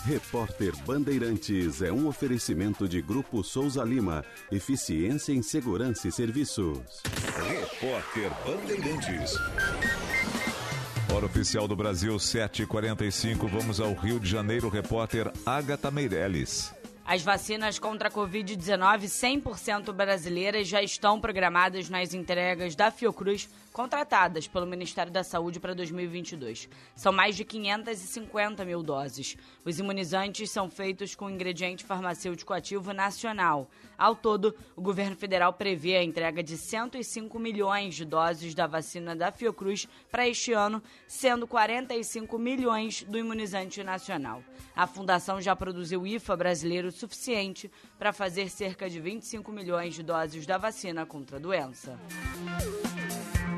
Repórter 0.03 0.75
Bandeirantes 0.85 1.81
é 1.81 1.89
um 1.89 2.07
oferecimento 2.07 2.89
de 2.89 3.01
Grupo 3.01 3.41
Souza 3.41 3.83
Lima. 3.85 4.25
Eficiência 4.51 5.31
em 5.31 5.41
Segurança 5.41 6.09
e 6.09 6.11
Serviços. 6.11 7.01
Repórter 7.47 8.29
Bandeirantes. 8.45 9.33
Hora 11.13 11.25
oficial 11.25 11.69
do 11.69 11.75
Brasil, 11.75 12.15
7h45. 12.17 13.47
Vamos 13.47 13.79
ao 13.79 13.93
Rio 13.93 14.19
de 14.19 14.29
Janeiro. 14.29 14.67
Repórter 14.67 15.31
Agatha 15.45 15.89
Meirelles. 15.89 16.73
As 17.05 17.21
vacinas 17.21 17.77
contra 17.77 18.07
a 18.07 18.11
Covid-19 18.11 19.03
100% 19.03 19.91
brasileiras 19.91 20.67
já 20.67 20.81
estão 20.81 21.19
programadas 21.19 21.89
nas 21.89 22.13
entregas 22.13 22.75
da 22.75 22.89
Fiocruz 22.89 23.49
contratadas 23.73 24.47
pelo 24.47 24.67
Ministério 24.67 25.11
da 25.11 25.23
Saúde 25.23 25.59
para 25.59 25.73
2022. 25.73 26.69
São 26.95 27.11
mais 27.11 27.35
de 27.35 27.43
550 27.43 28.63
mil 28.63 28.83
doses. 28.83 29.35
Os 29.65 29.79
imunizantes 29.79 30.51
são 30.51 30.69
feitos 30.69 31.15
com 31.15 31.29
ingrediente 31.29 31.83
farmacêutico 31.83 32.53
ativo 32.53 32.93
nacional. 32.93 33.67
Ao 33.97 34.15
todo, 34.15 34.55
o 34.75 34.81
governo 34.81 35.15
federal 35.15 35.51
prevê 35.53 35.97
a 35.97 36.03
entrega 36.03 36.43
de 36.43 36.55
105 36.55 37.39
milhões 37.39 37.95
de 37.95 38.05
doses 38.05 38.53
da 38.53 38.67
vacina 38.67 39.15
da 39.15 39.31
Fiocruz 39.31 39.87
para 40.11 40.27
este 40.27 40.53
ano, 40.53 40.81
sendo 41.07 41.47
45 41.47 42.37
milhões 42.37 43.03
do 43.03 43.17
imunizante 43.17 43.83
nacional. 43.83 44.43
A 44.75 44.85
fundação 44.85 45.41
já 45.41 45.55
produziu 45.55 46.05
IFA 46.05 46.35
brasileiro 46.35 46.91
suficiente 46.91 47.71
para 48.03 48.11
fazer 48.11 48.49
cerca 48.49 48.89
de 48.89 48.99
25 48.99 49.49
milhões 49.49 49.93
de 49.93 50.03
doses 50.03 50.45
da 50.45 50.57
vacina 50.57 51.05
contra 51.05 51.37
a 51.37 51.39
doença. 51.39 51.97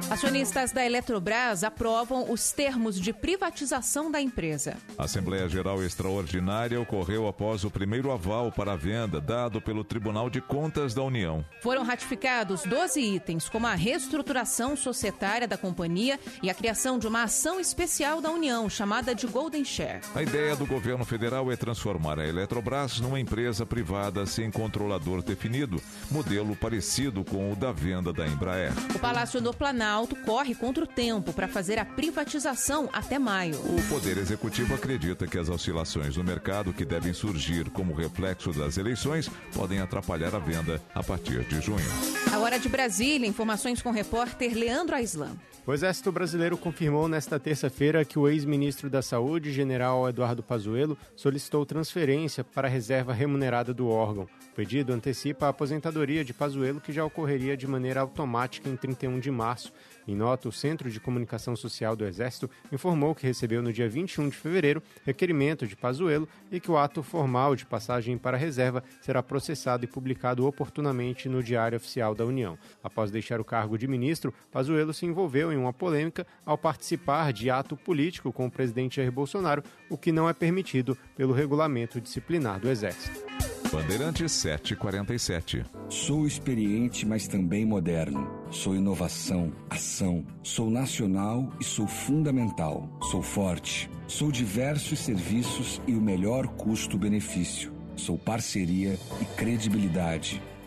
Acionistas 0.09 0.71
da 0.71 0.85
Eletrobras 0.85 1.63
aprovam 1.63 2.31
os 2.31 2.51
termos 2.51 2.99
de 3.01 3.11
privatização 3.11 4.11
da 4.11 4.21
empresa. 4.21 4.77
A 4.99 5.05
Assembleia 5.05 5.49
Geral 5.49 5.83
Extraordinária 5.83 6.79
ocorreu 6.79 7.27
após 7.27 7.63
o 7.63 7.71
primeiro 7.71 8.11
aval 8.11 8.51
para 8.51 8.73
a 8.73 8.75
venda 8.75 9.19
dado 9.19 9.59
pelo 9.59 9.83
Tribunal 9.83 10.29
de 10.29 10.39
Contas 10.39 10.93
da 10.93 11.01
União. 11.01 11.43
Foram 11.59 11.83
ratificados 11.83 12.61
12 12.63 13.01
itens, 13.01 13.49
como 13.49 13.65
a 13.65 13.73
reestruturação 13.73 14.75
societária 14.77 15.47
da 15.47 15.57
companhia 15.57 16.19
e 16.43 16.51
a 16.51 16.53
criação 16.53 16.99
de 16.99 17.07
uma 17.07 17.23
ação 17.23 17.59
especial 17.59 18.21
da 18.21 18.29
União, 18.29 18.69
chamada 18.69 19.15
de 19.15 19.25
Golden 19.25 19.65
Share. 19.65 20.01
A 20.13 20.21
ideia 20.21 20.55
do 20.55 20.67
governo 20.67 21.03
federal 21.03 21.51
é 21.51 21.55
transformar 21.55 22.19
a 22.19 22.27
Eletrobras 22.27 22.99
numa 22.99 23.19
empresa 23.19 23.65
privada 23.65 24.27
sem 24.35 24.51
controlador 24.51 25.23
definido, 25.23 25.81
modelo 26.11 26.55
parecido 26.55 27.23
com 27.23 27.51
o 27.51 27.55
da 27.55 27.71
venda 27.71 28.11
da 28.11 28.27
Embraer. 28.27 28.73
O 28.93 28.99
Palácio 28.99 29.41
do 29.41 29.53
Planalto 29.53 30.15
corre 30.17 30.53
contra 30.53 30.83
o 30.83 30.87
tempo 30.87 31.31
para 31.31 31.47
fazer 31.47 31.79
a 31.79 31.85
privatização 31.85 32.89
até 32.91 33.17
maio. 33.17 33.55
O 33.55 33.81
Poder 33.87 34.17
Executivo 34.17 34.75
acredita 34.75 35.25
que 35.25 35.39
as 35.39 35.47
oscilações 35.47 36.17
no 36.17 36.23
mercado 36.23 36.73
que 36.73 36.83
devem 36.83 37.13
surgir 37.13 37.69
como 37.69 37.93
reflexo 37.93 38.51
das 38.51 38.77
eleições 38.77 39.29
podem 39.53 39.79
atrapalhar 39.79 40.35
a 40.35 40.39
venda 40.39 40.81
a 40.93 41.01
partir 41.01 41.45
de 41.45 41.61
junho. 41.61 42.24
Agora 42.55 42.63
de 42.63 42.69
Brasília, 42.69 43.27
informações 43.27 43.81
com 43.81 43.89
o 43.89 43.91
repórter 43.91 44.57
Leandro 44.57 44.95
Aislan. 44.95 45.35
O 45.67 45.73
Exército 45.73 46.11
Brasileiro 46.11 46.55
confirmou 46.55 47.07
nesta 47.07 47.39
terça-feira 47.39 48.05
que 48.05 48.19
o 48.19 48.29
ex-ministro 48.29 48.87
da 48.87 49.01
Saúde, 49.01 49.51
general 49.51 50.07
Eduardo 50.07 50.43
Pazuello, 50.43 50.95
solicitou 51.15 51.65
transferência 51.65 52.43
para 52.43 52.67
a 52.67 52.71
reserva 52.71 53.11
remunerada 53.11 53.73
do 53.73 53.89
órgão. 53.89 54.23
O 54.23 54.55
pedido 54.55 54.93
antecipa 54.93 55.47
a 55.47 55.49
aposentadoria 55.49 56.23
de 56.23 56.35
Pazuello, 56.35 56.79
que 56.79 56.93
já 56.93 57.03
ocorreria 57.03 57.57
de 57.57 57.65
maneira 57.65 58.01
automática 58.01 58.69
em 58.69 58.75
31 58.77 59.19
de 59.19 59.31
março. 59.31 59.73
Em 60.07 60.15
nota, 60.15 60.47
o 60.47 60.51
Centro 60.51 60.89
de 60.91 60.99
Comunicação 60.99 61.55
Social 61.55 61.95
do 61.95 62.05
Exército 62.05 62.47
informou 62.71 63.15
que 63.15 63.25
recebeu 63.25 63.63
no 63.63 63.73
dia 63.73 63.89
21 63.89 64.29
de 64.29 64.37
fevereiro 64.37 64.83
requerimento 65.03 65.65
de 65.65 65.75
Pazuello 65.75 66.29
e 66.51 66.59
que 66.59 66.69
o 66.69 66.77
ato 66.77 67.01
formal 67.01 67.55
de 67.55 67.65
passagem 67.65 68.19
para 68.19 68.37
a 68.37 68.39
reserva 68.39 68.83
será 69.01 69.23
processado 69.23 69.83
e 69.83 69.87
publicado 69.87 70.45
oportunamente 70.45 71.27
no 71.27 71.41
Diário 71.41 71.77
Oficial 71.77 72.13
da 72.13 72.23
União. 72.23 72.44
Após 72.83 73.09
deixar 73.09 73.39
o 73.39 73.45
cargo 73.45 73.77
de 73.77 73.87
ministro, 73.87 74.33
Pazuello 74.51 74.93
se 74.93 75.05
envolveu 75.05 75.51
em 75.51 75.57
uma 75.57 75.73
polêmica 75.73 76.25
ao 76.45 76.57
participar 76.57 77.33
de 77.33 77.49
ato 77.49 77.75
político 77.75 78.31
com 78.31 78.45
o 78.45 78.51
presidente 78.51 78.97
Jair 78.97 79.11
Bolsonaro, 79.11 79.63
o 79.89 79.97
que 79.97 80.11
não 80.11 80.29
é 80.29 80.33
permitido 80.33 80.97
pelo 81.15 81.33
regulamento 81.33 81.99
disciplinar 81.99 82.59
do 82.59 82.69
Exército. 82.69 83.25
Bandeirantes 83.71 84.31
747. 84.31 85.65
Sou 85.89 86.25
experiente, 86.25 87.05
mas 87.05 87.27
também 87.27 87.65
moderno. 87.65 88.29
Sou 88.49 88.75
inovação, 88.75 89.51
ação. 89.69 90.25
Sou 90.43 90.69
nacional 90.69 91.51
e 91.59 91.63
sou 91.63 91.85
fundamental. 91.85 92.87
Sou 93.11 93.21
forte. 93.21 93.89
Sou 94.07 94.31
diversos 94.31 94.99
serviços 94.99 95.81
e 95.85 95.93
o 95.93 96.01
melhor 96.01 96.47
custo-benefício. 96.47 97.73
Sou 97.97 98.17
parceria 98.17 98.97
e 99.21 99.25
credibilidade. 99.35 100.41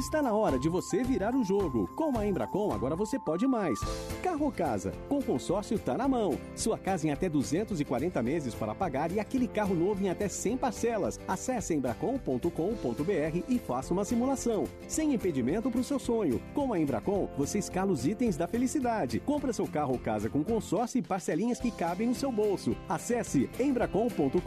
Está 0.00 0.22
na 0.22 0.32
hora 0.32 0.58
de 0.58 0.66
você 0.66 1.04
virar 1.04 1.34
o 1.34 1.44
jogo. 1.44 1.86
Com 1.94 2.18
a 2.18 2.26
Embracon, 2.26 2.72
agora 2.72 2.96
você 2.96 3.18
pode 3.18 3.46
mais. 3.46 3.78
Carro 4.22 4.46
ou 4.46 4.50
casa? 4.50 4.92
Com 5.10 5.20
consórcio 5.20 5.78
tá 5.78 5.94
na 5.94 6.08
mão. 6.08 6.38
Sua 6.56 6.78
casa 6.78 7.06
em 7.06 7.10
até 7.10 7.28
240 7.28 8.22
meses 8.22 8.54
para 8.54 8.74
pagar 8.74 9.12
e 9.12 9.20
aquele 9.20 9.46
carro 9.46 9.74
novo 9.74 10.02
em 10.02 10.08
até 10.08 10.26
100 10.26 10.56
parcelas. 10.56 11.20
Acesse 11.28 11.74
embracon.com.br 11.74 13.44
e 13.46 13.58
faça 13.58 13.92
uma 13.92 14.06
simulação. 14.06 14.64
Sem 14.88 15.12
impedimento 15.12 15.70
para 15.70 15.82
o 15.82 15.84
seu 15.84 15.98
sonho. 15.98 16.40
Com 16.54 16.72
a 16.72 16.80
Embracon, 16.80 17.28
você 17.36 17.58
escala 17.58 17.92
os 17.92 18.06
itens 18.06 18.38
da 18.38 18.48
felicidade. 18.48 19.20
Compra 19.20 19.52
seu 19.52 19.66
carro 19.66 19.92
ou 19.92 19.98
casa 19.98 20.30
com 20.30 20.42
consórcio 20.42 20.98
e 20.98 21.02
parcelinhas 21.02 21.60
que 21.60 21.70
cabem 21.70 22.08
no 22.08 22.14
seu 22.14 22.32
bolso. 22.32 22.74
Acesse 22.88 23.50
embracon.com.br 23.60 24.40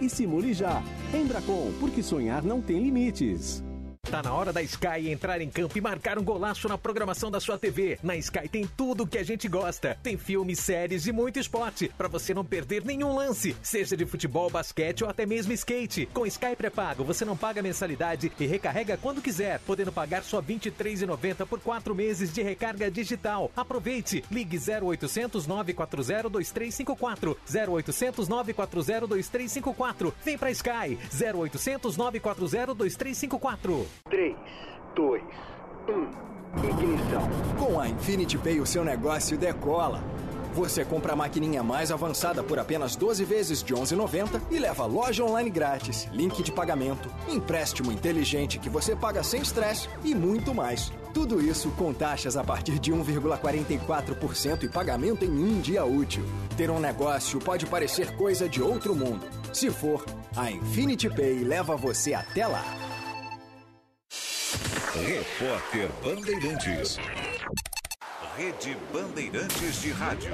e 0.00 0.08
simule 0.08 0.54
já. 0.54 0.82
Embracon, 1.12 1.70
porque 1.78 2.02
sonhar 2.02 2.42
não 2.42 2.62
tem 2.62 2.78
limites. 2.78 3.62
Tá 4.10 4.22
na 4.22 4.32
hora 4.32 4.52
da 4.52 4.62
Sky 4.62 5.10
entrar 5.10 5.40
em 5.40 5.50
campo 5.50 5.76
e 5.76 5.80
marcar 5.80 6.18
um 6.18 6.22
golaço 6.22 6.68
na 6.68 6.78
programação 6.78 7.30
da 7.30 7.40
sua 7.40 7.58
TV. 7.58 7.98
Na 8.02 8.16
Sky 8.16 8.48
tem 8.48 8.66
tudo 8.76 9.06
que 9.06 9.18
a 9.18 9.24
gente 9.24 9.48
gosta. 9.48 9.98
Tem 10.02 10.16
filmes, 10.16 10.60
séries 10.60 11.06
e 11.06 11.12
muito 11.12 11.38
esporte, 11.38 11.90
para 11.96 12.06
você 12.06 12.32
não 12.32 12.44
perder 12.44 12.84
nenhum 12.84 13.14
lance, 13.14 13.56
seja 13.62 13.96
de 13.96 14.06
futebol, 14.06 14.50
basquete 14.50 15.02
ou 15.02 15.10
até 15.10 15.26
mesmo 15.26 15.52
skate. 15.52 16.06
Com 16.12 16.26
Sky 16.26 16.54
pré-pago, 16.56 17.02
você 17.02 17.24
não 17.24 17.36
paga 17.36 17.62
mensalidade 17.62 18.30
e 18.38 18.46
recarrega 18.46 18.96
quando 18.96 19.22
quiser, 19.22 19.58
podendo 19.60 19.90
pagar 19.90 20.22
só 20.22 20.38
R$ 20.38 20.54
23,90 20.54 21.46
por 21.46 21.60
quatro 21.60 21.94
meses 21.94 22.32
de 22.32 22.42
recarga 22.42 22.90
digital. 22.90 23.50
Aproveite! 23.56 24.22
Ligue 24.30 24.58
0800 24.58 25.46
940 25.46 26.28
2354 26.28 27.36
0800 27.48 28.28
940 28.28 29.06
2354. 29.06 30.14
Vem 30.24 30.38
pra 30.38 30.50
Sky 30.50 30.98
0800 31.12 31.96
940 31.96 32.74
2354. 32.74 33.93
3, 34.10 34.34
2, 34.94 35.22
1. 35.88 36.24
Ignição. 36.62 37.28
Com 37.58 37.80
a 37.80 37.88
Infinity 37.88 38.38
Pay, 38.38 38.60
o 38.60 38.66
seu 38.66 38.84
negócio 38.84 39.36
decola. 39.36 40.02
Você 40.54 40.84
compra 40.84 41.14
a 41.14 41.16
maquininha 41.16 41.64
mais 41.64 41.90
avançada 41.90 42.40
por 42.40 42.60
apenas 42.60 42.94
12 42.94 43.24
vezes 43.24 43.60
de 43.60 43.74
11,90 43.74 44.40
e 44.52 44.58
leva 44.60 44.86
loja 44.86 45.24
online 45.24 45.50
grátis, 45.50 46.08
link 46.12 46.44
de 46.44 46.52
pagamento, 46.52 47.10
empréstimo 47.28 47.90
inteligente 47.90 48.60
que 48.60 48.68
você 48.68 48.94
paga 48.94 49.24
sem 49.24 49.42
estresse 49.42 49.88
e 50.04 50.14
muito 50.14 50.54
mais. 50.54 50.92
Tudo 51.12 51.40
isso 51.40 51.70
com 51.72 51.92
taxas 51.92 52.36
a 52.36 52.44
partir 52.44 52.78
de 52.78 52.92
1,44% 52.92 54.62
e 54.62 54.68
pagamento 54.68 55.24
em 55.24 55.30
um 55.30 55.60
dia 55.60 55.84
útil. 55.84 56.24
Ter 56.56 56.70
um 56.70 56.78
negócio 56.78 57.40
pode 57.40 57.66
parecer 57.66 58.14
coisa 58.16 58.48
de 58.48 58.62
outro 58.62 58.94
mundo. 58.94 59.26
Se 59.52 59.70
for, 59.70 60.04
a 60.36 60.52
Infinity 60.52 61.10
Pay 61.10 61.42
leva 61.42 61.76
você 61.76 62.14
até 62.14 62.46
lá. 62.46 62.83
Repórter 64.54 65.88
Bandeirantes. 66.02 66.98
Rede 68.36 68.76
Bandeirantes 68.92 69.80
de 69.80 69.90
Rádio. 69.90 70.32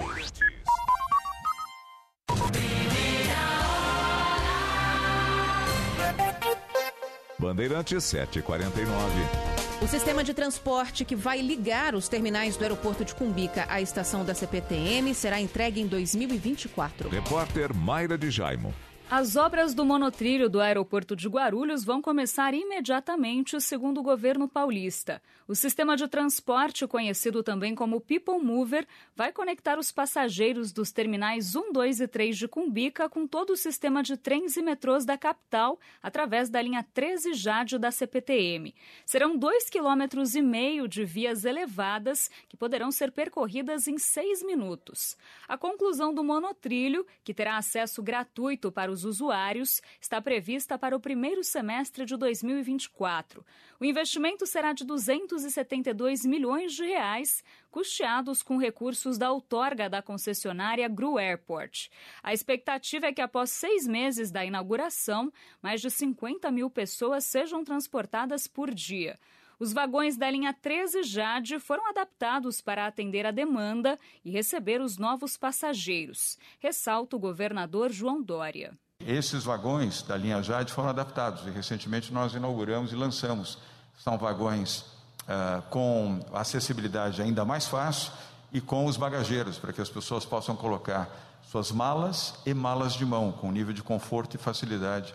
Bandeirantes 7.38 8.04
749. 8.04 9.50
O 9.82 9.86
sistema 9.86 10.22
de 10.22 10.34
transporte 10.34 11.06
que 11.06 11.16
vai 11.16 11.40
ligar 11.40 11.94
os 11.94 12.06
terminais 12.06 12.56
do 12.56 12.62
aeroporto 12.62 13.02
de 13.02 13.14
Cumbica 13.14 13.64
à 13.68 13.80
estação 13.80 14.24
da 14.24 14.34
CPTM 14.34 15.14
será 15.14 15.40
entregue 15.40 15.80
em 15.80 15.86
2024. 15.86 17.08
Repórter 17.08 17.74
Mayra 17.74 18.18
de 18.18 18.30
Jaimo. 18.30 18.74
As 19.12 19.34
obras 19.34 19.74
do 19.74 19.84
monotrilho 19.84 20.48
do 20.48 20.61
aeroporto 20.61 21.16
de 21.16 21.28
Guarulhos 21.28 21.82
vão 21.82 22.00
começar 22.00 22.54
imediatamente, 22.54 23.61
segundo 23.61 23.98
o 23.98 24.04
governo 24.04 24.48
paulista. 24.48 25.20
O 25.48 25.54
sistema 25.56 25.96
de 25.96 26.06
transporte, 26.06 26.86
conhecido 26.86 27.42
também 27.42 27.74
como 27.74 28.00
People 28.00 28.38
Mover, 28.38 28.86
vai 29.16 29.32
conectar 29.32 29.80
os 29.80 29.90
passageiros 29.90 30.70
dos 30.70 30.92
terminais 30.92 31.56
1, 31.56 31.72
2 31.72 32.00
e 32.02 32.06
3 32.06 32.38
de 32.38 32.46
Cumbica 32.46 33.08
com 33.08 33.26
todo 33.26 33.50
o 33.50 33.56
sistema 33.56 34.00
de 34.00 34.16
trens 34.16 34.56
e 34.56 34.62
metrôs 34.62 35.04
da 35.04 35.18
capital, 35.18 35.80
através 36.00 36.48
da 36.48 36.62
linha 36.62 36.86
13 36.94 37.34
Jade 37.34 37.78
da 37.78 37.90
CPTM. 37.90 38.72
Serão 39.04 39.36
2,5 39.36 39.72
km 39.72 40.86
de 40.88 41.04
vias 41.04 41.44
elevadas 41.44 42.30
que 42.48 42.56
poderão 42.56 42.92
ser 42.92 43.11
percorridas 43.11 43.88
em 43.88 43.98
seis 43.98 44.40
minutos. 44.40 45.16
A 45.48 45.58
conclusão 45.58 46.14
do 46.14 46.22
monotrilho, 46.22 47.04
que 47.24 47.34
terá 47.34 47.56
acesso 47.56 48.00
gratuito 48.04 48.70
para 48.70 48.88
os 48.88 48.99
usuários, 49.05 49.80
está 50.01 50.20
prevista 50.20 50.78
para 50.78 50.96
o 50.96 51.01
primeiro 51.01 51.42
semestre 51.42 52.05
de 52.05 52.16
2024. 52.16 53.44
O 53.78 53.84
investimento 53.84 54.46
será 54.46 54.72
de 54.72 54.84
272 54.84 56.24
milhões 56.24 56.72
de 56.72 56.84
reais, 56.84 57.42
custeados 57.70 58.42
com 58.42 58.57
recursos 58.57 59.16
da 59.16 59.30
outorga 59.30 59.88
da 59.88 60.03
concessionária 60.03 60.88
Gru 60.88 61.18
Airport. 61.18 61.88
A 62.22 62.34
expectativa 62.34 63.07
é 63.07 63.12
que 63.12 63.22
após 63.22 63.51
seis 63.51 63.86
meses 63.86 64.30
da 64.30 64.44
inauguração, 64.44 65.32
mais 65.62 65.80
de 65.80 65.90
50 65.90 66.51
mil 66.51 66.68
pessoas 66.68 67.24
sejam 67.24 67.64
transportadas 67.64 68.46
por 68.46 68.72
dia. 68.72 69.18
Os 69.61 69.74
vagões 69.74 70.16
da 70.16 70.30
linha 70.30 70.55
13 70.55 71.03
Jade 71.03 71.59
foram 71.59 71.86
adaptados 71.86 72.62
para 72.62 72.86
atender 72.86 73.26
a 73.26 73.30
demanda 73.30 73.98
e 74.24 74.30
receber 74.30 74.80
os 74.80 74.96
novos 74.96 75.36
passageiros, 75.36 76.38
ressalta 76.59 77.14
o 77.14 77.18
governador 77.18 77.92
João 77.92 78.22
Dória. 78.22 78.74
Esses 79.07 79.44
vagões 79.44 80.03
da 80.03 80.16
linha 80.16 80.42
Jade 80.42 80.72
foram 80.72 80.90
adaptados 80.90 81.46
e 81.46 81.51
recentemente 81.51 82.12
nós 82.12 82.34
inauguramos 82.34 82.92
e 82.92 82.96
lançamos. 82.96 83.59
São 83.98 84.18
vagões 84.18 84.84
uh, 85.22 85.62
com 85.70 86.20
acessibilidade 86.34 87.22
ainda 87.22 87.44
mais 87.44 87.66
fácil 87.66 88.12
e 88.53 88.61
com 88.61 88.84
os 88.84 88.96
bagageiros, 88.96 89.59
para 89.59 89.72
que 89.72 89.80
as 89.80 89.88
pessoas 89.88 90.24
possam 90.24 90.55
colocar 90.55 91.09
suas 91.51 91.72
malas 91.72 92.34
e 92.44 92.53
malas 92.53 92.92
de 92.92 93.05
mão, 93.07 93.32
com 93.32 93.51
nível 93.51 93.72
de 93.72 93.82
conforto 93.82 94.34
e 94.34 94.38
facilidade 94.38 95.14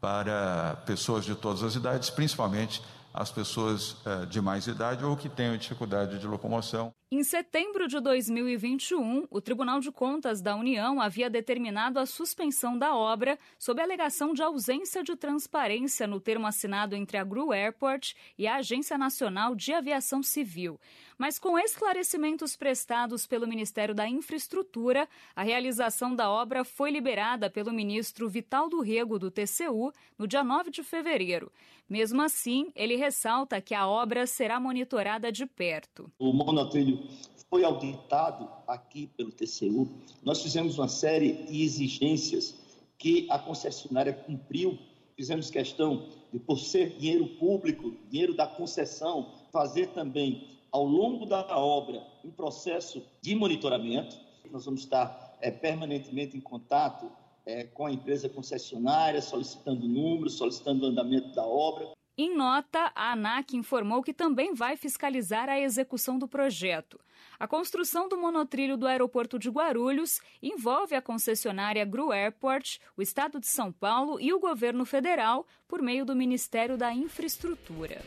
para 0.00 0.76
pessoas 0.84 1.24
de 1.24 1.34
todas 1.34 1.62
as 1.62 1.74
idades, 1.74 2.10
principalmente 2.10 2.82
as 3.14 3.30
pessoas 3.30 3.92
uh, 4.04 4.26
de 4.28 4.40
mais 4.40 4.66
idade 4.66 5.04
ou 5.04 5.16
que 5.16 5.28
tenham 5.28 5.56
dificuldade 5.56 6.18
de 6.18 6.26
locomoção. 6.26 6.92
Em 7.14 7.22
setembro 7.22 7.86
de 7.88 8.00
2021, 8.00 9.26
o 9.30 9.38
Tribunal 9.38 9.80
de 9.80 9.92
Contas 9.92 10.40
da 10.40 10.56
União 10.56 10.98
havia 10.98 11.28
determinado 11.28 11.98
a 11.98 12.06
suspensão 12.06 12.78
da 12.78 12.96
obra 12.96 13.38
sob 13.58 13.82
alegação 13.82 14.32
de 14.32 14.42
ausência 14.42 15.04
de 15.04 15.14
transparência 15.14 16.06
no 16.06 16.18
termo 16.18 16.46
assinado 16.46 16.96
entre 16.96 17.18
a 17.18 17.22
Gru 17.22 17.52
Airport 17.52 18.14
e 18.38 18.46
a 18.46 18.56
Agência 18.56 18.96
Nacional 18.96 19.54
de 19.54 19.74
Aviação 19.74 20.22
Civil. 20.22 20.80
Mas 21.18 21.38
com 21.38 21.58
esclarecimentos 21.58 22.56
prestados 22.56 23.26
pelo 23.26 23.46
Ministério 23.46 23.94
da 23.94 24.08
Infraestrutura, 24.08 25.06
a 25.36 25.42
realização 25.42 26.16
da 26.16 26.30
obra 26.30 26.64
foi 26.64 26.90
liberada 26.90 27.50
pelo 27.50 27.74
ministro 27.74 28.26
Vital 28.26 28.70
do 28.70 28.80
Rego 28.80 29.18
do 29.18 29.30
TCU 29.30 29.92
no 30.18 30.26
dia 30.26 30.42
9 30.42 30.70
de 30.70 30.82
fevereiro. 30.82 31.52
Mesmo 31.88 32.22
assim, 32.22 32.72
ele 32.74 32.96
ressalta 32.96 33.60
que 33.60 33.74
a 33.74 33.86
obra 33.86 34.26
será 34.26 34.58
monitorada 34.58 35.30
de 35.30 35.44
perto. 35.44 36.10
O 36.18 36.32
monotrilho 36.32 37.01
foi 37.48 37.64
auditado 37.64 38.48
aqui 38.66 39.08
pelo 39.16 39.30
TCU. 39.30 39.88
Nós 40.22 40.42
fizemos 40.42 40.78
uma 40.78 40.88
série 40.88 41.44
de 41.44 41.62
exigências 41.62 42.54
que 42.98 43.26
a 43.30 43.38
concessionária 43.38 44.12
cumpriu. 44.12 44.78
Fizemos 45.14 45.50
questão 45.50 46.08
de, 46.32 46.38
por 46.38 46.58
ser 46.58 46.96
dinheiro 46.96 47.26
público, 47.38 47.94
dinheiro 48.08 48.34
da 48.34 48.46
concessão, 48.46 49.32
fazer 49.52 49.88
também, 49.88 50.48
ao 50.70 50.84
longo 50.84 51.26
da 51.26 51.58
obra, 51.58 52.02
um 52.24 52.30
processo 52.30 53.02
de 53.20 53.34
monitoramento. 53.34 54.16
Nós 54.50 54.64
vamos 54.64 54.80
estar 54.80 55.36
é, 55.40 55.50
permanentemente 55.50 56.36
em 56.36 56.40
contato 56.40 57.10
é, 57.44 57.64
com 57.64 57.84
a 57.84 57.92
empresa 57.92 58.28
concessionária, 58.28 59.20
solicitando 59.20 59.86
números, 59.86 60.34
solicitando 60.34 60.86
o 60.86 60.88
andamento 60.88 61.34
da 61.34 61.44
obra. 61.44 61.90
Em 62.16 62.36
nota, 62.36 62.92
a 62.94 63.12
ANAC 63.12 63.56
informou 63.56 64.02
que 64.02 64.12
também 64.12 64.52
vai 64.52 64.76
fiscalizar 64.76 65.48
a 65.48 65.58
execução 65.58 66.18
do 66.18 66.28
projeto. 66.28 67.00
A 67.40 67.48
construção 67.48 68.06
do 68.06 68.18
monotrilho 68.18 68.76
do 68.76 68.86
aeroporto 68.86 69.38
de 69.38 69.48
Guarulhos 69.48 70.20
envolve 70.42 70.94
a 70.94 71.00
concessionária 71.00 71.84
Gru 71.86 72.12
Airport, 72.12 72.78
o 72.96 73.00
Estado 73.00 73.40
de 73.40 73.46
São 73.46 73.72
Paulo 73.72 74.20
e 74.20 74.30
o 74.30 74.38
governo 74.38 74.84
federal 74.84 75.46
por 75.66 75.80
meio 75.80 76.04
do 76.04 76.14
Ministério 76.14 76.76
da 76.76 76.92
Infraestrutura. 76.92 78.02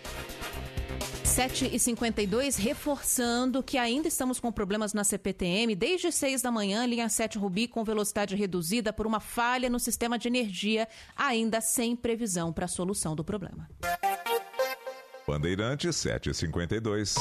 7h52, 1.35 2.55
reforçando 2.55 3.61
que 3.61 3.77
ainda 3.77 4.07
estamos 4.07 4.39
com 4.39 4.53
problemas 4.53 4.93
na 4.93 5.03
CPTM. 5.03 5.75
Desde 5.75 6.09
6 6.09 6.41
da 6.41 6.49
manhã, 6.49 6.85
linha 6.85 7.09
7 7.09 7.37
Rubi 7.37 7.67
com 7.67 7.83
velocidade 7.83 8.37
reduzida 8.37 8.93
por 8.93 9.05
uma 9.05 9.19
falha 9.19 9.69
no 9.69 9.77
sistema 9.77 10.17
de 10.17 10.29
energia, 10.29 10.87
ainda 11.13 11.59
sem 11.59 11.93
previsão 11.93 12.53
para 12.53 12.63
a 12.63 12.69
solução 12.69 13.17
do 13.17 13.23
problema. 13.23 13.69
Bandeirantes 15.27 15.97
752. 15.97 17.15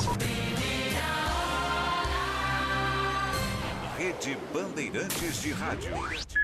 Rede 3.98 4.38
Bandeirantes 4.52 5.42
de 5.42 5.50
Rádio. 5.50 6.43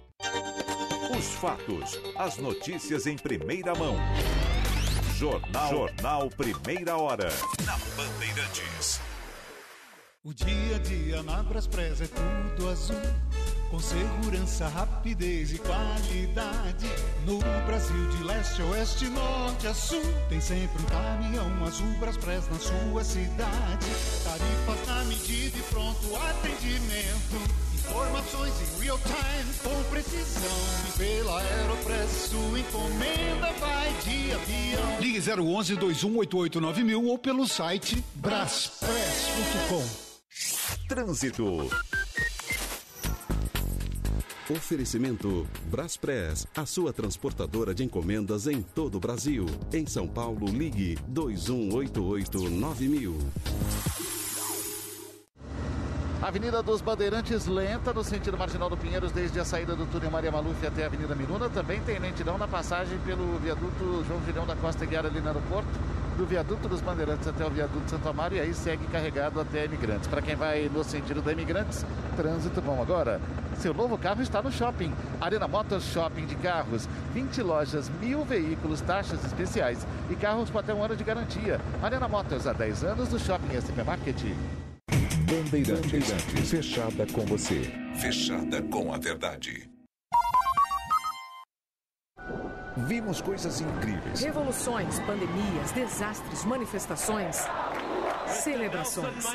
Os 1.17 1.27
fatos, 1.35 1.99
as 2.17 2.37
notícias 2.37 3.05
em 3.05 3.17
primeira 3.17 3.75
mão. 3.75 3.95
Jornal, 5.15 5.69
Jornal 5.69 6.29
Primeira 6.29 6.97
Hora. 6.97 7.29
Na 7.65 7.77
Bandeirantes. 7.95 8.99
O 10.23 10.33
dia 10.33 10.75
a 10.75 10.79
dia 10.79 11.23
na 11.23 11.41
Braspress 11.43 12.01
é 12.01 12.07
tudo 12.07 12.69
azul. 12.69 12.95
Com 13.71 13.79
segurança, 13.79 14.67
rapidez 14.67 15.51
e 15.51 15.57
qualidade. 15.57 16.87
No 17.25 17.39
Brasil, 17.65 18.07
de 18.09 18.23
leste 18.23 18.61
a 18.61 18.65
oeste, 18.65 19.05
norte 19.07 19.65
a 19.65 19.73
sul. 19.73 20.03
Tem 20.29 20.39
sempre 20.39 20.81
um 20.81 20.85
caminhão 20.85 21.65
azul 21.65 21.91
Braspress 21.99 22.47
na 22.49 22.59
sua 22.59 23.03
cidade. 23.03 23.87
Tarifas 24.23 24.87
na 24.87 25.03
medida 25.05 25.57
e 25.57 25.61
pronto 25.63 26.15
atendimento. 26.15 27.70
Informações 27.89 28.53
em 28.61 28.83
real 28.83 28.99
time, 28.99 29.53
com 29.63 29.83
precisão. 29.89 30.51
E 30.87 30.97
pela 30.97 31.41
Aeropress, 31.41 32.29
sua 32.29 32.59
encomenda 32.59 33.51
vai 33.59 33.91
de 34.03 34.31
avião. 34.33 34.99
Ligue 34.99 35.19
011 35.19 35.75
2188 35.75 36.85
mil 36.85 37.05
ou 37.05 37.17
pelo 37.17 37.47
site 37.47 38.03
braspress.com. 38.15 39.83
Trânsito. 40.87 41.69
Oferecimento 44.49 45.47
Braspress, 45.69 46.45
a 46.55 46.65
sua 46.65 46.91
transportadora 46.91 47.73
de 47.73 47.83
encomendas 47.83 48.47
em 48.47 48.61
todo 48.61 48.95
o 48.95 48.99
Brasil. 48.99 49.45
Em 49.71 49.85
São 49.85 50.07
Paulo, 50.07 50.45
ligue 50.47 50.97
2188 51.07 52.49
9000. 52.49 53.17
Avenida 56.21 56.61
dos 56.61 56.81
Bandeirantes 56.81 57.47
lenta 57.47 57.91
no 57.91 58.03
sentido 58.03 58.37
marginal 58.37 58.69
do 58.69 58.77
Pinheiros, 58.77 59.11
desde 59.11 59.39
a 59.39 59.43
saída 59.43 59.75
do 59.75 59.87
túnel 59.87 60.11
Maria 60.11 60.31
Maluf 60.31 60.63
até 60.63 60.83
a 60.83 60.85
Avenida 60.85 61.15
Miruna. 61.15 61.49
Também 61.49 61.81
tem 61.81 61.97
lentidão 61.97 62.37
na 62.37 62.47
passagem 62.47 62.99
pelo 62.99 63.39
viaduto 63.39 64.05
João 64.07 64.23
Julião 64.23 64.45
da 64.45 64.55
Costa 64.55 64.85
Guiara 64.85 65.07
ali 65.07 65.19
no 65.19 65.29
aeroporto, 65.29 65.67
do 66.15 66.23
viaduto 66.27 66.69
dos 66.69 66.79
Bandeirantes 66.79 67.27
até 67.27 67.43
o 67.43 67.49
viaduto 67.49 67.89
Santo 67.89 68.07
Amaro 68.07 68.35
e 68.35 68.39
aí 68.39 68.53
segue 68.53 68.85
carregado 68.85 69.41
até 69.41 69.65
Imigrantes. 69.65 70.07
Para 70.07 70.21
quem 70.21 70.35
vai 70.35 70.69
no 70.71 70.83
sentido 70.83 71.23
da 71.23 71.31
Imigrantes, 71.31 71.83
trânsito 72.15 72.61
bom 72.61 72.79
agora. 72.79 73.19
Seu 73.55 73.73
novo 73.73 73.97
carro 73.97 74.21
está 74.21 74.43
no 74.43 74.51
shopping. 74.51 74.93
Arena 75.19 75.47
Motors 75.47 75.85
Shopping 75.85 76.27
de 76.27 76.35
Carros. 76.35 76.87
20 77.15 77.41
lojas, 77.41 77.89
mil 77.99 78.23
veículos, 78.23 78.79
taxas 78.81 79.25
especiais 79.25 79.87
e 80.07 80.15
carros 80.15 80.51
com 80.51 80.59
até 80.59 80.71
um 80.71 80.83
ano 80.83 80.95
de 80.95 81.03
garantia. 81.03 81.59
Arena 81.81 82.07
Motors 82.07 82.45
há 82.45 82.53
10 82.53 82.83
anos 82.83 83.09
no 83.09 83.17
Shopping 83.17 83.57
SP 83.57 83.81
Market. 83.83 84.21
Bandeirantes. 85.31 86.49
Fechada 86.49 87.07
com 87.13 87.21
você. 87.25 87.61
Fechada 87.95 88.61
com 88.63 88.93
a 88.93 88.97
verdade. 88.97 89.71
Vimos 92.85 93.21
coisas 93.21 93.61
incríveis. 93.61 94.19
Revoluções, 94.19 94.99
pandemias, 94.99 95.71
desastres, 95.71 96.43
manifestações, 96.43 97.37
celebrações. 98.35 99.25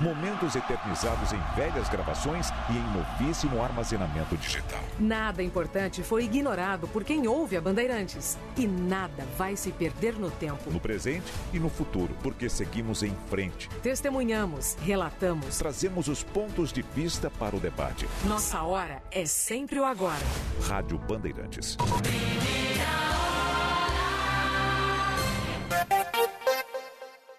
Momentos 0.00 0.54
eternizados 0.54 1.32
em 1.32 1.40
velhas 1.54 1.88
gravações 1.88 2.50
e 2.70 2.76
em 2.76 2.82
novíssimo 2.92 3.62
armazenamento 3.62 4.36
digital. 4.36 4.80
Nada 4.98 5.42
importante 5.42 6.02
foi 6.02 6.24
ignorado 6.24 6.86
por 6.88 7.04
quem 7.04 7.26
ouve 7.26 7.56
a 7.56 7.60
Bandeirantes. 7.60 8.38
E 8.56 8.66
nada 8.66 9.26
vai 9.36 9.56
se 9.56 9.72
perder 9.72 10.14
no 10.14 10.30
tempo. 10.30 10.70
No 10.70 10.80
presente 10.80 11.32
e 11.52 11.58
no 11.58 11.68
futuro, 11.68 12.14
porque 12.22 12.48
seguimos 12.48 13.02
em 13.02 13.14
frente. 13.28 13.68
Testemunhamos, 13.82 14.76
relatamos. 14.82 15.58
Trazemos 15.58 16.08
os 16.08 16.22
pontos 16.22 16.72
de 16.72 16.82
vista 16.82 17.30
para 17.30 17.56
o 17.56 17.60
debate. 17.60 18.08
Nossa 18.24 18.62
hora 18.62 19.02
é 19.10 19.24
sempre 19.26 19.78
o 19.78 19.84
agora. 19.84 20.22
Rádio 20.68 20.98
Bandeirantes. 20.98 21.76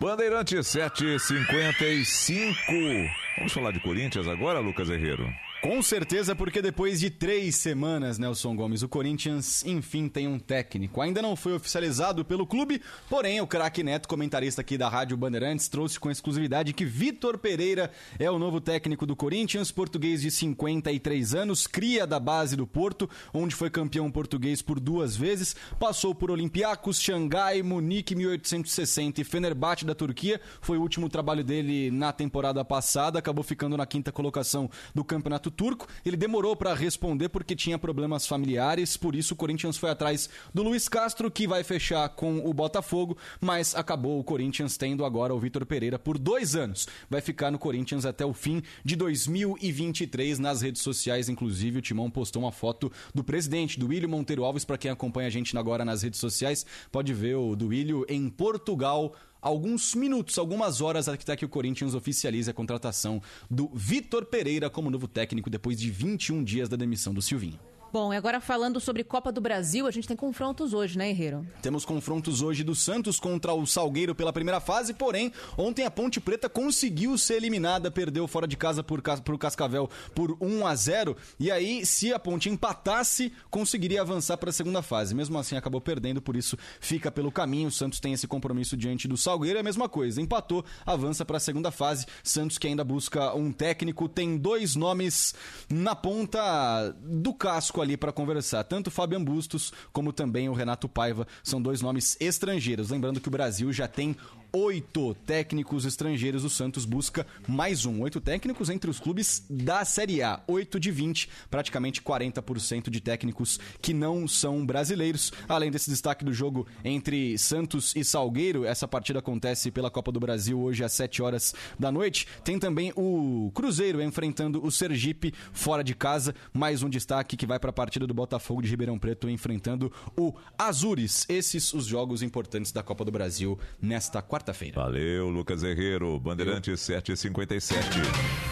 Bandeirantes 0.04 0.68
755. 0.68 3.10
Vamos 3.38 3.54
falar 3.54 3.72
de 3.72 3.80
Corinthians 3.80 4.28
agora, 4.28 4.60
Lucas 4.60 4.90
Herrero? 4.90 5.34
Com 5.64 5.82
certeza, 5.82 6.36
porque 6.36 6.62
depois 6.62 7.00
de 7.00 7.10
três 7.10 7.56
semanas, 7.56 8.20
Nelson 8.20 8.54
Gomes, 8.54 8.84
o 8.84 8.90
Corinthians 8.90 9.64
enfim 9.66 10.10
tem 10.10 10.28
um 10.28 10.38
técnico. 10.38 11.00
Ainda 11.00 11.22
não 11.22 11.38
foi 11.38 11.54
oficializado 11.54 12.26
pelo 12.26 12.46
clube, 12.46 12.82
porém 13.10 13.40
o 13.40 13.48
craque 13.48 13.82
Neto, 13.82 14.10
comentarista 14.10 14.60
aqui 14.60 14.78
da 14.78 14.90
Rádio 14.90 15.16
Bandeirantes, 15.16 15.70
trouxe 15.70 15.98
com 15.98 16.12
exclusividade 16.12 16.74
que 16.74 16.84
Vitor 16.84 17.38
Pereira 17.38 17.90
é 18.20 18.30
o 18.30 18.38
novo 18.38 18.60
técnico 18.60 19.06
do 19.06 19.16
Corinthians, 19.16 19.72
português 19.72 20.22
de 20.22 20.32
53 20.32 21.34
anos, 21.34 21.66
cria 21.66 22.06
da 22.06 22.20
base 22.20 22.58
do 22.58 22.68
Porto, 22.68 23.10
onde 23.34 23.56
foi 23.56 23.70
campeão 23.70 24.12
português 24.12 24.62
por 24.62 24.82
duas 24.82 25.16
vezes, 25.16 25.56
passou 25.80 26.14
por 26.14 26.30
Olympiacos, 26.30 27.00
Xangai, 27.00 27.64
Munique 27.64 28.16
1860 28.16 29.22
e 29.22 29.24
Fenerbahçe 29.24 29.86
da 29.86 29.96
Turquia. 29.96 30.42
Foi 30.60 30.78
o 30.78 30.82
último 30.82 31.08
trabalho 31.08 31.42
dele 31.42 31.90
na 31.90 32.12
temporada 32.12 32.66
passada, 32.66 33.18
acabou 33.18 33.46
ficando 33.46 33.78
na 33.78 33.86
quinta 33.86 34.12
colocação 34.12 34.70
do 34.94 35.06
Campeonato 35.06 35.53
turco. 35.54 35.88
Ele 36.06 36.18
demorou 36.18 36.56
para 36.56 36.74
responder 36.74 37.30
porque 37.30 37.56
tinha 37.56 37.80
problemas 37.80 38.28
familiares, 38.28 38.98
por 38.98 39.16
isso 39.16 39.34
o 39.34 39.38
Corinthians 39.38 39.78
foi 39.78 39.90
atrás 39.90 40.30
do 40.54 40.64
Luiz 40.64 40.90
Castro, 40.90 41.32
que 41.32 41.48
vai 41.48 41.64
fechar 41.64 42.10
com 42.10 42.40
o 42.40 42.54
Botafogo, 42.54 43.18
mas 43.40 43.74
acabou 43.76 44.20
o 44.20 44.24
Corinthians 44.24 44.76
tendo 44.76 45.06
agora 45.06 45.34
o 45.34 45.40
Vitor 45.40 45.66
Pereira 45.66 45.98
por 45.98 46.18
dois 46.18 46.56
anos. 46.56 46.88
Vai 47.10 47.22
ficar 47.22 47.52
no 47.52 47.60
Corinthians 47.60 48.06
até 48.06 48.26
o 48.26 48.34
fim 48.34 48.62
de 48.84 48.96
2023 48.96 50.40
nas 50.40 50.62
redes 50.62 50.82
sociais, 50.82 51.30
inclusive 51.30 51.80
o 51.80 51.82
Timão 51.82 52.10
postou 52.10 52.42
uma 52.42 52.52
foto 52.52 52.92
do 53.14 53.24
presidente, 53.24 53.80
do 53.80 53.88
William 53.88 54.10
Monteiro 54.10 54.44
Alves, 54.44 54.66
para 54.66 54.78
quem 54.78 54.92
acompanha 54.92 55.28
a 55.28 55.32
gente 55.32 55.58
agora 55.58 55.86
nas 55.86 56.02
redes 56.02 56.20
sociais, 56.20 56.66
pode 56.92 57.14
ver 57.14 57.36
o 57.36 57.56
Duílio 57.56 58.06
em 58.10 58.30
Portugal 58.30 59.14
alguns 59.44 59.94
minutos, 59.94 60.38
algumas 60.38 60.80
horas 60.80 61.08
até 61.10 61.36
que 61.36 61.46
o 61.46 61.50
Corinthians 61.50 61.94
oficialize 61.94 62.50
a 62.50 62.54
contratação 62.54 63.22
do 63.52 63.70
Vitor 63.74 64.26
Pereira 64.26 64.70
como 64.70 64.90
novo 64.90 65.08
técnico 65.08 65.50
depois 65.50 65.78
de 65.78 65.92
21 65.92 66.44
dias 66.44 66.70
da 66.70 66.78
demissão 66.78 67.14
do 67.14 67.22
Silvinho. 67.22 67.60
Bom, 67.94 68.12
e 68.12 68.18
agora 68.18 68.42
falando 68.42 68.80
sobre 68.80 69.04
Copa 69.04 69.32
do 69.32 69.40
Brasil, 69.40 69.86
a 69.86 69.92
gente 69.92 70.08
tem 70.08 70.18
confrontos 70.18 70.74
hoje, 70.74 70.98
né, 70.98 71.12
Herreiro? 71.12 71.46
Temos 71.62 71.86
confrontos 71.86 72.42
hoje 72.42 72.64
do 72.64 72.74
Santos 72.74 73.20
contra 73.20 73.54
o 73.54 73.68
Salgueiro 73.68 74.16
pela 74.16 74.34
primeira 74.34 74.60
fase, 74.60 74.96
porém, 74.96 75.32
ontem 75.56 75.86
a 75.86 75.92
Ponte 75.92 76.20
Preta 76.20 76.50
conseguiu 76.50 77.16
ser 77.20 77.36
eliminada, 77.36 77.92
perdeu 77.92 78.28
fora 78.28 78.48
de 78.48 78.58
casa 78.58 78.82
por, 78.82 79.00
por 79.24 79.38
Cascavel 79.38 79.88
por 80.16 80.36
1 80.42 80.66
a 80.66 80.74
0 80.74 81.16
e 81.40 81.52
aí, 81.52 81.86
se 81.86 82.12
a 82.12 82.18
Ponte 82.18 82.50
empatasse, 82.50 83.32
conseguiria 83.52 84.02
avançar 84.02 84.38
para 84.38 84.50
a 84.50 84.54
segunda 84.54 84.82
fase. 84.82 85.14
Mesmo 85.14 85.38
assim, 85.38 85.56
acabou 85.56 85.80
perdendo, 85.80 86.20
por 86.20 86.36
isso 86.36 86.58
fica 86.80 87.12
pelo 87.12 87.32
caminho. 87.32 87.68
O 87.68 87.72
Santos 87.72 88.00
tem 88.00 88.14
esse 88.14 88.26
compromisso 88.28 88.76
diante 88.76 89.08
do 89.08 89.16
Salgueiro, 89.16 89.60
é 89.60 89.62
a 89.62 89.64
mesma 89.64 89.88
coisa. 89.88 90.20
Empatou, 90.20 90.66
avança 90.84 91.24
para 91.24 91.38
a 91.38 91.40
segunda 91.40 91.70
fase. 91.70 92.08
Santos 92.24 92.58
que 92.58 92.66
ainda 92.66 92.84
busca 92.84 93.36
um 93.36 93.52
técnico, 93.52 94.10
tem 94.10 94.36
dois 94.36 94.76
nomes 94.76 95.36
na 95.70 95.94
ponta 95.94 96.90
do 97.00 97.36
casco 97.36 97.83
ali 97.84 97.96
para 97.96 98.12
conversar. 98.12 98.64
Tanto 98.64 98.88
o 98.88 98.92
Fabian 98.92 99.24
Bustos 99.24 99.72
como 99.92 100.12
também 100.12 100.50
o 100.50 100.54
Renato 100.54 100.90
Paiva 100.90 101.28
são 101.44 101.62
dois 101.62 101.82
nomes 101.82 102.18
estrangeiros. 102.20 102.90
Lembrando 102.90 103.22
que 103.22 103.28
o 103.28 103.32
Brasil 103.32 103.72
já 103.72 103.88
tem 103.88 104.16
oito 104.56 105.16
técnicos 105.26 105.84
estrangeiros. 105.84 106.44
O 106.44 106.50
Santos 106.50 106.86
busca 106.86 107.26
mais 107.48 107.88
um. 107.88 108.02
Oito 108.02 108.22
técnicos 108.22 108.70
entre 108.70 108.88
os 108.88 109.00
clubes 109.00 109.44
da 109.50 109.84
Série 109.84 110.22
A. 110.22 110.44
Oito 110.48 110.80
de 110.80 110.92
20, 110.92 111.28
praticamente 111.50 112.04
40% 112.04 112.92
de 112.92 113.02
técnicos 113.02 113.60
que 113.82 113.96
não 113.96 114.28
são 114.28 114.64
brasileiros. 114.64 115.34
Além 115.50 115.72
desse 115.72 115.90
destaque 115.90 116.24
do 116.24 116.32
jogo 116.32 116.68
entre 116.86 117.36
Santos 117.40 117.96
e 117.96 118.04
Salgueiro, 118.04 118.64
essa 118.64 118.88
partida 118.88 119.18
acontece 119.18 119.72
pela 119.72 119.90
Copa 119.90 120.12
do 120.12 120.20
Brasil 120.20 120.60
hoje 120.62 120.84
às 120.84 120.94
7 120.94 121.24
horas 121.24 121.56
da 121.80 121.92
noite. 121.92 122.28
Tem 122.44 122.60
também 122.60 122.94
o 122.96 123.52
Cruzeiro 123.56 124.04
enfrentando 124.04 124.64
o 124.64 124.70
Sergipe 124.70 125.34
fora 125.52 125.84
de 125.84 125.96
casa. 125.96 126.36
Mais 126.54 126.84
um 126.84 126.90
destaque 126.90 127.36
que 127.36 127.48
vai 127.48 127.58
para 127.58 127.72
a 127.72 127.74
partida 127.74 128.06
do 128.06 128.14
Botafogo 128.14 128.62
de 128.62 128.70
Ribeirão 128.70 129.00
Preto 129.00 129.28
enfrentando 129.28 129.92
o 130.16 130.32
Azures. 130.56 131.26
Esses 131.28 131.74
os 131.74 131.88
jogos 131.88 132.22
importantes 132.22 132.72
da 132.72 132.84
Copa 132.84 133.04
do 133.04 133.12
Brasil 133.12 133.58
nesta 133.82 134.22
quarta 134.22 134.43
quarta-feira. 134.44 134.82
Valeu, 134.82 135.30
Lucas 135.30 135.64
Herrero. 135.64 136.20
Bandeirantes 136.20 136.82
757. 136.82 137.80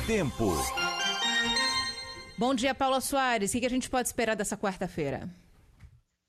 Tempo. 0.08 0.54
Bom 2.38 2.56
dia, 2.56 2.74
Paula 2.74 3.02
Soares. 3.02 3.54
O 3.54 3.60
que 3.60 3.66
a 3.66 3.70
gente 3.70 3.90
pode 3.90 4.08
esperar 4.08 4.36
dessa 4.36 4.56
quarta-feira? 4.58 5.30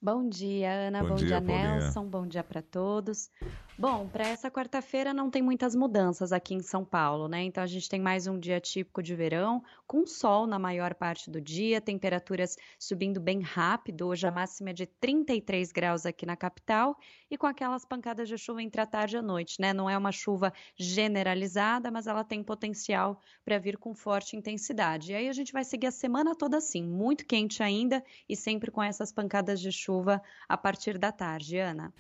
Bom 0.01 0.29
dia, 0.29 0.89
Ana. 0.89 1.03
Bom, 1.03 1.11
Bom 1.11 1.15
dia, 1.15 1.29
dia 1.29 1.41
Nelson. 1.41 2.05
Bom 2.07 2.27
dia 2.27 2.43
para 2.43 2.61
todos. 2.61 3.31
Bom, 3.79 4.07
para 4.07 4.29
essa 4.29 4.51
quarta-feira 4.51 5.15
não 5.15 5.31
tem 5.31 5.41
muitas 5.41 5.75
mudanças 5.75 6.31
aqui 6.31 6.55
em 6.55 6.61
São 6.61 6.85
Paulo, 6.85 7.27
né? 7.27 7.43
Então 7.43 7.65
a 7.65 7.67
gente 7.67 7.89
tem 7.89 7.99
mais 7.99 8.27
um 8.27 8.39
dia 8.39 8.61
típico 8.61 9.03
de 9.03 9.15
verão, 9.15 9.63
com 9.87 10.07
sol 10.07 10.47
na 10.47 10.59
maior 10.59 10.95
parte 10.95 11.31
do 11.31 11.41
dia, 11.41 11.81
temperaturas 11.81 12.55
subindo 12.79 13.19
bem 13.19 13.41
rápido, 13.41 14.07
hoje 14.07 14.27
a 14.27 14.31
máxima 14.31 14.71
é 14.71 14.73
de 14.75 14.87
33 14.87 15.73
graus 15.73 16.05
aqui 16.05 16.27
na 16.27 16.37
capital 16.37 16.95
e 17.31 17.39
com 17.39 17.47
aquelas 17.47 17.83
pancadas 17.83 18.29
de 18.29 18.37
chuva 18.37 18.63
entre 18.63 18.81
a 18.81 18.87
tarde 18.87 19.17
e 19.17 19.19
a 19.19 19.23
noite, 19.23 19.57
né? 19.59 19.73
Não 19.73 19.89
é 19.89 19.97
uma 19.97 20.13
chuva 20.13 20.53
generalizada, 20.77 21.91
mas 21.91 22.07
ela 22.07 22.23
tem 22.23 22.45
potencial 22.45 23.19
para 23.43 23.59
vir 23.59 23.79
com 23.79 23.95
forte 23.95 24.37
intensidade. 24.37 25.13
E 25.13 25.15
aí 25.15 25.29
a 25.29 25.33
gente 25.33 25.51
vai 25.51 25.65
seguir 25.65 25.87
a 25.87 25.93
semana 25.93 26.37
toda 26.37 26.59
assim, 26.59 26.85
muito 26.85 27.27
quente 27.27 27.63
ainda 27.63 28.05
e 28.29 28.37
sempre 28.37 28.71
com 28.71 28.83
essas 28.83 29.11
pancadas 29.11 29.59
de 29.59 29.73
chuva 29.73 30.23
a 30.47 30.59
partir 30.59 30.99
da 30.99 31.11
tarde, 31.11 31.57
Ana. 31.57 31.93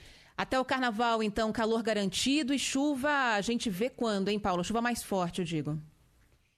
Até 0.42 0.58
o 0.58 0.64
carnaval, 0.64 1.22
então, 1.22 1.52
calor 1.52 1.84
garantido 1.84 2.52
e 2.52 2.58
chuva, 2.58 3.08
a 3.34 3.40
gente 3.40 3.70
vê 3.70 3.88
quando, 3.88 4.26
hein, 4.26 4.40
Paulo? 4.40 4.64
Chuva 4.64 4.82
mais 4.82 5.00
forte, 5.00 5.40
eu 5.40 5.44
digo. 5.44 5.80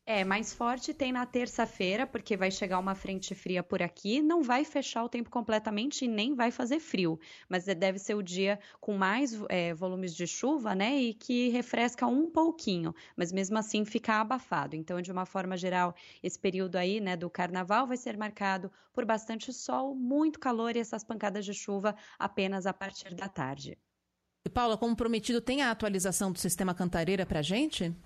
É, 0.06 0.22
mais 0.22 0.52
forte 0.52 0.92
tem 0.92 1.12
na 1.12 1.24
terça-feira, 1.24 2.06
porque 2.06 2.36
vai 2.36 2.50
chegar 2.50 2.78
uma 2.78 2.94
frente 2.94 3.34
fria 3.34 3.62
por 3.62 3.82
aqui. 3.82 4.20
Não 4.20 4.42
vai 4.42 4.62
fechar 4.62 5.02
o 5.02 5.08
tempo 5.08 5.30
completamente 5.30 6.04
e 6.04 6.08
nem 6.08 6.34
vai 6.34 6.50
fazer 6.50 6.78
frio, 6.78 7.18
mas 7.48 7.64
deve 7.64 7.98
ser 7.98 8.14
o 8.14 8.22
dia 8.22 8.58
com 8.82 8.98
mais 8.98 9.32
é, 9.48 9.72
volumes 9.72 10.14
de 10.14 10.26
chuva, 10.26 10.74
né? 10.74 10.94
E 10.94 11.14
que 11.14 11.48
refresca 11.48 12.06
um 12.06 12.30
pouquinho, 12.30 12.94
mas 13.16 13.32
mesmo 13.32 13.56
assim 13.56 13.82
fica 13.86 14.20
abafado. 14.20 14.76
Então, 14.76 15.00
de 15.00 15.10
uma 15.10 15.24
forma 15.24 15.56
geral, 15.56 15.94
esse 16.22 16.38
período 16.38 16.76
aí, 16.76 17.00
né, 17.00 17.16
do 17.16 17.30
carnaval 17.30 17.86
vai 17.86 17.96
ser 17.96 18.18
marcado 18.18 18.70
por 18.92 19.06
bastante 19.06 19.54
sol, 19.54 19.94
muito 19.94 20.38
calor 20.38 20.76
e 20.76 20.80
essas 20.80 21.02
pancadas 21.02 21.46
de 21.46 21.54
chuva 21.54 21.96
apenas 22.18 22.66
a 22.66 22.74
partir 22.74 23.14
da 23.14 23.26
tarde. 23.26 23.78
E 24.46 24.50
Paula, 24.50 24.76
como 24.76 24.94
prometido, 24.94 25.40
tem 25.40 25.62
a 25.62 25.70
atualização 25.70 26.30
do 26.30 26.38
sistema 26.38 26.74
Cantareira 26.74 27.24
para 27.24 27.40
gente? 27.40 27.96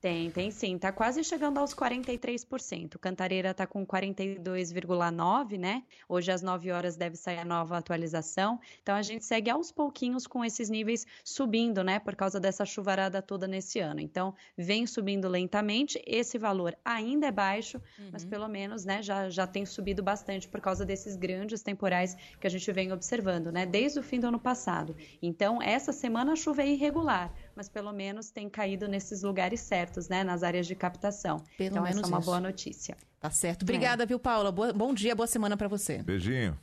Tem, 0.00 0.30
tem 0.30 0.50
sim. 0.50 0.78
Tá 0.78 0.90
quase 0.90 1.22
chegando 1.22 1.58
aos 1.58 1.74
43%. 1.74 2.96
Cantareira 2.98 3.52
tá 3.52 3.66
com 3.66 3.86
42,9, 3.86 5.58
né? 5.58 5.82
Hoje 6.08 6.32
às 6.32 6.40
9 6.40 6.70
horas 6.72 6.96
deve 6.96 7.16
sair 7.16 7.38
a 7.38 7.44
nova 7.44 7.76
atualização. 7.76 8.58
Então 8.82 8.94
a 8.96 9.02
gente 9.02 9.26
segue 9.26 9.50
aos 9.50 9.70
pouquinhos 9.70 10.26
com 10.26 10.42
esses 10.42 10.70
níveis 10.70 11.06
subindo, 11.22 11.84
né? 11.84 11.98
Por 11.98 12.16
causa 12.16 12.40
dessa 12.40 12.64
chuvarada 12.64 13.20
toda 13.20 13.46
nesse 13.46 13.78
ano. 13.78 14.00
Então 14.00 14.34
vem 14.56 14.86
subindo 14.86 15.28
lentamente. 15.28 16.02
Esse 16.06 16.38
valor 16.38 16.74
ainda 16.82 17.26
é 17.26 17.32
baixo, 17.32 17.76
uhum. 17.98 18.08
mas 18.10 18.24
pelo 18.24 18.48
menos, 18.48 18.86
né, 18.86 19.02
já, 19.02 19.28
já 19.28 19.46
tem 19.46 19.66
subido 19.66 20.02
bastante 20.02 20.48
por 20.48 20.62
causa 20.62 20.86
desses 20.86 21.14
grandes 21.14 21.62
temporais 21.62 22.16
que 22.40 22.46
a 22.46 22.50
gente 22.50 22.72
vem 22.72 22.90
observando, 22.90 23.52
né? 23.52 23.66
Desde 23.66 23.98
o 23.98 24.02
fim 24.02 24.18
do 24.18 24.28
ano 24.28 24.40
passado. 24.40 24.96
Então 25.20 25.60
essa 25.60 25.92
semana 25.92 26.32
a 26.32 26.36
chuva 26.36 26.62
é 26.62 26.68
irregular 26.68 27.30
mas 27.60 27.68
pelo 27.68 27.92
menos 27.92 28.30
tem 28.30 28.48
caído 28.48 28.88
nesses 28.88 29.22
lugares 29.22 29.60
certos, 29.60 30.08
né? 30.08 30.24
Nas 30.24 30.42
áreas 30.42 30.66
de 30.66 30.74
captação. 30.74 31.44
Pelo 31.58 31.72
então, 31.72 31.86
essa 31.86 32.00
é 32.00 32.06
uma 32.06 32.18
isso. 32.18 32.24
boa 32.24 32.40
notícia. 32.40 32.96
Tá 33.20 33.30
certo. 33.30 33.64
Obrigada, 33.64 34.02
é. 34.04 34.06
viu, 34.06 34.18
Paula? 34.18 34.50
Boa, 34.50 34.72
bom 34.72 34.94
dia, 34.94 35.14
boa 35.14 35.26
semana 35.26 35.58
para 35.58 35.68
você. 35.68 36.02
Beijinho. 36.02 36.58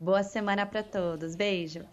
Boa 0.00 0.22
semana 0.22 0.64
para 0.64 0.82
todos. 0.82 1.36
Beijo. 1.36 1.84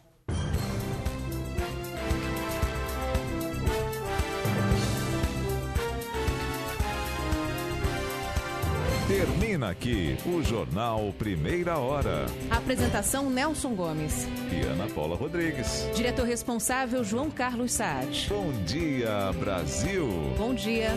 Termina 9.55 9.71
aqui 9.71 10.17
o 10.25 10.43
Jornal 10.43 11.13
Primeira 11.17 11.77
Hora. 11.77 12.25
Apresentação 12.49 13.29
Nelson 13.29 13.73
Gomes. 13.73 14.27
E 14.51 14.59
Ana 14.67 14.85
Paula 14.87 15.15
Rodrigues. 15.15 15.89
Diretor 15.95 16.25
responsável 16.25 17.05
João 17.05 17.31
Carlos 17.31 17.71
Saad. 17.71 18.27
Bom 18.27 18.51
dia, 18.65 19.31
Brasil. 19.39 20.09
Bom 20.37 20.53
dia. 20.53 20.89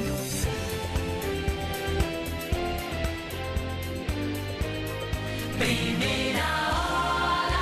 Primeira 5.56 6.44
Hora. 6.74 7.58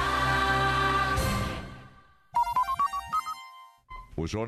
O 4.16 4.26
jornal 4.26 4.44